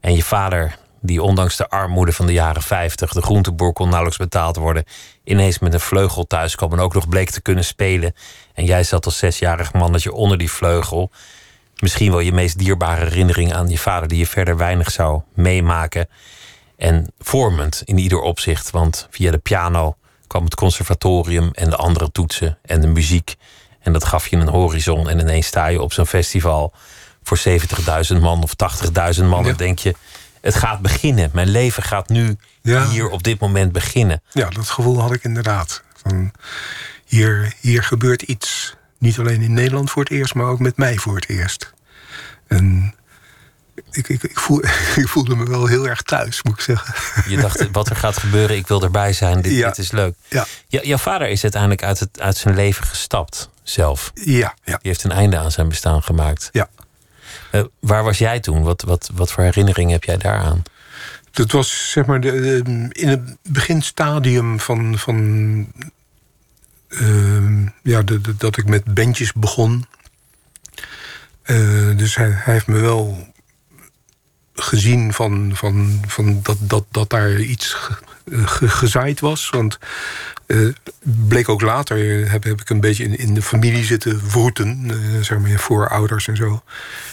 En 0.00 0.14
je 0.14 0.22
vader, 0.22 0.78
die 1.00 1.22
ondanks 1.22 1.56
de 1.56 1.68
armoede 1.68 2.12
van 2.12 2.26
de 2.26 2.32
jaren 2.32 2.62
50... 2.62 3.12
de 3.12 3.22
groenteboer 3.22 3.72
kon 3.72 3.88
nauwelijks 3.88 4.18
betaald 4.18 4.56
worden... 4.56 4.84
ineens 5.24 5.58
met 5.58 5.74
een 5.74 5.80
vleugel 5.80 6.26
thuis 6.26 6.54
kwam 6.54 6.72
en 6.72 6.80
ook 6.80 6.94
nog 6.94 7.08
bleek 7.08 7.30
te 7.30 7.42
kunnen 7.42 7.64
spelen... 7.64 8.14
En 8.56 8.64
jij 8.64 8.84
zat 8.84 9.04
als 9.04 9.18
zesjarig 9.18 9.72
mannetje 9.72 10.12
onder 10.12 10.38
die 10.38 10.50
vleugel. 10.50 11.10
Misschien 11.76 12.10
wel 12.10 12.20
je 12.20 12.32
meest 12.32 12.58
dierbare 12.58 13.04
herinnering 13.04 13.54
aan 13.54 13.68
je 13.68 13.78
vader, 13.78 14.08
die 14.08 14.18
je 14.18 14.26
verder 14.26 14.56
weinig 14.56 14.90
zou 14.90 15.22
meemaken. 15.34 16.08
En 16.76 17.12
vormend 17.18 17.82
in 17.84 17.98
ieder 17.98 18.20
opzicht, 18.20 18.70
want 18.70 19.06
via 19.10 19.30
de 19.30 19.38
piano 19.38 19.96
kwam 20.26 20.44
het 20.44 20.54
conservatorium 20.54 21.50
en 21.52 21.70
de 21.70 21.76
andere 21.76 22.12
toetsen 22.12 22.58
en 22.62 22.80
de 22.80 22.86
muziek. 22.86 23.34
En 23.80 23.92
dat 23.92 24.04
gaf 24.04 24.26
je 24.26 24.36
een 24.36 24.48
horizon. 24.48 25.08
En 25.08 25.18
ineens 25.18 25.46
sta 25.46 25.66
je 25.66 25.82
op 25.82 25.92
zo'n 25.92 26.06
festival 26.06 26.72
voor 27.22 27.38
70.000 28.16 28.20
man 28.20 28.42
of 28.42 28.52
80.000 29.18 29.24
man. 29.24 29.44
Dan 29.44 29.56
denk 29.56 29.78
je, 29.78 29.94
het 30.40 30.54
gaat 30.54 30.80
beginnen. 30.80 31.30
Mijn 31.32 31.48
leven 31.48 31.82
gaat 31.82 32.08
nu 32.08 32.36
hier 32.62 33.08
op 33.08 33.22
dit 33.22 33.40
moment 33.40 33.72
beginnen. 33.72 34.22
Ja, 34.30 34.50
dat 34.50 34.70
gevoel 34.70 35.00
had 35.00 35.12
ik 35.12 35.24
inderdaad. 35.24 35.82
Van, 36.02 36.32
hier, 37.04 37.54
hier 37.60 37.82
gebeurt 37.82 38.22
iets. 38.22 38.76
Niet 38.98 39.18
alleen 39.18 39.42
in 39.42 39.52
Nederland 39.52 39.90
voor 39.90 40.02
het 40.02 40.12
eerst, 40.12 40.34
maar 40.34 40.46
ook 40.46 40.58
met 40.58 40.76
mij 40.76 40.96
voor 40.96 41.14
het 41.14 41.28
eerst. 41.28 41.72
En 42.46 42.94
ik, 43.90 44.08
ik, 44.08 44.22
ik, 44.22 44.38
voel, 44.38 44.64
ik 45.02 45.08
voelde 45.08 45.36
me 45.36 45.44
wel 45.44 45.66
heel 45.66 45.88
erg 45.88 46.02
thuis, 46.02 46.42
moet 46.42 46.54
ik 46.54 46.60
zeggen. 46.60 46.94
Je 47.30 47.36
dacht, 47.36 47.70
wat 47.70 47.90
er 47.90 47.96
gaat 47.96 48.18
gebeuren, 48.18 48.56
ik 48.56 48.66
wil 48.66 48.82
erbij 48.82 49.12
zijn, 49.12 49.40
dit, 49.40 49.64
dit 49.64 49.78
is 49.78 49.90
leuk. 49.90 50.14
Ja. 50.28 50.46
jouw 50.68 50.96
vader 50.96 51.28
is 51.28 51.42
uiteindelijk 51.42 51.82
uit, 51.82 52.00
het, 52.00 52.20
uit 52.20 52.36
zijn 52.36 52.54
leven 52.54 52.86
gestapt, 52.86 53.50
zelf. 53.62 54.10
Ja, 54.14 54.54
ja. 54.64 54.76
Die 54.76 54.90
heeft 54.90 55.04
een 55.04 55.12
einde 55.12 55.38
aan 55.38 55.50
zijn 55.50 55.68
bestaan 55.68 56.02
gemaakt. 56.02 56.48
Ja. 56.52 56.68
Uh, 57.52 57.64
waar 57.80 58.04
was 58.04 58.18
jij 58.18 58.40
toen? 58.40 58.62
Wat, 58.62 58.82
wat, 58.82 59.10
wat 59.14 59.32
voor 59.32 59.44
herinnering 59.44 59.90
heb 59.90 60.04
jij 60.04 60.16
daaraan? 60.16 60.62
Dat 61.30 61.50
was 61.50 61.90
zeg 61.90 62.06
maar 62.06 62.20
de, 62.20 62.62
in 62.92 63.08
het 63.08 63.36
beginstadium 63.42 64.60
van, 64.60 64.98
van 64.98 65.66
uh, 67.00 67.66
ja, 67.82 68.02
dat 68.36 68.56
ik 68.56 68.66
met 68.66 68.94
bandjes 68.94 69.32
begon. 69.32 69.86
Uh, 71.46 71.96
dus 71.96 72.16
hij, 72.16 72.30
heeft 72.34 72.66
me 72.66 72.80
wel 72.80 73.34
gezien 74.54 75.12
van, 75.12 75.50
van, 75.54 76.02
van 76.06 76.42
dat, 76.42 76.56
dat, 76.60 76.84
dat 76.90 77.10
daar 77.10 77.40
iets 77.40 77.76
ge, 78.28 78.68
gezaaid 78.68 79.20
was. 79.20 79.50
Want 79.50 79.78
uh, 80.46 80.74
bleek 81.02 81.48
ook 81.48 81.60
later, 81.60 82.30
heb, 82.30 82.44
heb 82.44 82.60
ik 82.60 82.70
een 82.70 82.80
beetje 82.80 83.04
in, 83.04 83.18
in 83.18 83.34
de 83.34 83.42
familie 83.42 83.84
zitten 83.84 84.20
voeten. 84.20 84.90
Uh, 84.90 85.22
zeg 85.22 85.38
maar, 85.38 85.58
voorouders 85.58 86.28
en 86.28 86.36
zo. 86.36 86.62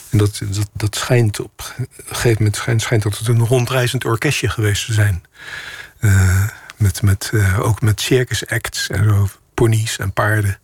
En 0.10 0.18
dat, 0.18 0.42
dat, 0.50 0.70
dat 0.74 0.96
schijnt 0.96 1.40
op 1.40 1.74
een 1.78 1.88
gegeven 2.06 2.38
moment 2.38 2.56
schijnt, 2.56 2.82
schijnt 2.82 3.04
dat 3.04 3.18
het 3.18 3.28
een 3.28 3.46
rondreizend 3.46 4.06
orkestje 4.06 4.50
geweest 4.50 4.86
te 4.86 4.94
zijn. 4.94 5.24
Met, 6.78 7.02
met, 7.02 7.32
ook 7.60 7.82
met 7.82 8.02
circus 8.02 8.48
acts 8.48 8.90
en 8.90 9.04
zo 9.04 9.28
ponies 9.54 9.98
en 9.98 10.14
paarden. 10.14 10.60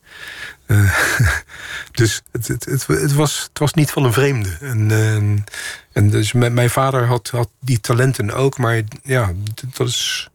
Uh, 0.67 0.99
dus 1.91 2.21
het, 2.31 2.47
het, 2.47 2.87
het, 2.87 3.13
was, 3.13 3.43
het 3.49 3.59
was 3.59 3.73
niet 3.73 3.91
van 3.91 4.03
een 4.03 4.13
vreemde. 4.13 4.49
En, 4.61 4.89
uh, 4.89 5.15
en 5.91 6.09
dus 6.09 6.33
mijn 6.33 6.69
vader 6.69 7.05
had, 7.05 7.29
had 7.29 7.49
die 7.59 7.79
talenten 7.79 8.31
ook, 8.31 8.57
maar 8.57 8.81
ja, 9.03 9.31
dat 9.77 9.87
is. 9.87 10.29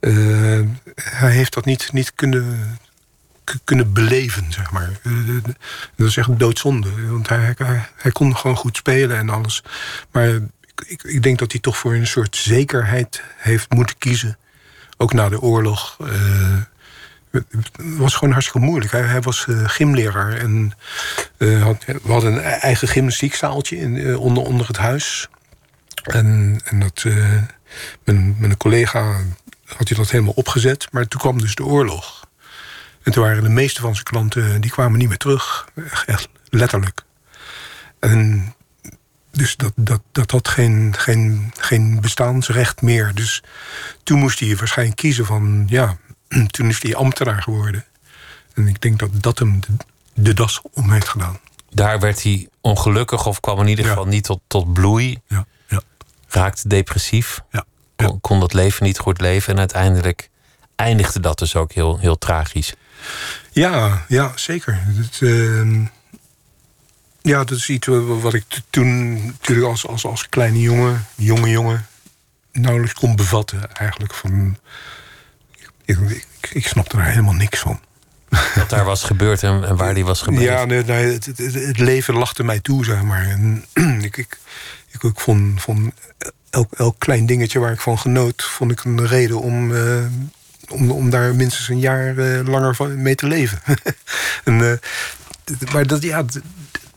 Uh, 0.00 0.60
hij 0.94 1.30
heeft 1.30 1.54
dat 1.54 1.64
niet, 1.64 1.92
niet 1.92 2.14
kunnen, 2.14 2.78
kunnen 3.64 3.92
beleven, 3.92 4.52
zeg 4.52 4.70
maar. 4.70 4.90
dat 5.96 6.06
is 6.06 6.16
echt 6.16 6.38
doodzonde. 6.38 7.06
Want 7.10 7.28
hij, 7.28 7.54
hij, 7.56 7.88
hij, 7.96 8.12
kon 8.12 8.36
gewoon 8.36 8.56
goed 8.56 8.76
spelen 8.76 9.16
en 9.16 9.28
alles. 9.30 9.62
Maar 10.10 10.28
ik, 10.86 11.02
ik 11.02 11.22
denk 11.22 11.38
dat 11.38 11.52
hij 11.52 11.60
toch 11.60 11.76
voor 11.76 11.94
een 11.94 12.06
soort 12.06 12.36
zekerheid 12.36 13.22
heeft 13.36 13.72
moeten 13.72 13.98
kiezen. 13.98 14.38
Ook 14.96 15.12
na 15.12 15.28
de 15.28 15.40
oorlog 15.40 15.96
het 17.34 17.70
was 17.76 18.14
gewoon 18.14 18.32
hartstikke 18.32 18.66
moeilijk. 18.66 18.92
Hij, 18.92 19.02
hij 19.02 19.20
was 19.20 19.46
uh, 19.48 19.68
gymleraar 19.68 20.32
en 20.32 20.72
uh, 21.38 21.62
had, 21.62 21.84
we 21.84 22.12
hadden 22.12 22.32
een 22.32 22.40
eigen 22.40 22.88
gymnastiekzaaltje 22.88 23.76
in, 23.76 23.94
uh, 23.94 24.20
onder, 24.20 24.42
onder 24.42 24.66
het 24.66 24.76
huis. 24.76 25.28
En, 26.02 26.60
en 26.64 26.80
dat, 26.80 27.04
mijn 28.04 28.56
collega 28.56 29.20
had 29.66 29.88
hij 29.88 29.96
dat 29.96 30.10
helemaal 30.10 30.32
opgezet. 30.36 30.88
Maar 30.90 31.08
toen 31.08 31.20
kwam 31.20 31.40
dus 31.40 31.54
de 31.54 31.64
oorlog. 31.64 32.26
En 33.02 33.12
toen 33.12 33.24
waren 33.24 33.42
de 33.42 33.48
meeste 33.48 33.80
van 33.80 33.92
zijn 33.92 34.04
klanten, 34.04 34.60
die 34.60 34.70
kwamen 34.70 34.98
niet 34.98 35.08
meer 35.08 35.16
terug. 35.16 35.68
Echt 36.06 36.28
letterlijk. 36.48 37.02
En 38.00 38.54
dus 39.30 39.56
dat, 39.56 39.72
dat, 39.76 40.02
dat 40.12 40.30
had 40.30 40.48
geen, 40.48 40.94
geen, 40.96 41.52
geen 41.60 42.00
bestaansrecht 42.00 42.82
meer. 42.82 43.14
Dus 43.14 43.42
toen 44.02 44.18
moest 44.18 44.40
hij 44.40 44.56
waarschijnlijk 44.56 44.98
kiezen 44.98 45.26
van... 45.26 45.64
ja, 45.66 45.96
toen 46.50 46.68
is 46.68 46.82
hij 46.82 46.94
ambtenaar 46.94 47.42
geworden. 47.42 47.84
En 48.54 48.68
ik 48.68 48.80
denk 48.80 48.98
dat 48.98 49.10
dat 49.22 49.38
hem 49.38 49.60
de, 50.14 50.34
das 50.34 50.60
om 50.72 50.92
heeft 50.92 51.08
gedaan. 51.08 51.38
Daar 51.70 52.00
werd 52.00 52.22
hij 52.22 52.48
ongelukkig 52.60 53.26
of 53.26 53.40
kwam 53.40 53.60
in 53.60 53.68
ieder 53.68 53.84
geval 53.84 54.06
niet 54.06 54.24
tot, 54.24 54.40
tot 54.46 54.72
bloei. 54.72 55.20
Ja. 55.26 55.46
Ja. 55.68 55.82
Raakte 56.28 56.68
depressief. 56.68 57.40
Ja. 57.50 57.64
Kon, 57.96 58.20
kon, 58.20 58.40
dat 58.40 58.52
leven 58.52 58.86
niet 58.86 58.98
goed 58.98 59.20
leven. 59.20 59.52
En 59.52 59.58
uiteindelijk 59.58 60.30
eindigde 60.76 61.20
dat 61.20 61.38
dus 61.38 61.56
ook 61.56 61.72
heel, 61.72 61.98
heel 61.98 62.18
tragisch. 62.18 62.74
Ja, 63.50 64.04
ja 64.08 64.32
zeker. 64.34 64.80
Het, 64.86 65.20
uh, 65.20 65.86
ja, 67.22 67.44
dat 67.44 67.58
is 67.58 67.68
iets 67.68 67.86
wat 68.20 68.34
ik 68.34 68.44
toen 68.70 69.24
natuurlijk 69.26 69.68
als, 69.68 69.86
als, 69.86 70.06
als 70.06 70.28
kleine 70.28 70.60
jongen, 70.60 71.06
jonge 71.14 71.48
jongen, 71.48 71.86
nauwelijks 72.52 72.94
kon 72.94 73.16
bevatten. 73.16 73.72
Eigenlijk 73.74 74.14
van 74.14 74.58
ik, 75.84 75.98
ik, 76.08 76.50
ik 76.52 76.66
snapte 76.66 76.96
er 76.96 77.04
helemaal 77.04 77.34
niks 77.34 77.60
van. 77.60 77.80
Wat 78.54 78.70
daar 78.70 78.84
was 78.84 79.02
gebeurd 79.02 79.42
en, 79.42 79.76
waar 79.76 79.94
die 79.94 80.04
was 80.04 80.22
gebeurd. 80.22 80.44
Ja, 80.44 80.64
nee, 80.64 80.84
nee, 80.84 81.12
het, 81.12 81.26
het, 81.26 81.38
het, 81.38 81.78
leven 81.78 82.14
lachte 82.14 82.44
mij 82.44 82.60
toe, 82.60 82.84
zeg 82.84 83.02
maar. 83.02 83.26
En 83.26 83.64
ik, 84.08 84.16
ik, 84.16 84.38
ik, 84.90 85.02
ik 85.02 85.20
vond, 85.20 85.62
vond 85.62 85.92
elk, 86.50 86.72
elk 86.72 86.98
klein 86.98 87.26
dingetje 87.26 87.58
waar 87.58 87.72
ik 87.72 87.80
van 87.80 87.98
genoot... 87.98 88.42
vond 88.42 88.70
ik 88.70 88.84
een 88.84 89.06
reden 89.06 89.40
om, 89.40 89.70
uh, 89.70 90.04
om, 90.68 90.90
om 90.90 91.10
daar 91.10 91.34
minstens 91.34 91.68
een 91.68 91.78
jaar 91.78 92.14
uh, 92.14 92.46
langer 92.46 92.74
van, 92.74 93.02
mee 93.02 93.14
te 93.14 93.26
leven. 93.26 93.58
en, 94.44 94.58
uh, 94.58 94.72
maar 95.72 95.86
dat, 95.86 96.02
ja, 96.02 96.24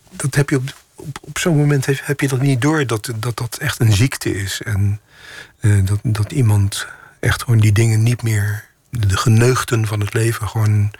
dat 0.10 0.36
heb 0.36 0.50
je 0.50 0.56
op, 0.56 0.74
op, 0.96 1.18
op 1.22 1.38
zo'n 1.38 1.58
moment 1.58 1.86
heb, 1.86 2.00
heb, 2.04 2.20
je 2.20 2.28
dat 2.28 2.42
niet 2.42 2.62
door... 2.62 2.88
dat 2.88 3.12
dat, 3.16 3.38
dat 3.38 3.58
echt 3.58 3.80
een 3.80 3.94
ziekte 3.94 4.36
is. 4.36 4.62
En 4.62 5.00
dat, 5.60 6.00
dat 6.04 6.32
iemand 6.32 6.88
echt 7.20 7.44
gewoon 7.44 7.60
die 7.60 7.72
dingen 7.72 8.04
niet 8.04 8.22
meer 8.22 8.67
de 9.00 9.18
geneugten 9.18 9.88
van 9.88 10.00
het 10.00 10.14
leven 10.14 10.48
gewoon 10.48 10.92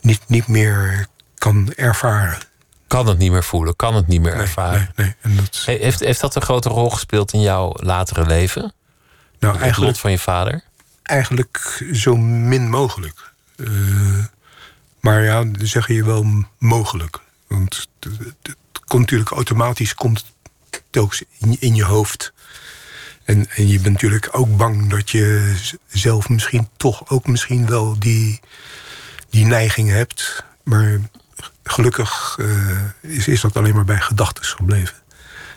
niet, 0.00 0.20
niet 0.26 0.46
meer 0.46 1.06
kan 1.38 1.72
ervaren. 1.74 2.38
Kan 2.86 3.06
het 3.06 3.18
niet 3.18 3.30
meer 3.30 3.44
voelen, 3.44 3.76
kan 3.76 3.94
het 3.94 4.06
niet 4.06 4.20
meer 4.20 4.34
ervaren. 4.34 4.90
Nee, 4.96 5.06
nee. 5.06 5.14
En 5.20 5.36
dat... 5.36 5.62
heeft, 5.64 6.00
heeft 6.00 6.20
dat 6.20 6.34
een 6.34 6.42
grote 6.42 6.68
rol 6.68 6.90
gespeeld 6.90 7.32
in 7.32 7.40
jouw 7.40 7.72
latere 7.76 8.26
leven? 8.26 8.72
Nou, 9.38 9.52
het 9.52 9.62
eigenlijk, 9.62 9.92
lot 9.92 10.00
van 10.00 10.10
je 10.10 10.18
vader? 10.18 10.62
Eigenlijk 11.02 11.84
zo 11.92 12.16
min 12.16 12.70
mogelijk. 12.70 13.32
Uh, 13.56 14.24
maar 15.00 15.22
ja, 15.22 15.44
dan 15.44 15.66
zeg 15.66 15.86
je 15.86 16.04
wel 16.04 16.44
mogelijk. 16.58 17.20
Want 17.46 17.88
het, 18.00 18.18
het 18.42 18.56
komt 18.84 19.00
natuurlijk 19.00 19.30
automatisch 19.30 19.94
komt 19.94 20.24
in, 21.38 21.56
in 21.58 21.74
je 21.74 21.84
hoofd. 21.84 22.32
En, 23.26 23.46
en 23.54 23.68
je 23.68 23.80
bent 23.80 23.92
natuurlijk 23.92 24.28
ook 24.30 24.56
bang 24.56 24.90
dat 24.90 25.10
je 25.10 25.54
zelf 25.86 26.28
misschien 26.28 26.68
toch 26.76 27.10
ook 27.10 27.26
misschien 27.26 27.66
wel 27.66 27.98
die, 27.98 28.40
die 29.30 29.44
neiging 29.44 29.90
hebt. 29.90 30.44
Maar 30.62 31.00
gelukkig 31.62 32.36
uh, 32.40 32.80
is, 33.00 33.28
is 33.28 33.40
dat 33.40 33.56
alleen 33.56 33.74
maar 33.74 33.84
bij 33.84 34.00
gedachten 34.00 34.44
gebleven. 34.44 34.94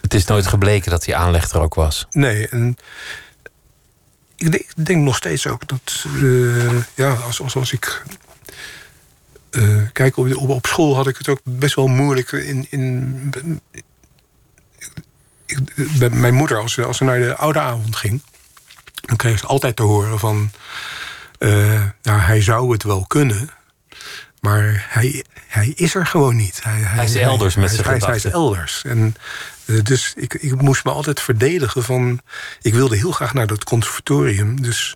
Het 0.01 0.13
is 0.13 0.25
nooit 0.25 0.47
gebleken 0.47 0.91
dat 0.91 1.03
die 1.03 1.15
aanleg 1.15 1.49
er 1.49 1.61
ook 1.61 1.73
was. 1.73 2.07
Nee, 2.11 2.47
en 2.47 2.77
ik 4.35 4.51
denk, 4.51 4.63
ik 4.63 4.85
denk 4.85 5.03
nog 5.03 5.15
steeds 5.15 5.47
ook 5.47 5.67
dat, 5.67 6.05
uh, 6.15 6.81
ja, 6.95 7.13
als, 7.13 7.41
als, 7.41 7.55
als 7.55 7.71
ik. 7.71 8.03
Uh, 9.51 9.81
kijk, 9.93 10.17
op, 10.17 10.35
op, 10.35 10.49
op 10.49 10.65
school 10.65 10.95
had 10.95 11.07
ik 11.07 11.17
het 11.17 11.27
ook 11.27 11.39
best 11.43 11.75
wel 11.75 11.87
moeilijk 11.87 12.31
in, 12.31 12.67
in 12.69 13.61
ik, 15.49 16.13
mijn 16.13 16.33
moeder, 16.33 16.57
als 16.57 16.73
ze, 16.73 16.85
als 16.85 16.97
ze 16.97 17.03
naar 17.03 17.19
de 17.19 17.35
oude 17.35 17.59
avond 17.59 17.95
ging, 17.95 18.21
dan 19.01 19.15
kreeg 19.15 19.39
ze 19.39 19.45
altijd 19.45 19.75
te 19.75 19.83
horen 19.83 20.19
van. 20.19 20.51
Uh, 21.39 21.83
nou, 22.01 22.19
hij 22.19 22.41
zou 22.41 22.71
het 22.71 22.83
wel 22.83 23.05
kunnen. 23.07 23.49
Maar 24.41 24.85
hij, 24.89 25.23
hij 25.47 25.71
is 25.75 25.95
er 25.95 26.05
gewoon 26.05 26.35
niet. 26.35 26.63
Hij, 26.63 26.79
Hij 26.79 27.05
is 27.05 27.15
elders 27.15 27.55
met 27.55 27.69
zijn 27.71 27.87
hij, 27.87 27.97
hij, 27.97 27.97
is 27.97 28.03
gedachten. 28.03 28.31
elders. 28.31 28.81
En, 28.85 29.15
eh, 29.65 29.83
dus 29.83 30.13
ik, 30.15 30.33
ik 30.33 30.61
moest 30.61 30.83
me 30.83 30.91
altijd 30.91 31.19
verdedigen 31.21 31.83
van... 31.83 32.21
Ik 32.61 32.73
wilde 32.73 32.95
heel 32.95 33.11
graag 33.11 33.33
naar 33.33 33.47
dat 33.47 33.63
conservatorium. 33.63 34.61
Dus 34.61 34.95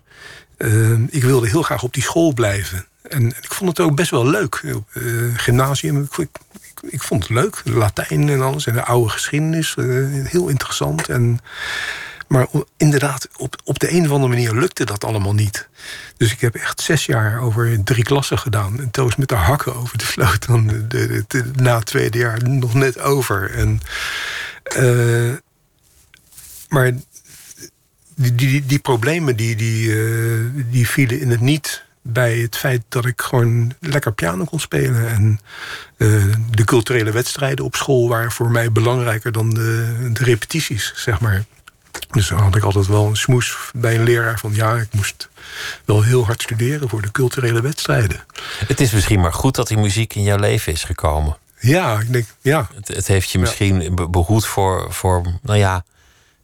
eh, 0.56 0.92
ik 0.92 1.22
wilde 1.22 1.48
heel 1.48 1.62
graag 1.62 1.82
op 1.82 1.92
die 1.94 2.02
school 2.02 2.32
blijven. 2.32 2.86
En 3.08 3.26
ik 3.26 3.52
vond 3.52 3.70
het 3.70 3.86
ook 3.86 3.96
best 3.96 4.10
wel 4.10 4.26
leuk. 4.26 4.62
Eh, 4.92 5.02
gymnasium, 5.36 6.08
ik, 6.16 6.28
ik, 6.88 7.02
vond 7.02 7.22
het 7.22 7.32
leuk. 7.32 7.60
Latijn 7.64 8.28
en 8.28 8.40
alles. 8.40 8.66
En 8.66 8.74
de 8.74 8.84
oude 8.84 9.08
geschiedenis. 9.10 9.74
eh, 9.74 9.86
heel 10.24 10.48
interessant. 10.48 11.08
En, 11.08 11.38
maar 12.28 12.46
inderdaad, 12.76 13.28
op, 13.36 13.56
op 13.64 13.78
de 13.78 13.92
een 13.92 14.04
of 14.04 14.10
andere 14.10 14.32
manier 14.32 14.52
lukte 14.54 14.84
dat 14.84 15.04
allemaal 15.04 15.34
niet. 15.34 15.68
Dus 16.16 16.32
ik 16.32 16.40
heb 16.40 16.54
echt 16.54 16.80
zes 16.80 17.06
jaar 17.06 17.40
over 17.40 17.84
drie 17.84 18.04
klassen 18.04 18.38
gedaan. 18.38 18.80
En 18.80 18.90
telkens 18.90 19.16
met 19.16 19.28
de 19.28 19.34
hakken 19.34 19.74
over 19.74 19.98
de 19.98 20.04
sloot. 20.04 20.46
Dan 20.46 20.84
de, 20.88 21.24
na 21.54 21.76
het 21.76 21.86
tweede 21.86 22.18
jaar 22.18 22.48
nog 22.48 22.74
net 22.74 23.00
over. 23.00 23.50
En, 23.50 23.80
eh, 24.62 25.32
maar 26.68 26.92
die, 28.14 28.34
die, 28.34 28.66
die 28.66 28.78
problemen 28.78 29.36
die, 29.36 29.56
die, 29.56 29.94
die 30.70 30.88
vielen 30.88 31.20
in 31.20 31.30
het 31.30 31.40
niet 31.40 31.84
bij 32.06 32.36
het 32.38 32.56
feit 32.56 32.82
dat 32.88 33.04
ik 33.04 33.20
gewoon 33.20 33.72
lekker 33.80 34.12
piano 34.12 34.44
kon 34.44 34.60
spelen. 34.60 35.08
En 35.08 35.40
eh, 35.96 36.24
de 36.50 36.64
culturele 36.64 37.10
wedstrijden 37.10 37.64
op 37.64 37.74
school 37.76 38.08
waren 38.08 38.32
voor 38.32 38.50
mij 38.50 38.72
belangrijker 38.72 39.32
dan 39.32 39.50
de, 39.50 40.10
de 40.12 40.24
repetities, 40.24 40.92
zeg 40.96 41.20
maar. 41.20 41.44
Dus 42.10 42.28
dan 42.28 42.38
had 42.38 42.56
ik 42.56 42.62
altijd 42.62 42.86
wel 42.86 43.06
een 43.06 43.16
smoes 43.16 43.56
bij 43.74 43.94
een 43.94 44.02
leraar 44.04 44.38
van 44.38 44.54
ja, 44.54 44.74
ik 44.74 44.88
moest 44.92 45.28
wel 45.84 46.02
heel 46.02 46.24
hard 46.24 46.42
studeren 46.42 46.88
voor 46.88 47.02
de 47.02 47.10
culturele 47.10 47.60
wedstrijden. 47.60 48.24
Het 48.66 48.80
is 48.80 48.92
misschien 48.92 49.20
maar 49.20 49.32
goed 49.32 49.54
dat 49.54 49.68
die 49.68 49.78
muziek 49.78 50.14
in 50.14 50.22
jouw 50.22 50.38
leven 50.38 50.72
is 50.72 50.84
gekomen. 50.84 51.36
Ja, 51.58 52.00
ik 52.00 52.12
denk, 52.12 52.26
ja, 52.40 52.68
Het, 52.74 52.88
het 52.88 53.06
heeft 53.06 53.30
je 53.30 53.38
misschien 53.38 53.94
be- 53.94 54.08
behoed 54.08 54.46
voor, 54.46 54.92
voor, 54.92 55.22
nou 55.42 55.58
ja, 55.58 55.84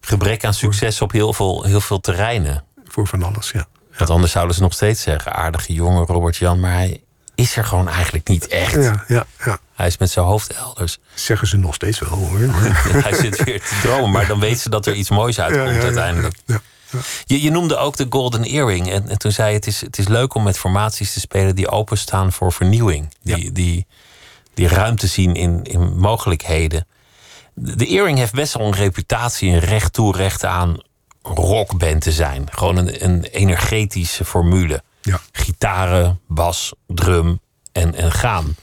gebrek 0.00 0.44
aan 0.44 0.54
succes 0.54 1.00
op 1.00 1.12
heel 1.12 1.32
veel, 1.32 1.64
heel 1.64 1.80
veel 1.80 2.00
terreinen. 2.00 2.64
voor 2.88 3.06
van 3.06 3.22
alles, 3.22 3.50
ja. 3.50 3.66
Want 4.00 4.10
anders 4.10 4.32
zouden 4.32 4.54
ze 4.56 4.62
nog 4.62 4.72
steeds 4.72 5.02
zeggen: 5.02 5.32
aardige 5.32 5.72
jongen 5.72 6.06
Robert 6.06 6.36
Jan, 6.36 6.60
maar 6.60 6.72
hij 6.72 7.02
is 7.34 7.56
er 7.56 7.64
gewoon 7.64 7.88
eigenlijk 7.88 8.28
niet 8.28 8.46
echt. 8.46 8.74
Ja, 8.74 9.04
ja, 9.08 9.26
ja. 9.44 9.58
Hij 9.74 9.86
is 9.86 9.98
met 9.98 10.10
zijn 10.10 10.26
hoofd 10.26 10.52
elders. 10.52 10.98
Zeggen 11.14 11.48
ze 11.48 11.56
nog 11.56 11.74
steeds 11.74 11.98
wel 11.98 12.10
hoor. 12.10 12.38
Hij 13.06 13.14
zit 13.14 13.44
weer 13.44 13.60
te 13.60 13.78
dromen, 13.82 14.10
maar 14.10 14.26
dan 14.26 14.40
weet 14.40 14.60
ze 14.60 14.70
dat 14.70 14.86
er 14.86 14.94
iets 14.94 15.10
moois 15.10 15.40
uitkomt 15.40 15.66
Ja, 15.66 15.72
ja, 15.72 15.78
ja, 15.78 15.84
uiteindelijk. 15.84 16.34
Je, 17.24 17.42
je 17.42 17.50
noemde 17.50 17.76
ook 17.76 17.96
de 17.96 18.06
Golden 18.10 18.44
Earring. 18.44 18.90
En, 18.90 19.08
en 19.08 19.18
toen 19.18 19.32
zei 19.32 19.48
je: 19.48 19.54
het 19.54 19.66
is, 19.66 19.80
het 19.80 19.98
is 19.98 20.08
leuk 20.08 20.34
om 20.34 20.42
met 20.42 20.58
formaties 20.58 21.12
te 21.12 21.20
spelen 21.20 21.56
die 21.56 21.70
openstaan 21.70 22.32
voor 22.32 22.52
vernieuwing. 22.52 23.14
Die, 23.22 23.52
die, 23.52 23.86
die 24.54 24.68
ruimte 24.68 25.06
zien 25.06 25.34
in, 25.34 25.62
in 25.62 25.98
mogelijkheden. 25.98 26.86
De, 27.54 27.76
de 27.76 27.86
Earring 27.86 28.18
heeft 28.18 28.32
best 28.32 28.54
wel 28.54 28.66
een 28.66 28.74
reputatie, 28.74 29.50
een 29.50 29.58
recht 29.58 29.92
toe, 29.92 30.16
recht 30.16 30.44
aan 30.44 30.76
rockband 31.22 32.00
te 32.02 32.12
zijn. 32.12 32.48
Gewoon 32.52 32.76
een, 32.76 33.04
een 33.04 33.24
energetische 33.24 34.24
formule. 34.24 34.82
Ja. 35.02 35.20
Gitaren, 35.32 36.20
bas, 36.28 36.72
drum 36.86 37.40
en, 37.72 37.94
en 37.94 38.12
gaan. 38.12 38.56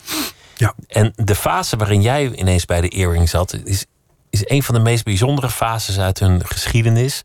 ja. 0.55 0.73
En 0.87 1.13
de 1.15 1.35
fase 1.35 1.77
waarin 1.77 2.01
jij 2.01 2.31
ineens 2.35 2.65
bij 2.65 2.81
de 2.81 2.89
Earring 2.89 3.29
zat, 3.29 3.57
is, 3.63 3.85
is 4.29 4.41
een 4.49 4.63
van 4.63 4.75
de 4.75 4.81
meest 4.81 5.03
bijzondere 5.03 5.49
fases 5.49 5.99
uit 5.99 6.19
hun 6.19 6.45
geschiedenis. 6.45 7.23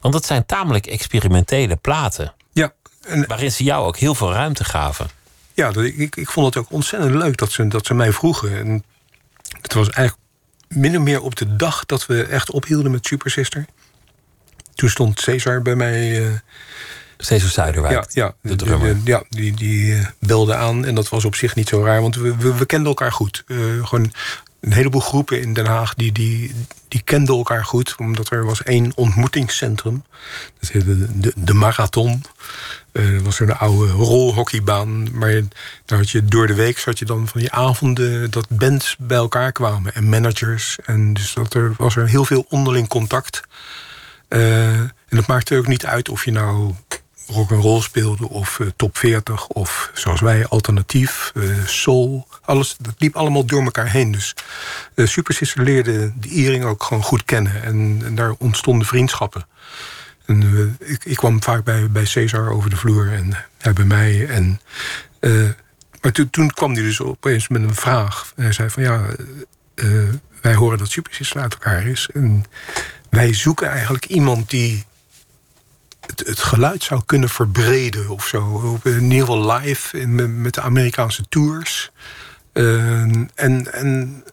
Want 0.00 0.14
het 0.14 0.26
zijn 0.26 0.46
tamelijk 0.46 0.86
experimentele 0.86 1.76
platen. 1.76 2.34
ja. 2.52 2.72
En, 3.02 3.26
Waarin 3.26 3.52
ze 3.52 3.64
jou 3.64 3.86
ook 3.86 3.96
heel 3.96 4.14
veel 4.14 4.32
ruimte 4.32 4.64
gaven. 4.64 5.08
ja, 5.54 5.70
dat, 5.72 5.84
ik, 5.84 6.16
ik 6.16 6.28
vond 6.30 6.46
het 6.46 6.56
ook 6.64 6.72
ontzettend 6.72 7.14
leuk 7.14 7.36
dat 7.36 7.52
ze, 7.52 7.68
dat 7.68 7.86
ze 7.86 7.94
mij 7.94 8.12
vroegen. 8.12 8.58
En 8.58 8.84
het 9.60 9.72
was 9.72 9.90
eigenlijk 9.90 10.26
min 10.68 10.96
of 10.96 11.02
meer 11.02 11.22
op 11.22 11.36
de 11.36 11.56
dag 11.56 11.86
dat 11.86 12.06
we 12.06 12.22
echt 12.24 12.50
ophielden 12.50 12.90
met 12.90 13.06
Super 13.06 13.30
Sister. 13.30 13.66
Toen 14.78 14.88
stond 14.88 15.20
Cesar 15.20 15.62
bij 15.62 15.74
mij. 15.74 16.26
eh, 16.26 16.32
Cesar 17.16 17.48
Zuiderwijk, 17.48 18.12
ja, 18.12 18.34
ja, 18.42 18.56
de 18.56 18.96
ja, 19.04 19.22
die, 19.28 19.54
die 19.54 19.94
eh, 19.94 20.06
belde 20.20 20.54
aan. 20.54 20.84
En 20.84 20.94
dat 20.94 21.08
was 21.08 21.24
op 21.24 21.34
zich 21.34 21.54
niet 21.54 21.68
zo 21.68 21.84
raar, 21.84 22.00
want 22.00 22.16
we, 22.16 22.36
we, 22.36 22.54
we 22.54 22.66
kenden 22.66 22.88
elkaar 22.88 23.12
goed. 23.12 23.44
Eh, 23.46 23.56
gewoon 23.82 24.12
een 24.60 24.72
heleboel 24.72 25.00
groepen 25.00 25.40
in 25.40 25.54
Den 25.54 25.66
Haag 25.66 25.94
die, 25.94 26.12
die, 26.12 26.54
die 26.88 27.02
kenden 27.04 27.36
elkaar 27.36 27.64
goed. 27.64 27.94
Omdat 27.98 28.30
er 28.30 28.44
was 28.44 28.62
één 28.62 28.92
ontmoetingscentrum. 28.94 30.04
Dat 30.60 30.70
heette 30.70 30.98
de, 30.98 31.18
de, 31.18 31.32
de 31.36 31.54
Marathon. 31.54 32.22
Dat 32.92 33.22
was 33.22 33.36
zo'n 33.36 33.58
oude 33.58 33.92
rolhockeybaan. 33.92 35.18
Maar 35.18 35.42
daar 35.84 35.98
had 35.98 36.10
je, 36.10 36.24
door 36.24 36.46
de 36.46 36.54
week 36.54 36.78
zat 36.78 36.98
je 36.98 37.04
dan 37.04 37.28
van 37.28 37.40
die 37.40 37.52
avonden... 37.52 38.30
dat 38.30 38.48
bands 38.48 38.96
bij 38.98 39.16
elkaar 39.16 39.52
kwamen 39.52 39.94
en 39.94 40.08
managers. 40.08 40.78
En 40.84 41.14
dus 41.14 41.34
dat 41.34 41.54
er, 41.54 41.74
was 41.76 41.96
er 41.96 42.08
heel 42.08 42.24
veel 42.24 42.46
onderling 42.48 42.88
contact. 42.88 43.40
Eh, 44.28 44.78
en 44.78 45.16
het 45.16 45.26
maakte 45.26 45.56
ook 45.56 45.66
niet 45.66 45.86
uit 45.86 46.08
of 46.08 46.24
je 46.24 46.30
nou 46.30 46.74
rock 47.26 47.52
and 47.52 47.62
roll 47.62 47.80
speelde 47.80 48.28
of 48.28 48.60
eh, 48.60 48.66
top 48.76 48.96
40 48.96 49.46
of 49.46 49.90
zoals 49.94 50.20
wij 50.20 50.46
alternatief, 50.46 51.32
eh, 51.34 51.42
soul, 51.64 52.26
alles 52.42 52.76
dat 52.80 52.94
liep 52.98 53.16
allemaal 53.16 53.44
door 53.44 53.62
elkaar 53.62 53.90
heen. 53.90 54.12
Dus 54.12 54.34
uh, 54.94 55.06
leerde 55.54 56.12
de 56.20 56.28
Iering 56.28 56.64
ook 56.64 56.82
gewoon 56.82 57.02
goed 57.02 57.24
kennen 57.24 57.62
en, 57.62 58.00
en 58.04 58.14
daar 58.14 58.34
ontstonden 58.38 58.86
vriendschappen. 58.86 59.46
En, 60.26 60.76
ik, 60.78 61.04
ik 61.04 61.16
kwam 61.16 61.42
vaak 61.42 61.64
bij, 61.64 61.90
bij 61.90 62.04
Cesar 62.04 62.50
over 62.50 62.70
de 62.70 62.76
vloer 62.76 63.12
en 63.12 63.44
hij 63.58 63.72
bij 63.72 63.84
mij. 63.84 64.28
En, 64.28 64.60
maar 66.00 66.12
toen, 66.30 66.50
kwam 66.50 66.72
hij 66.72 66.82
dus 66.82 67.00
opeens 67.00 67.48
met 67.48 67.62
een 67.62 67.74
vraag. 67.74 68.32
Hij 68.36 68.52
zei 68.52 68.70
van 68.70 68.82
ja, 68.82 69.06
wij 70.42 70.54
horen 70.54 70.78
dat 70.78 70.90
Super 70.90 71.14
Sister 71.14 71.40
uit 71.40 71.52
elkaar 71.52 71.86
is. 71.86 72.08
En 72.14 72.44
wij 73.10 73.34
zoeken 73.34 73.68
eigenlijk 73.68 74.04
iemand 74.04 74.50
die 74.50 74.84
het, 76.00 76.26
het 76.26 76.38
geluid 76.38 76.82
zou 76.82 77.02
kunnen 77.06 77.28
verbreden 77.28 78.08
of 78.08 78.26
zo. 78.26 78.80
In 78.84 79.02
ieder 79.02 79.18
geval 79.18 79.52
live 79.52 80.06
met 80.06 80.54
de 80.54 80.60
Amerikaanse 80.60 81.28
tours. 81.28 81.90
Uh, 82.52 83.00
en, 83.34 83.72
en 83.72 84.24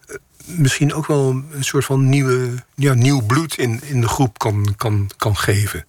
misschien 0.46 0.94
ook 0.94 1.08
wel 1.08 1.44
een 1.52 1.64
soort 1.64 1.86
van 1.86 2.10
nieuwe, 2.10 2.64
ja, 2.76 2.94
nieuw 2.94 3.22
bloed 3.22 3.58
in, 3.58 3.82
in 3.84 4.02
de 4.02 4.08
groep 4.08 4.38
kan, 4.38 4.74
kan, 4.78 5.10
kan 5.18 5.38
geven. 5.38 5.86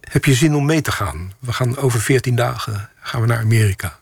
Heb 0.00 0.24
je 0.24 0.34
zin 0.34 0.54
om 0.54 0.66
mee 0.66 0.80
te 0.80 0.92
gaan? 0.92 1.32
We 1.38 1.52
gaan 1.52 1.76
over 1.76 2.00
14 2.00 2.34
dagen 2.34 2.90
gaan 3.00 3.20
we 3.20 3.26
naar 3.26 3.40
Amerika. 3.40 3.98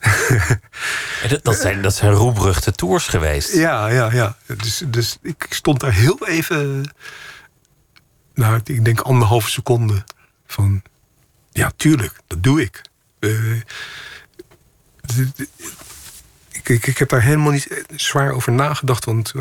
dat, 1.42 1.56
zijn, 1.56 1.82
dat 1.82 1.94
zijn 1.94 2.74
tours 2.76 3.06
geweest. 3.06 3.52
Ja, 3.52 3.88
ja, 3.88 4.12
ja. 4.12 4.36
Dus, 4.46 4.82
dus 4.86 5.18
ik 5.22 5.46
stond 5.50 5.80
daar 5.80 5.92
heel 5.92 6.26
even 6.26 6.90
nou, 8.40 8.60
ik 8.64 8.84
denk 8.84 9.00
anderhalve 9.00 9.50
seconde 9.50 10.04
van... 10.46 10.82
ja, 11.50 11.72
tuurlijk, 11.76 12.12
dat 12.26 12.42
doe 12.42 12.60
ik. 12.60 12.82
Uh, 13.20 13.60
ik, 16.50 16.68
ik, 16.68 16.86
ik 16.86 16.98
heb 16.98 17.08
daar 17.08 17.22
helemaal 17.22 17.52
niet 17.52 17.84
zwaar 17.96 18.32
over 18.32 18.52
nagedacht. 18.52 19.04
Want 19.04 19.32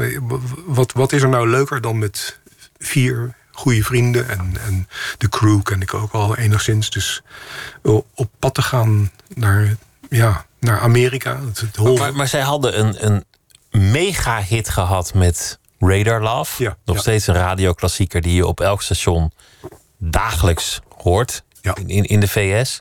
wat, 0.66 0.91
wat 0.91 1.12
is 1.12 1.22
er 1.22 1.30
nou 1.30 1.49
leuker 1.49 1.82
dan 1.82 1.97
met 1.97 2.39
vier 2.78 3.36
goede 3.51 3.84
vrienden... 3.84 4.30
en, 4.30 4.57
en 4.66 4.88
de 5.18 5.30
crew 5.30 5.64
ken 5.64 5.82
ik 5.82 5.93
ook 5.93 6.12
al 6.12 6.38
enigszins. 6.38 6.89
Dus 6.89 7.22
op 8.14 8.30
pad 8.39 8.53
te 8.53 8.62
gaan 8.62 9.12
naar, 9.36 9.76
ja, 10.10 10.45
naar 10.60 10.80
Amerika. 10.80 11.39
Het, 11.45 11.60
het 11.60 11.78
maar, 11.78 11.93
maar, 11.93 12.14
maar 12.14 12.28
zij 12.28 12.41
hadden 12.41 12.80
een, 12.80 13.05
een 13.05 13.26
mega-hit 13.91 14.70
gehad 14.70 15.14
met... 15.14 15.60
Radar 15.80 16.22
Love. 16.22 16.64
Ja, 16.64 16.78
Nog 16.86 16.95
ja. 16.95 17.01
steeds 17.01 17.28
een 17.28 17.36
radioklassieker 17.36 18.22
die 18.22 18.34
je 18.34 18.47
op 18.47 18.60
elk 18.60 18.82
station 18.82 19.32
dagelijks 19.97 20.80
hoort 20.97 21.43
ja. 21.62 21.76
in, 21.86 22.03
in 22.03 22.20
de 22.20 22.28
VS. 22.28 22.80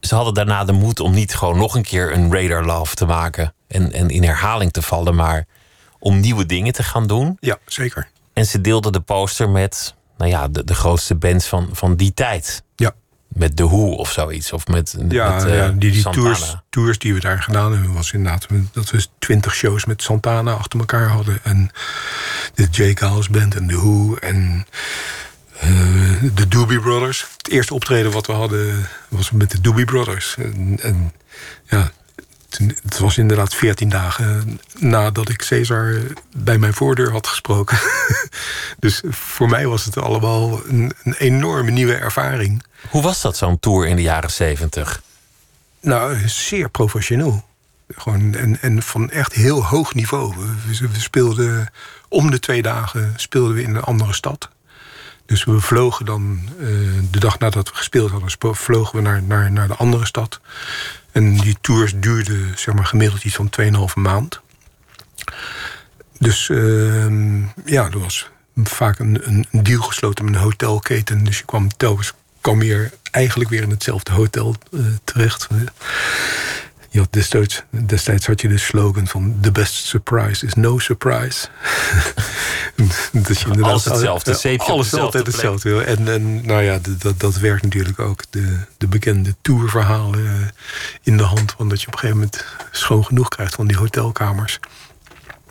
Ze 0.00 0.14
hadden 0.14 0.34
daarna 0.34 0.64
de 0.64 0.72
moed 0.72 1.00
om 1.00 1.12
niet 1.12 1.34
gewoon 1.34 1.58
nog 1.58 1.74
een 1.74 1.82
keer 1.82 2.12
een 2.12 2.32
Radar 2.32 2.64
Love 2.64 2.94
te 2.94 3.06
maken 3.06 3.54
en, 3.68 3.92
en 3.92 4.08
in 4.08 4.24
herhaling 4.24 4.72
te 4.72 4.82
vallen, 4.82 5.14
maar 5.14 5.46
om 5.98 6.20
nieuwe 6.20 6.46
dingen 6.46 6.72
te 6.72 6.82
gaan 6.82 7.06
doen. 7.06 7.36
Ja, 7.40 7.58
zeker. 7.66 8.08
En 8.32 8.46
ze 8.46 8.60
deelden 8.60 8.92
de 8.92 9.00
poster 9.00 9.50
met 9.50 9.94
nou 10.16 10.30
ja, 10.30 10.48
de, 10.48 10.64
de 10.64 10.74
grootste 10.74 11.14
bands 11.14 11.46
van, 11.46 11.68
van 11.72 11.96
die 11.96 12.14
tijd. 12.14 12.62
Ja. 12.76 12.92
Met 13.36 13.56
The 13.56 13.64
Who 13.64 13.94
of 13.94 14.12
zoiets. 14.12 14.52
Of 14.52 14.66
met, 14.66 14.96
ja, 15.08 15.34
met, 15.34 15.42
ja, 15.52 15.68
die, 15.68 15.92
die 15.92 16.10
tours, 16.10 16.56
tours 16.70 16.98
die 16.98 17.14
we 17.14 17.20
daar 17.20 17.42
gedaan 17.42 17.72
hebben, 17.72 17.92
was 17.92 18.12
inderdaad 18.12 18.46
dat 18.72 18.90
we 18.90 19.06
twintig 19.18 19.54
shows 19.54 19.84
met 19.84 20.02
Santana 20.02 20.52
achter 20.52 20.78
elkaar 20.78 21.08
hadden. 21.08 21.38
En 21.42 21.70
de 22.54 22.66
J. 22.70 22.94
Giles 22.94 23.28
Band 23.28 23.54
en 23.54 23.66
The 23.66 23.76
Who 23.76 24.16
en 24.16 24.66
uh, 25.64 26.22
de 26.34 26.48
Doobie 26.48 26.80
Brothers. 26.80 27.26
Het 27.36 27.48
eerste 27.48 27.74
optreden 27.74 28.12
wat 28.12 28.26
we 28.26 28.32
hadden 28.32 28.88
was 29.08 29.30
met 29.30 29.50
de 29.50 29.60
Doobie 29.60 29.84
Brothers. 29.84 30.36
En, 30.38 30.78
en 30.82 31.12
ja, 31.64 31.90
het 32.82 32.98
was 32.98 33.18
inderdaad 33.18 33.54
veertien 33.54 33.88
dagen 33.88 34.60
nadat 34.78 35.28
ik 35.28 35.42
Cesar 35.42 36.02
bij 36.36 36.58
mijn 36.58 36.74
voordeur 36.74 37.10
had 37.10 37.26
gesproken. 37.26 37.78
dus 38.78 39.02
voor 39.08 39.48
mij 39.48 39.66
was 39.66 39.84
het 39.84 39.96
allemaal 39.96 40.60
een, 40.66 40.92
een 41.04 41.14
enorme 41.14 41.70
nieuwe 41.70 41.94
ervaring. 41.94 42.62
Hoe 42.90 43.02
was 43.02 43.20
dat 43.20 43.36
zo'n 43.36 43.58
tour 43.58 43.86
in 43.86 43.96
de 43.96 44.02
jaren 44.02 44.30
zeventig? 44.30 45.02
Nou, 45.80 46.28
zeer 46.28 46.68
professioneel. 46.68 47.44
Gewoon, 47.88 48.34
en, 48.34 48.60
en 48.60 48.82
van 48.82 49.10
echt 49.10 49.32
heel 49.32 49.64
hoog 49.64 49.94
niveau. 49.94 50.34
We, 50.36 50.88
we 50.88 51.00
speelden 51.00 51.72
om 52.08 52.30
de 52.30 52.38
twee 52.38 52.62
dagen 52.62 53.12
speelden 53.16 53.54
we 53.54 53.62
in 53.62 53.74
een 53.74 53.82
andere 53.82 54.12
stad. 54.12 54.48
Dus 55.26 55.44
we 55.44 55.60
vlogen 55.60 56.04
dan, 56.04 56.40
eh, 56.58 56.66
de 57.10 57.18
dag 57.18 57.38
nadat 57.38 57.68
we 57.68 57.74
gespeeld 57.74 58.10
hadden, 58.10 58.56
vlogen 58.56 58.96
we 58.96 59.02
naar, 59.02 59.22
naar, 59.22 59.52
naar 59.52 59.68
de 59.68 59.76
andere 59.76 60.06
stad. 60.06 60.40
En 61.16 61.34
die 61.36 61.56
tours 61.60 61.92
duurden 61.96 62.58
zeg 62.58 62.74
maar, 62.74 62.86
gemiddeld 62.86 63.24
iets 63.24 63.34
van 63.34 63.50
2,5 63.60 63.94
maand. 63.94 64.40
Dus 66.18 66.48
ehm, 66.48 67.40
ja, 67.64 67.84
er 67.84 67.98
was 67.98 68.30
vaak 68.54 68.98
een, 68.98 69.22
een 69.24 69.62
deal 69.62 69.82
gesloten 69.82 70.24
met 70.24 70.34
een 70.34 70.40
hotelketen. 70.40 71.24
Dus 71.24 71.38
je 71.38 71.44
kwam 71.44 71.68
telkens 71.76 72.12
kwam 72.40 72.62
eigenlijk 73.10 73.50
weer 73.50 73.62
in 73.62 73.70
hetzelfde 73.70 74.12
hotel 74.12 74.54
eh, 74.72 74.80
terecht. 75.04 75.48
Je 76.96 77.02
had 77.02 77.12
destijds, 77.12 77.62
destijds 77.70 78.26
had 78.26 78.40
je 78.40 78.48
de 78.48 78.58
slogan 78.58 79.06
van... 79.06 79.38
The 79.40 79.52
best 79.52 79.74
surprise 79.74 80.46
is 80.46 80.54
no 80.54 80.78
surprise. 80.78 81.46
dat 83.12 83.40
je 83.40 83.62
Alles 83.62 83.84
hetzelfde, 83.84 84.34
zeepje 84.34 84.66
op 84.66 84.72
Alles 84.72 84.94
altijd 84.94 85.22
plek. 85.22 85.26
hetzelfde. 85.34 85.82
En, 85.82 86.08
en 86.08 86.46
nou 86.46 86.62
ja, 86.62 86.78
dat, 86.98 87.20
dat 87.20 87.36
werkt 87.36 87.62
natuurlijk 87.62 87.98
ook. 87.98 88.22
De, 88.30 88.58
de 88.78 88.86
bekende 88.86 89.34
tourverhalen 89.42 90.26
eh, 90.26 90.32
in 91.02 91.16
de 91.16 91.22
hand. 91.22 91.54
Want 91.58 91.70
dat 91.70 91.80
je 91.80 91.86
op 91.86 91.92
een 91.92 91.98
gegeven 91.98 92.20
moment 92.20 92.44
schoon 92.70 93.04
genoeg 93.04 93.28
krijgt 93.28 93.54
van 93.54 93.66
die 93.66 93.76
hotelkamers. 93.76 94.58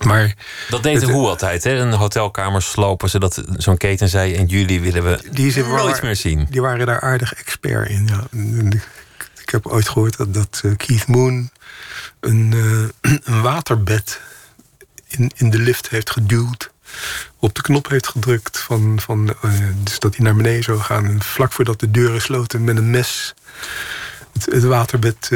Maar 0.06 0.36
Dat 0.70 0.84
deed 0.84 1.00
de 1.00 1.12
hoe 1.12 1.28
altijd, 1.28 1.64
hè? 1.64 1.80
Een 1.80 1.94
hotelkamer 1.94 2.62
slopen, 2.62 3.10
zodat 3.10 3.44
zo'n 3.58 3.78
keten 3.78 4.10
zei... 4.10 4.34
in 4.34 4.46
juli 4.46 4.82
willen 4.82 5.04
we 5.04 5.20
die 5.32 5.64
nooit 5.64 6.02
meer 6.02 6.16
zien. 6.16 6.48
Die 6.50 6.62
waren 6.62 6.86
daar 6.86 7.02
aardig 7.02 7.34
expert 7.34 7.90
in. 7.90 8.10
Ja. 8.12 8.80
Ik, 9.46 9.52
heb 9.52 9.66
ooit 9.68 9.90
gehoord 9.90 10.18
dat, 10.18 10.34
dat 10.34 10.62
eh, 10.64 10.72
Keith 10.78 11.08
Moon 11.08 11.50
een, 12.20 12.54
eh, 13.04 13.12
een 13.36 13.42
waterbed 13.42 14.22
in, 15.08 15.32
in 15.36 15.50
de 15.50 15.60
lift 15.60 15.90
heeft 15.90 16.10
geduwd. 16.10 16.72
Op 17.40 17.56
de 17.56 17.62
knop 17.62 17.90
heeft 17.90 18.08
gedrukt. 18.08 18.58
Van, 18.60 19.00
van, 19.02 19.36
eh, 19.42 19.52
dus 19.84 20.00
dat 20.00 20.16
hij 20.16 20.26
naar 20.26 20.36
beneden 20.36 20.64
zou 20.64 20.80
gaan. 20.80 21.06
En 21.06 21.22
vlak 21.24 21.52
voordat 21.52 21.80
de 21.80 21.92
deuren 21.92 22.22
sloten 22.22 22.64
met 22.64 22.78
een 22.78 22.90
mes 22.90 23.34
het, 24.34 24.46
het 24.46 24.64
waterbed 24.64 25.30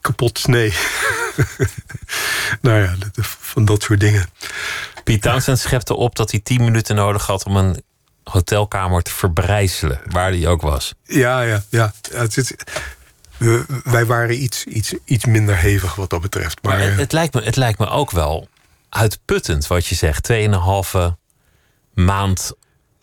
kapot 0.00 0.38
snee. 0.38 0.74
nou 2.60 2.82
ja, 2.82 2.94
dat- 2.98 3.26
van 3.40 3.64
dat 3.64 3.82
soort 3.82 4.00
dingen. 4.00 4.28
Piet 5.04 5.22
Townsend 5.22 5.58
schepte 5.58 5.94
op 5.94 6.16
dat 6.16 6.30
hij 6.30 6.40
tien 6.40 6.64
minuten 6.64 6.96
nodig 6.96 7.26
had... 7.26 7.44
om 7.44 7.56
een 7.56 7.82
hotelkamer 8.24 9.02
te 9.02 9.10
verbrijzelen, 9.10 10.00
waar 10.06 10.30
die 10.30 10.48
ook 10.48 10.62
was. 10.62 10.94
Ja, 11.04 11.40
ja, 11.42 11.64
ja. 11.68 11.92
Ja, 12.12 12.18
het 12.18 12.36
is- 12.36 12.52
we- 13.38 13.64
wij 13.84 14.06
waren 14.06 14.42
iets, 14.42 14.64
iets, 14.64 14.94
iets 15.04 15.24
minder 15.24 15.56
hevig 15.56 15.94
wat 15.94 16.10
dat 16.10 16.20
betreft. 16.20 16.62
Maar, 16.62 16.78
Maar 16.78 16.86
het, 16.88 16.96
het 16.98 17.12
lijkt 17.12 17.34
me, 17.34 17.42
het 17.42 17.56
lijkt 17.56 17.78
me 17.78 17.88
ook 17.88 18.10
wel 18.10 18.48
uitputtend 18.88 19.66
wat 19.66 19.86
je 19.86 19.94
zegt. 19.94 20.22
Tweeënhalve 20.22 21.16
maand, 21.94 22.52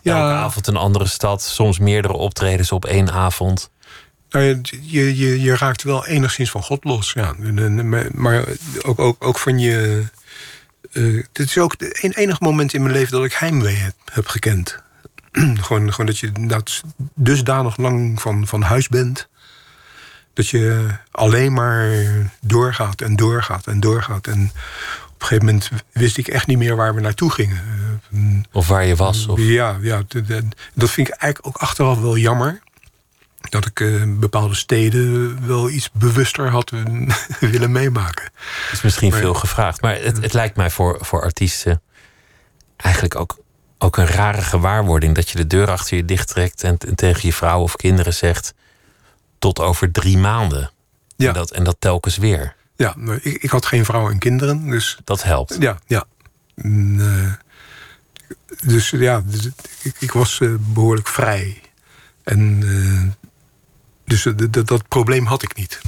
Ja. 0.01 0.15
elke 0.15 0.33
avond 0.33 0.67
een 0.67 0.75
andere 0.75 1.07
stad. 1.07 1.41
Soms 1.43 1.79
meerdere 1.79 2.13
optredens 2.13 2.71
op 2.71 2.85
één 2.85 3.11
avond. 3.11 3.69
nou 4.29 4.45
ja, 4.45 4.59
je, 4.81 5.17
je, 5.17 5.41
je 5.41 5.55
raakt 5.57 5.83
wel 5.83 6.05
enigszins 6.07 6.49
van 6.51 6.63
God 6.63 6.83
los. 6.83 7.11
Ja. 7.13 7.35
Maar- 8.13 8.45
ook, 8.81 8.99
ook, 8.99 9.25
ook 9.25 9.37
van 9.37 9.59
je. 9.59 10.03
eh 10.91 11.23
dit 11.31 11.47
is 11.47 11.57
ook 11.57 11.71
het 11.77 12.03
een- 12.03 12.13
enige 12.13 12.43
moment 12.43 12.73
in 12.73 12.81
mijn 12.81 12.93
leven 12.93 13.11
dat 13.11 13.23
ik 13.25 13.33
heimwee 13.33 13.75
heb, 13.75 13.93
heb 14.11 14.27
gekend. 14.27 14.77
gewoon, 15.61 15.91
gewoon 15.91 16.05
dat 16.05 16.17
je 16.19 16.27
inderdaad 16.27 16.81
dusdanig 17.15 17.77
lang 17.77 18.21
van, 18.21 18.47
van 18.47 18.61
huis 18.61 18.87
bent. 18.87 19.27
Dat 20.33 20.47
je 20.47 20.87
alleen 21.11 21.53
maar 21.53 21.89
doorgaat 22.41 23.01
en 23.01 23.15
doorgaat 23.15 23.67
en 23.67 23.79
doorgaat. 23.79 24.27
En 24.27 24.51
op 25.05 25.21
een 25.21 25.27
gegeven 25.27 25.45
moment 25.45 25.69
wist 25.91 26.17
ik 26.17 26.27
echt 26.27 26.47
niet 26.47 26.57
meer 26.57 26.75
waar 26.75 26.95
we 26.95 27.01
naartoe 27.01 27.31
gingen. 27.31 27.61
Eh, 28.11 28.19
Of 28.51 28.67
waar 28.67 28.85
je 28.85 28.95
was. 28.95 29.27
Of... 29.27 29.39
Ja, 29.39 29.77
ja 29.81 30.01
dat 30.73 30.89
vind 30.89 31.07
ik 31.07 31.13
eigenlijk 31.13 31.47
ook 31.47 31.61
achteraf 31.61 31.99
wel 31.99 32.17
jammer. 32.17 32.59
Dat 33.49 33.65
ik 33.65 33.79
eh, 33.79 34.03
bepaalde 34.07 34.55
steden 34.55 35.37
wel 35.47 35.69
iets 35.69 35.91
bewuster 35.91 36.49
had 36.49 36.69
willen 37.39 37.71
meemaken. 37.71 38.29
is 38.71 38.81
misschien 38.81 39.09
Maar- 39.09 39.19
veel 39.19 39.33
gevraagd. 39.33 39.81
Maar 39.81 39.95
het, 39.95 40.17
het 40.21 40.33
lijkt 40.33 40.55
mij 40.55 40.69
voor, 40.69 40.97
voor 41.01 41.21
artiesten 41.21 41.81
eigenlijk 42.77 43.15
ook, 43.15 43.37
ook 43.77 43.97
een 43.97 44.07
rare 44.07 44.41
gewaarwording. 44.41 45.15
Dat 45.15 45.29
je 45.29 45.37
de 45.37 45.47
deur 45.47 45.69
achter 45.71 45.97
je 45.97 46.05
dicht 46.05 46.27
trekt 46.27 46.63
en, 46.63 46.77
en 46.77 46.95
tegen 46.95 47.21
je 47.27 47.33
vrouw 47.33 47.61
of 47.61 47.75
kinderen 47.75 48.13
zegt... 48.13 48.53
tot 49.41 49.59
over 49.59 49.91
drie 49.91 50.17
maanden. 50.17 50.71
Ja. 51.15 51.27
En, 51.27 51.33
dat, 51.33 51.51
en 51.51 51.63
dat 51.63 51.75
telkens 51.79 52.17
weer. 52.17 52.55
Ja, 52.75 52.95
ik, 53.21 53.43
ik 53.43 53.49
had 53.49 53.65
geen 53.65 53.85
vrouw 53.85 54.09
en 54.09 54.17
kinderen, 54.19 54.69
dus 54.69 54.97
Dat 55.03 55.23
helpt. 55.23 55.55
ja, 55.59 55.79
ja. 55.87 56.05
En, 56.55 56.97
eh, 56.99 57.33
dus 58.67 58.89
ja, 58.89 59.21
dus 59.25 59.49
ik, 59.81 59.95
ik 59.99 60.11
was 60.11 60.39
eh, 60.41 60.49
behoorlijk 60.59 61.07
vrij. 61.07 61.61
En 62.23 62.61
eh, 62.63 63.29
dus 64.05 64.27
dat- 64.65 64.87
probleem 64.87 65.25
had 65.25 65.43
ik 65.43 65.55
niet. 65.55 65.81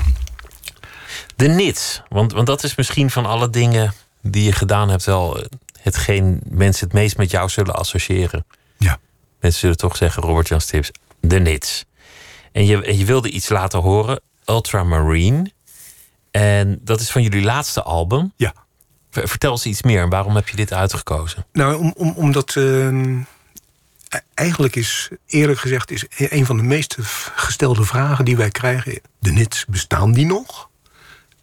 De 1.35 1.47
nits. 1.47 2.01
Want, 2.09 2.31
want 2.33 2.47
dat 2.47 2.63
is 2.63 2.75
misschien 2.75 3.09
van 3.11 3.25
alle 3.25 3.49
dingen 3.49 3.93
die 4.21 4.43
je 4.43 4.51
gedaan 4.51 4.89
hebt... 4.89 5.03
wel 5.03 5.43
hetgeen 5.81 6.41
mensen 6.49 6.85
het 6.87 6.95
meest 6.95 7.17
met 7.17 7.31
jou 7.31 7.49
zullen 7.49 7.75
associëren. 7.75 8.45
Ja. 8.77 8.99
Mensen 9.39 9.59
zullen 9.59 9.77
toch 9.77 9.95
zeggen, 9.95 10.23
Robert 10.23 10.47
Jan 10.47 10.61
Stips, 10.61 10.91
de 11.21 11.39
nits. 11.39 11.85
En 12.53 12.65
je, 12.65 12.83
en 12.83 12.97
je 12.97 13.05
wilde 13.05 13.29
iets 13.29 13.49
laten 13.49 13.79
horen, 13.79 14.21
Ultramarine. 14.45 15.51
En 16.31 16.79
dat 16.81 16.99
is 16.99 17.11
van 17.11 17.21
jullie 17.21 17.43
laatste 17.43 17.83
album. 17.83 18.33
Ja. 18.35 18.53
Ver- 19.11 19.27
Vertel 19.27 19.51
eens 19.51 19.65
iets 19.65 19.81
meer. 19.83 20.01
En 20.01 20.09
waarom 20.09 20.35
heb 20.35 20.49
je 20.49 20.55
dit 20.55 20.73
uitgekozen? 20.73 21.45
Nou, 21.53 21.75
om, 21.75 21.93
om, 21.97 22.13
omdat 22.15 22.55
ehm, 22.55 23.19
e- 24.09 24.19
eigenlijk 24.33 24.75
is, 24.75 25.09
eerlijk 25.25 25.59
gezegd, 25.59 25.91
is 25.91 26.05
e- 26.17 26.27
een 26.29 26.45
van 26.45 26.57
de 26.57 26.63
meest 26.63 26.97
gestelde 27.35 27.83
vragen 27.83 28.25
die 28.25 28.37
wij 28.37 28.49
krijgen: 28.49 28.99
de 29.19 29.31
nits, 29.31 29.65
bestaan 29.65 30.11
die 30.11 30.25
nog? 30.25 30.69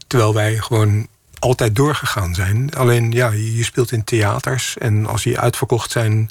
Terwijl 0.06 0.34
wij 0.34 0.56
gewoon 0.56 1.08
altijd 1.38 1.76
doorgegaan 1.76 2.34
zijn. 2.34 2.74
Alleen 2.74 3.12
ja, 3.12 3.30
je 3.30 3.64
speelt 3.64 3.92
in 3.92 4.04
theaters 4.04 4.78
en 4.78 5.06
als 5.06 5.22
die 5.22 5.38
uitverkocht 5.38 5.90
zijn, 5.90 6.30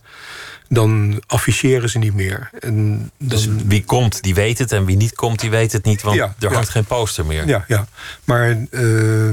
dan 0.69 1.21
afficheren 1.27 1.89
ze 1.89 1.97
niet 1.97 2.13
meer. 2.13 2.49
En 2.59 2.97
dan, 3.17 3.29
Dus 3.29 3.47
wie 3.65 3.83
komt, 3.83 4.23
die 4.23 4.33
weet 4.33 4.57
het. 4.57 4.71
En 4.71 4.85
wie 4.85 4.95
niet 4.97 5.15
komt, 5.15 5.39
die 5.39 5.49
weet 5.49 5.71
het 5.71 5.85
niet. 5.85 6.01
Want 6.01 6.15
Ja, 6.15 6.35
er 6.39 6.49
ja. 6.49 6.53
hangt 6.53 6.69
geen 6.69 6.85
poster 6.85 7.25
meer. 7.25 7.47
Ja, 7.47 7.65
ja. 7.67 7.87
Maar 8.23 8.57
eh, 8.71 9.29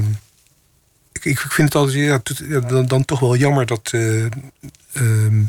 ik, 1.11 1.25
ik 1.25 1.39
vind 1.39 1.73
het 1.73 1.75
altijd 1.75 2.31
ja, 2.39 2.59
dan, 2.59 2.85
dan 2.85 3.05
toch 3.05 3.19
wel 3.19 3.35
jammer 3.35 3.65
dat. 3.65 3.89
eh, 3.91 4.23
ehm, 4.93 5.43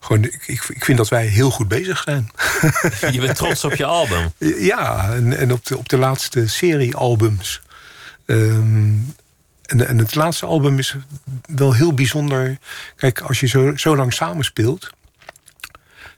gewoon, 0.00 0.24
ik, 0.24 0.42
ik, 0.46 0.62
ik 0.68 0.84
vind 0.84 0.98
dat 0.98 1.08
wij 1.08 1.26
heel 1.26 1.50
goed 1.50 1.68
bezig 1.68 2.02
zijn. 2.04 2.30
Je 3.14 3.20
bent 3.20 3.36
trots 3.36 3.64
op 3.64 3.74
je 3.74 3.84
album. 3.84 4.32
Ja, 4.58 5.12
en, 5.14 5.36
en 5.36 5.52
op, 5.52 5.66
de, 5.66 5.78
op 5.78 5.88
de 5.88 5.96
laatste 5.98 6.48
serie 6.48 6.96
albums. 6.96 7.62
Ehm, 8.26 8.92
en, 9.64 9.86
en 9.88 9.98
het 9.98 10.14
laatste 10.14 10.46
album 10.46 10.78
is 10.78 10.96
wel 11.46 11.72
heel 11.72 11.94
bijzonder. 11.94 12.58
Kijk, 12.96 13.20
als 13.20 13.40
je 13.40 13.46
zo, 13.46 13.76
zo 13.76 13.96
lang 13.96 14.12
samenspeelt, 14.14 14.90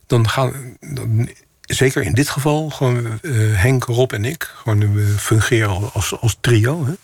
dan 0.07 0.29
gaan. 0.29 0.77
Dan, 0.81 1.29
zeker 1.61 2.03
in 2.03 2.13
dit 2.13 2.29
geval, 2.29 2.71
gewoon 2.71 3.21
eh, 3.21 3.33
Henk, 3.63 3.85
Rob 3.85 4.13
en 4.13 4.25
ik, 4.25 4.43
gewoon, 4.43 4.95
we 4.95 5.07
fungeren 5.07 5.69
al 5.69 5.91
als, 5.93 6.21
als 6.21 6.37
trio. 6.41 6.87
Hè. 6.87 6.95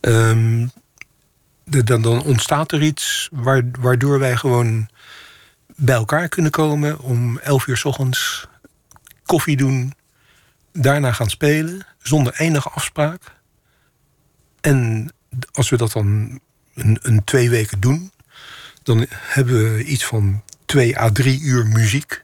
Ehm, 0.00 0.66
dan, 1.64 2.02
dan 2.02 2.22
ontstaat 2.22 2.72
er 2.72 2.82
iets 2.82 3.28
waar, 3.32 3.62
waardoor 3.80 4.18
wij 4.18 4.36
gewoon 4.36 4.88
bij 5.76 5.94
elkaar 5.94 6.28
kunnen 6.28 6.50
komen 6.50 6.98
om 6.98 7.38
11 7.38 7.66
uur 7.66 7.76
s 7.76 7.84
ochtends 7.84 8.48
koffie 9.24 9.56
doen, 9.56 9.94
daarna 10.72 11.12
gaan 11.12 11.30
spelen, 11.30 11.86
zonder 11.98 12.34
enige 12.40 12.68
afspraak. 12.68 13.20
En 14.60 15.08
als 15.52 15.68
we 15.70 15.76
dat 15.76 15.92
dan 15.92 16.40
een, 16.74 16.98
een 17.02 17.24
twee 17.24 17.50
weken 17.50 17.80
doen, 17.80 18.12
dan 18.82 19.06
hebben 19.10 19.74
we 19.74 19.84
iets 19.84 20.04
van 20.04 20.42
twee 20.64 20.98
à 20.98 21.10
drie 21.10 21.40
uur 21.40 21.66
muziek. 21.66 22.23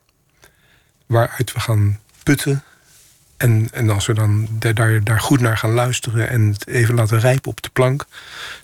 Waaruit 1.10 1.52
we 1.52 1.60
gaan 1.60 2.00
putten. 2.22 2.62
En, 3.36 3.68
en 3.72 3.90
als 3.90 4.06
we 4.06 4.14
dan 4.14 4.48
daar, 4.50 4.74
daar, 4.74 5.04
daar 5.04 5.20
goed 5.20 5.40
naar 5.40 5.58
gaan 5.58 5.72
luisteren 5.72 6.28
en 6.28 6.48
het 6.48 6.66
even 6.66 6.94
laten 6.94 7.20
rijpen 7.20 7.50
op 7.50 7.62
de 7.62 7.68
plank, 7.68 8.06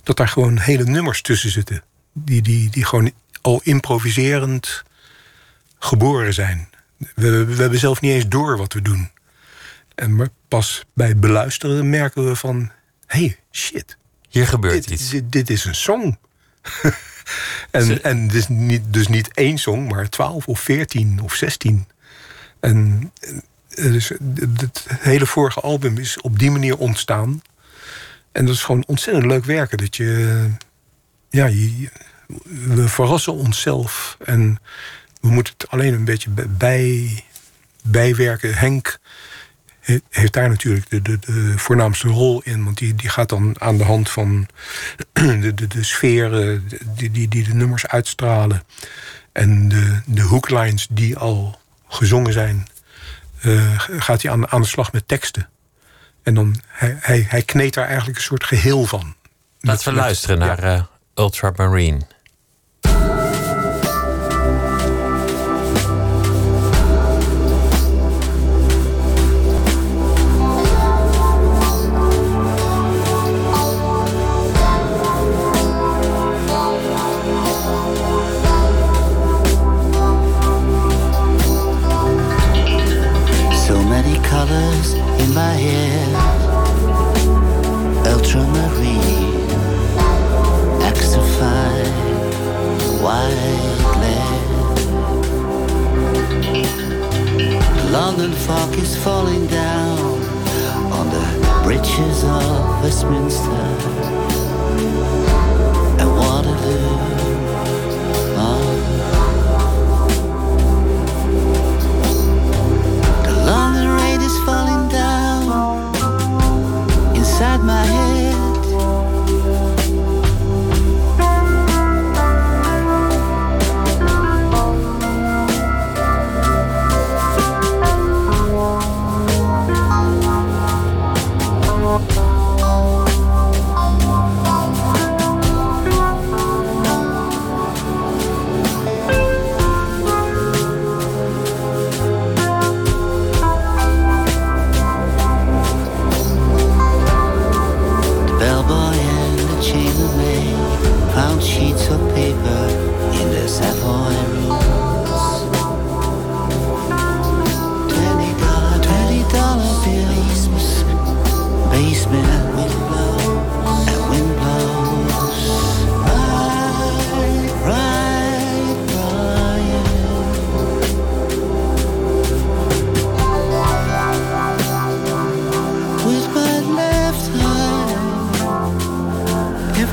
dat 0.03 0.16
daar 0.16 0.28
gewoon 0.28 0.59
hele 0.59 0.84
nummers 0.84 1.22
tussen 1.22 1.51
zitten. 1.51 1.82
Die, 2.12 2.42
die, 2.42 2.70
die 2.70 2.84
gewoon 2.84 3.12
al 3.40 3.61
improviserend 3.62 4.82
geboren 5.78 6.34
zijn. 6.34 6.68
We, 7.14 7.44
we 7.44 7.55
hebben 7.55 7.78
zelf 7.78 8.01
niet 8.01 8.12
eens 8.12 8.28
door 8.28 8.57
wat 8.57 8.72
we 8.72 8.82
doen. 8.82 9.11
En 9.94 10.16
maar 10.16 10.28
pas 10.49 10.84
bij 10.94 11.16
beluisteren 11.16 11.90
merken 11.90 12.26
we 12.28 12.36
van... 12.36 12.70
hé, 13.07 13.18
hey, 13.18 13.38
shit, 13.53 13.97
Hier 14.28 14.47
gebeurt 14.47 14.74
dit, 14.74 14.90
iets. 14.90 15.11
dit, 15.11 15.32
dit 15.32 15.51
is 15.51 15.64
een 15.64 15.74
song. 15.74 16.18
en 17.70 18.03
en 18.03 18.30
is 18.30 18.49
niet, 18.49 18.82
dus 18.92 19.09
niet 19.09 19.34
één 19.34 19.59
song, 19.59 19.88
maar 19.88 20.09
twaalf 20.09 20.49
of 20.49 20.61
veertien 20.61 21.20
of 21.22 21.34
zestien. 21.34 21.86
En 22.66 23.12
dus 23.74 24.08
het 24.56 24.86
hele 24.88 25.26
vorige 25.26 25.60
album 25.60 25.98
is 25.98 26.20
op 26.20 26.38
die 26.38 26.50
manier 26.50 26.78
ontstaan. 26.78 27.42
En 28.32 28.46
dat 28.46 28.54
is 28.54 28.62
gewoon 28.62 28.84
ontzettend 28.86 29.26
leuk 29.26 29.44
werken. 29.44 29.78
Dat 29.78 29.96
je, 29.96 30.50
ja, 31.30 31.50
we 32.66 32.88
verrassen 32.88 33.32
onszelf. 33.32 34.16
En 34.24 34.58
we 35.20 35.28
moeten 35.28 35.54
het 35.56 35.70
alleen 35.70 35.94
een 35.94 36.04
beetje 36.04 36.30
bij, 36.48 37.24
bijwerken. 37.82 38.54
Henk 38.54 38.98
heeft 40.10 40.32
daar 40.32 40.48
natuurlijk 40.48 40.90
de, 40.90 41.02
de, 41.02 41.18
de, 41.18 41.58
voornaamste 41.58 42.08
rol 42.08 42.42
in. 42.42 42.64
Want 42.64 42.78
die, 42.78 42.94
die 42.94 43.08
gaat 43.08 43.28
dan 43.28 43.60
aan 43.60 43.78
de 43.78 43.84
hand 43.84 44.10
van 44.10 44.46
de, 45.12 45.54
de, 45.54 45.66
de 45.66 45.84
sferen 45.84 46.68
die, 46.84 47.10
die, 47.10 47.28
die 47.28 47.44
de 47.44 47.54
nummers 47.54 47.86
uitstralen. 47.86 48.62
En 49.32 49.68
de, 49.68 50.00
de 50.06 50.22
hooklines 50.22 50.86
die 50.90 51.16
al 51.16 51.64
gezongen 51.89 52.32
zijn, 52.32 52.66
uh, 53.43 53.78
gaat 53.78 54.22
hij 54.22 54.30
aan, 54.30 54.49
aan 54.49 54.61
de 54.61 54.66
slag 54.66 54.93
met 54.93 55.09
teksten. 55.09 55.49
En 56.22 56.34
dan, 56.34 56.61
hij, 56.66 56.97
hij, 57.01 57.26
hij 57.28 57.43
kneedt 57.43 57.74
daar 57.74 57.87
eigenlijk 57.87 58.18
een 58.18 58.24
soort 58.24 58.45
geheel 58.45 58.84
van. 58.84 59.14
Laten 59.61 59.93
we 59.93 59.99
luisteren 59.99 60.39
naar 60.39 60.64
ja. 60.64 60.76
uh, 60.76 60.82
Ultramarine. 61.14 62.01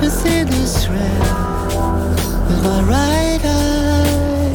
Everything 0.06 0.47
is 0.49 0.89
red 0.89 1.20
with 2.47 2.64
my 2.66 2.82
right 2.91 3.39
eye. 3.45 4.51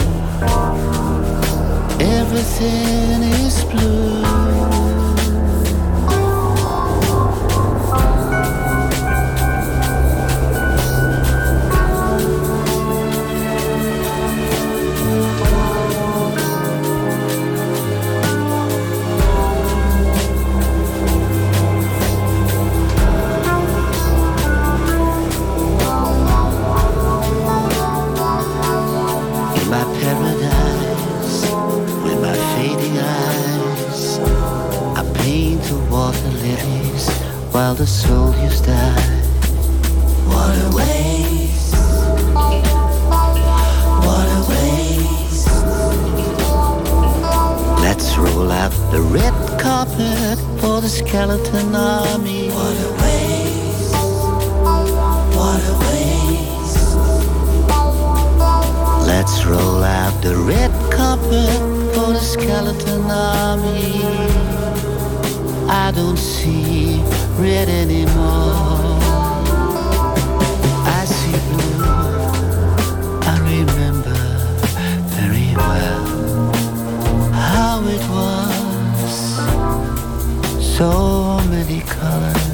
Everything 2.01 3.22
is 3.22 3.64
blue. 3.64 4.67
While 37.59 37.74
the 37.74 37.86
soldiers 37.88 38.61
die. 38.61 39.02
What 40.30 40.56
a 40.66 40.68
waste! 40.76 41.74
What 44.06 44.28
a 44.38 44.42
waste! 44.50 45.48
Let's 47.82 48.16
roll 48.16 48.52
out 48.52 48.70
the 48.92 49.02
red 49.02 49.34
carpet 49.59 50.38
for 50.61 50.80
the 50.80 50.88
skeleton 50.88 51.74
army. 51.74 52.50
What 52.50 52.76
a 52.88 52.90
waste! 53.02 53.94
What 55.38 55.62
a 55.72 55.74
waste! 55.84 56.94
Let's 59.12 59.44
roll 59.46 59.82
out 59.82 60.14
the 60.22 60.36
red 60.36 60.72
carpet 60.92 61.59
for 61.92 62.12
the 62.12 62.20
skeleton 62.20 63.11
army. 63.11 64.77
I 65.89 65.91
don't 65.91 66.18
see 66.18 67.01
red 67.39 67.66
anymore. 67.66 68.99
I 70.84 71.07
see 71.07 71.39
blue. 71.49 71.82
I 73.24 73.34
remember 73.41 74.20
very 75.16 75.57
well 75.57 76.53
how 77.32 77.80
it 77.86 78.05
was. 78.11 79.14
So 80.76 81.41
many 81.49 81.80
colors 81.80 82.45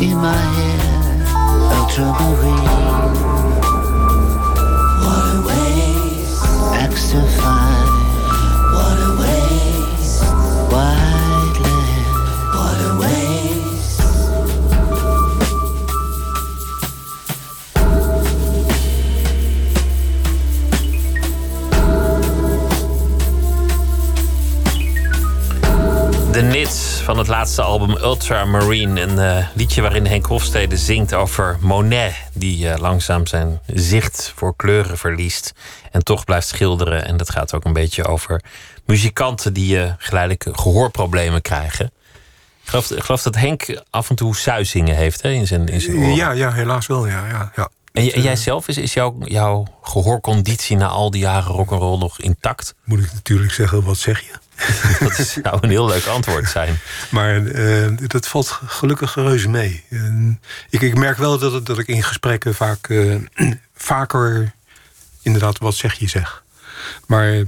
in 0.00 0.16
my 0.16 0.42
head, 0.56 1.20
ultramarine. 1.76 2.71
Van 27.02 27.18
het 27.18 27.26
laatste 27.26 27.62
album 27.62 27.96
Ultramarine. 27.96 29.00
Een 29.00 29.18
eh, 29.18 29.46
liedje 29.54 29.82
waarin 29.82 30.06
Henk 30.06 30.26
Hofstede 30.26 30.76
zingt 30.76 31.14
over 31.14 31.56
Monet. 31.60 32.14
Die 32.32 32.68
eh, 32.68 32.80
langzaam 32.80 33.26
zijn 33.26 33.60
zicht 33.66 34.32
voor 34.36 34.56
kleuren 34.56 34.98
verliest. 34.98 35.52
En 35.90 36.04
toch 36.04 36.24
blijft 36.24 36.48
schilderen. 36.48 37.04
En 37.04 37.16
dat 37.16 37.30
gaat 37.30 37.54
ook 37.54 37.64
een 37.64 37.72
beetje 37.72 38.06
over 38.06 38.42
muzikanten 38.86 39.52
die 39.52 39.76
uh, 39.76 39.92
geleidelijk 39.98 40.46
gehoorproblemen 40.52 41.42
krijgen. 41.42 41.86
Ik 42.62 42.68
geloof, 42.68 42.90
ik 42.90 43.02
geloof 43.02 43.22
dat 43.22 43.34
Henk 43.34 43.82
af 43.90 44.10
en 44.10 44.16
toe 44.16 44.36
suizingen 44.36 44.96
heeft 44.96 45.22
hè, 45.22 45.30
in 45.30 45.46
zijn, 45.46 45.66
in 45.66 45.80
zijn 45.80 45.96
oren. 45.96 46.14
Ja, 46.14 46.30
ja, 46.30 46.52
helaas 46.52 46.86
wel. 46.86 47.06
Ja, 47.06 47.26
ja, 47.26 47.52
ja. 47.56 47.68
En, 47.92 48.04
jij 48.04 48.36
zelf, 48.36 48.68
is, 48.68 48.78
is 48.78 48.92
jouw, 48.92 49.16
jouw 49.24 49.66
gehoorconditie 49.82 50.76
na 50.76 50.86
al 50.86 51.10
die 51.10 51.20
jaren 51.20 51.52
rock'n'roll 51.52 51.98
nog 51.98 52.20
intact? 52.20 52.74
Moet 52.84 52.98
ik 52.98 53.12
natuurlijk 53.12 53.52
zeggen, 53.52 53.84
wat 53.84 53.96
zeg 53.96 54.20
je? 54.20 54.32
Dat 55.00 55.14
zou 55.14 55.58
een 55.60 55.70
heel 55.70 55.86
leuk 55.86 56.06
antwoord 56.06 56.48
zijn. 56.48 56.78
Maar 57.10 57.46
eh, 57.46 57.88
dat 57.96 58.28
valt 58.28 58.60
gelukkig 58.66 59.14
reuze 59.14 59.48
mee. 59.48 59.84
Ik, 60.70 60.80
ik 60.80 60.98
merk 60.98 61.16
wel 61.18 61.38
dat, 61.38 61.66
dat 61.66 61.78
ik 61.78 61.86
in 61.86 62.02
gesprekken 62.02 62.54
vaak 62.54 62.88
eh, 62.88 63.14
vaker 63.74 64.52
inderdaad 65.22 65.58
wat 65.58 65.74
zeg 65.74 65.94
je 65.94 66.08
zeg. 66.08 66.44
Maar 67.06 67.42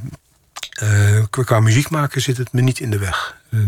eh, 0.71 1.23
qua, 1.31 1.61
muziek 1.61 1.91
maken 1.91 2.21
zit 2.21 2.37
het 2.37 2.53
me 2.53 2.61
niet 2.61 2.81
in 2.81 2.91
de 2.91 2.99
weg. 2.99 3.37
Eh, 3.51 3.61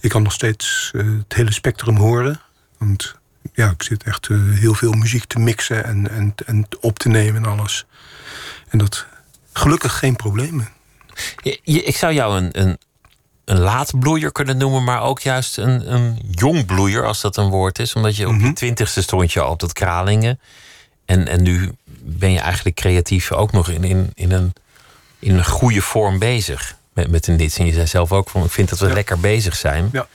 ik 0.00 0.10
kan 0.10 0.22
nog 0.22 0.32
steeds 0.32 0.90
het 0.94 1.34
hele 1.34 1.52
spectrum 1.52 1.96
horen. 1.96 2.40
Want 2.78 3.16
ja, 3.52 3.70
ik 3.70 3.82
zit 3.82 4.02
echt 4.02 4.28
heel 4.50 4.74
veel 4.74 4.92
muziek 4.92 5.24
te 5.24 5.38
mixen 5.38 5.84
en, 5.84 6.10
en, 6.10 6.34
en 6.46 6.66
op 6.80 6.98
te 6.98 7.08
nemen 7.08 7.44
en 7.44 7.50
alles. 7.50 7.86
En 8.68 8.78
dat 8.78 9.06
gelukkig 9.52 9.98
geen 9.98 10.16
problemen. 10.16 10.68
Je- 11.42 11.60
je- 11.62 11.82
ik 11.82 11.96
zou 11.96 12.12
jou 12.12 12.36
een, 12.36 12.48
een, 12.60 12.78
een 13.44 13.58
laatbloeier 13.58 14.32
kunnen 14.32 14.56
noemen, 14.56 14.84
maar 14.84 15.02
ook 15.02 15.20
juist 15.20 15.56
een, 15.58 15.92
een 15.94 16.18
jongbloeier, 16.30 17.06
als 17.06 17.20
dat 17.20 17.36
een 17.36 17.48
woord 17.48 17.78
is. 17.78 17.94
Omdat 17.94 18.16
je 18.16 18.28
op 18.28 18.40
je 18.40 18.52
twintigste 18.52 19.02
stond 19.02 19.32
je 19.32 19.40
al 19.40 19.50
op 19.50 19.60
dat 19.60 19.72
Kralingen. 19.72 20.40
En, 21.04 21.28
en 21.28 21.42
nu 21.42 21.72
ben 22.00 22.30
je 22.32 22.38
eigenlijk 22.40 22.76
creatief 22.76 23.32
ook 23.32 23.52
nog 23.52 23.68
in, 23.68 23.84
in, 23.84 24.10
in, 24.14 24.32
een, 24.32 24.52
in 25.18 25.34
een 25.36 25.44
goede 25.46 25.80
vorm 25.82 26.18
bezig 26.18 26.76
met, 26.92 27.10
met 27.10 27.26
een 27.26 27.36
dit. 27.36 27.56
En 27.58 27.66
je 27.66 27.72
zei 27.72 27.86
zelf 27.86 28.12
ook 28.12 28.28
van, 28.30 28.44
ik 28.44 28.50
vind 28.50 28.68
dat 28.68 28.78
we 28.78 28.86
Ja. 28.86 28.92
lekker 28.94 29.20
bezig 29.20 29.56
zijn. 29.56 29.88
Ja. 29.92 30.06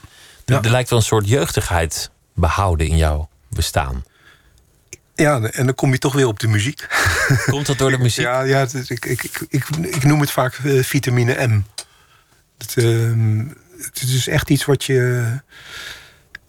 Er-. 0.44 0.64
Er 0.64 0.70
lijkt 0.70 0.90
wel 0.90 0.98
een 0.98 1.04
soort 1.04 1.28
jeugdigheid 1.28 2.10
behouden 2.34 2.86
in 2.88 2.96
jouw 2.96 3.28
bestaan. 3.48 4.04
Ja, 5.14 5.40
en 5.40 5.66
dan 5.66 5.74
kom 5.74 5.92
je 5.92 5.98
toch 5.98 6.12
weer 6.12 6.26
op 6.26 6.38
de 6.38 6.48
muziek. 6.48 6.86
Komt 7.46 7.66
dat 7.66 7.78
door 7.78 7.90
de 7.90 7.98
muziek? 7.98 8.24
Ja, 8.30 8.42
ja 8.42 8.66
ik, 8.72 9.04
ik, 9.04 9.22
ik, 9.22 9.40
ik, 9.48 9.68
ik 9.76 10.04
noem 10.04 10.20
het 10.20 10.30
vaak 10.30 10.54
eh, 10.54 10.82
vitamine 10.82 11.46
M. 11.46 11.64
Het, 12.58 12.74
ehm, 12.76 13.46
het 13.78 14.02
is 14.02 14.28
echt 14.28 14.50
iets 14.50 14.64
wat 14.64 14.84
je. 14.84 15.24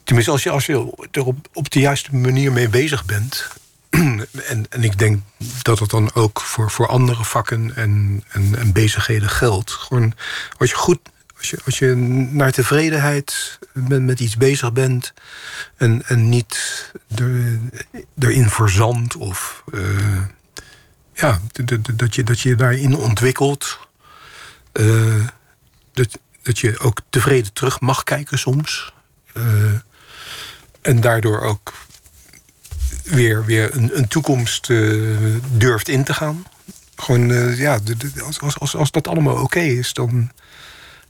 Tenminste, 0.03 0.31
als 0.31 0.43
je, 0.43 0.49
als 0.49 0.65
je 0.65 1.07
er 1.11 1.25
op, 1.25 1.47
op 1.53 1.69
de 1.71 1.79
juiste 1.79 2.15
manier 2.15 2.51
mee 2.51 2.69
bezig 2.69 3.05
bent. 3.05 3.47
en, 3.89 4.65
en 4.69 4.83
ik 4.83 4.99
denk 4.99 5.21
dat 5.61 5.79
het 5.79 5.89
dan 5.89 6.13
ook 6.13 6.41
voor, 6.41 6.71
voor 6.71 6.87
andere 6.87 7.23
vakken 7.23 7.75
en, 7.75 8.23
en, 8.27 8.55
en 8.57 8.71
bezigheden 8.71 9.29
geldt. 9.29 9.71
Gewoon 9.71 10.13
als 10.57 10.69
je 10.69 10.75
goed. 10.75 10.99
Als 11.65 11.79
je, 11.79 11.95
naar 12.31 12.51
tevredenheid 12.51 13.59
met, 13.73 14.19
iets 14.19 14.37
bezig 14.37 14.73
bent. 14.73 15.13
En, 15.77 16.03
en 16.07 16.29
niet 16.29 16.91
er, 17.15 17.59
erin 18.19 18.49
verzandt 18.49 19.15
of. 19.15 19.63
eh, 19.73 20.21
ja, 21.13 21.41
dat 21.95 22.15
je, 22.15 22.23
dat 22.23 22.39
je 22.39 22.55
daarin 22.55 22.95
ontwikkelt. 22.95 23.79
Eh, 24.71 25.25
dat, 25.93 26.19
dat 26.41 26.59
je 26.59 26.79
ook 26.79 26.99
tevreden 27.09 27.53
terug 27.53 27.79
mag 27.79 28.03
kijken 28.03 28.39
soms. 28.39 28.93
Eh, 29.33 29.43
en 30.81 31.01
daardoor 31.01 31.41
ook 31.41 31.73
weer, 33.03 33.45
weer 33.45 33.75
een, 33.75 33.97
een 33.97 34.07
toekomst 34.07 34.67
durft 35.51 35.87
in 35.87 36.03
te 36.03 36.13
gaan. 36.13 36.45
Gewoon, 36.95 37.55
ja, 37.55 37.79
als, 38.23 38.39
als, 38.39 38.59
als, 38.59 38.75
als 38.75 38.91
dat 38.91 39.07
allemaal 39.07 39.41
oké 39.41 39.59
is, 39.59 39.93
dan. 39.93 40.31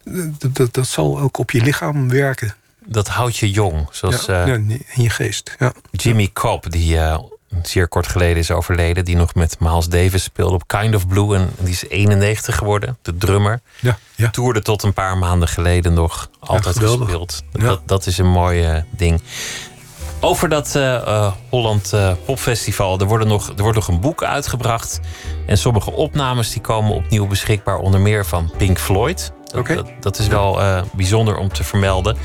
Dat, 0.06 0.56
dat, 0.56 0.74
dat 0.74 0.88
zal 0.88 1.20
ook 1.20 1.38
op 1.38 1.52
je 1.52 1.62
lichaam 1.62 2.10
werken. 2.10 2.56
Dat 2.86 3.08
houdt 3.08 3.38
je 3.38 3.52
jong. 3.52 3.88
Zoals 3.92 4.26
ja, 4.26 4.42
eh, 4.42 4.48
ja, 4.48 4.54
in 4.94 5.04
je 5.04 5.10
geest. 5.10 5.56
Ja. 5.60 5.74
Jimmy 5.92 6.30
Cobb, 6.34 6.72
die 6.72 6.98
eh, 6.98 7.20
zeer 7.64 7.88
kort 7.88 8.08
geleden 8.08 8.38
is 8.38 8.52
overleden, 8.52 9.06
die 9.06 9.16
nog 9.16 9.34
met 9.34 9.60
Miles 9.60 9.88
Davis 9.88 10.24
speelde 10.24 10.54
op 10.54 10.68
Kind 10.68 10.96
of 10.96 11.08
Blue. 11.08 11.36
En 11.36 11.50
die 11.60 11.74
is 11.74 11.88
91 11.88 12.56
geworden, 12.56 12.98
de 13.02 13.18
drummer. 13.18 13.62
Ja, 13.80 13.98
ja. 14.16 14.30
Toerde 14.30 14.62
tot 14.62 14.84
een 14.84 14.94
paar 14.94 15.18
maanden 15.18 15.48
geleden 15.48 15.94
nog 15.94 16.30
altijd 16.40 16.76
geweldig. 16.76 17.00
gespeeld. 17.00 17.44
Ja. 17.52 17.66
Dat, 17.66 17.82
dat 17.86 18.06
is 18.06 18.18
een 18.18 18.32
mooi 18.32 18.84
ding. 18.90 19.22
Over 20.26 20.50
dat 20.50 20.76
eh, 20.76 21.34
Holland 21.50 21.94
eh, 21.94 22.12
Popfestival. 22.26 23.00
Er, 23.00 23.06
worden 23.06 23.28
nog, 23.28 23.48
er 23.48 23.62
wordt 23.62 23.78
nog 23.78 23.88
een 23.88 24.00
boek 24.00 24.24
uitgebracht. 24.24 25.00
En 25.46 25.58
sommige 25.58 25.92
opnames 25.92 26.52
die 26.52 26.62
komen 26.62 26.96
opnieuw 26.96 27.28
beschikbaar. 27.28 27.78
Onder 27.78 28.00
meer 28.00 28.26
van 28.26 28.52
Pink 28.58 28.80
Floyd. 28.80 29.32
Dat, 29.56 29.68
dat, 29.68 29.88
dat 30.00 30.18
is 30.18 30.28
wel 30.28 30.62
eh, 30.62 30.82
bijzonder 30.94 31.38
om 31.38 31.50
te 31.50 31.64
vermelden. 31.64 32.18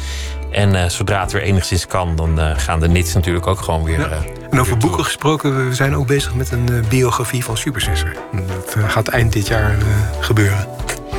En 0.51 0.74
eh, 0.74 0.89
zodra 0.89 1.20
het 1.20 1.33
weer 1.33 1.43
enigszins 1.43 1.87
kan, 1.87 2.16
dan 2.16 2.41
eh, 2.41 2.51
gaan 2.57 2.81
de 2.81 2.89
nits 2.89 3.14
natuurlijk 3.14 3.47
ook 3.47 3.61
gewoon 3.61 3.85
weer. 3.85 3.99
Ja. 3.99 4.09
En 4.51 4.61
over 4.61 4.72
weer 4.72 4.76
boeken 4.76 4.97
toe. 4.97 5.05
gesproken, 5.05 5.68
we 5.68 5.74
zijn 5.74 5.97
ook 5.97 6.07
bezig 6.07 6.35
met 6.35 6.53
een 6.53 6.85
biografie 6.89 7.45
van 7.45 7.57
Super 7.57 7.81
Sister. 7.81 8.16
En 8.33 8.47
Dat 8.47 8.76
gaat 8.91 9.09
eind 9.09 9.33
dit 9.33 9.47
jaar 9.47 9.76
gebeuren. 10.20 10.66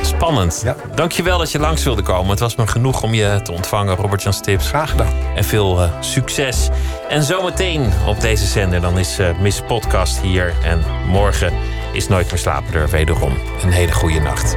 Spannend. 0.02 0.60
Ja. 0.64 0.76
Dankjewel 0.94 1.38
dat 1.38 1.52
je 1.52 1.58
langs 1.58 1.84
wilde 1.84 2.02
komen. 2.02 2.30
Het 2.30 2.40
was 2.40 2.56
me 2.56 2.66
genoeg 2.66 3.02
om 3.02 3.14
je 3.14 3.40
te 3.42 3.52
ontvangen, 3.52 3.96
Robert-Jan 3.96 4.32
Stips. 4.32 4.68
Graag 4.68 4.90
gedaan. 4.90 5.12
En 5.34 5.44
veel 5.44 5.90
succes. 6.00 6.68
En 7.08 7.22
zometeen 7.22 7.92
op 8.06 8.20
deze 8.20 8.46
zender, 8.46 8.80
dan 8.80 8.98
is 8.98 9.18
Miss 9.40 9.60
Podcast 9.66 10.20
hier. 10.20 10.52
En 10.64 10.84
morgen 11.06 11.52
is 11.92 12.08
Nooit 12.08 12.30
meer 12.30 12.38
slapen 12.38 12.74
er 12.74 12.88
wederom. 12.88 13.32
Een 13.62 13.72
hele 13.72 13.92
goede 13.92 14.20
nacht. 14.20 14.56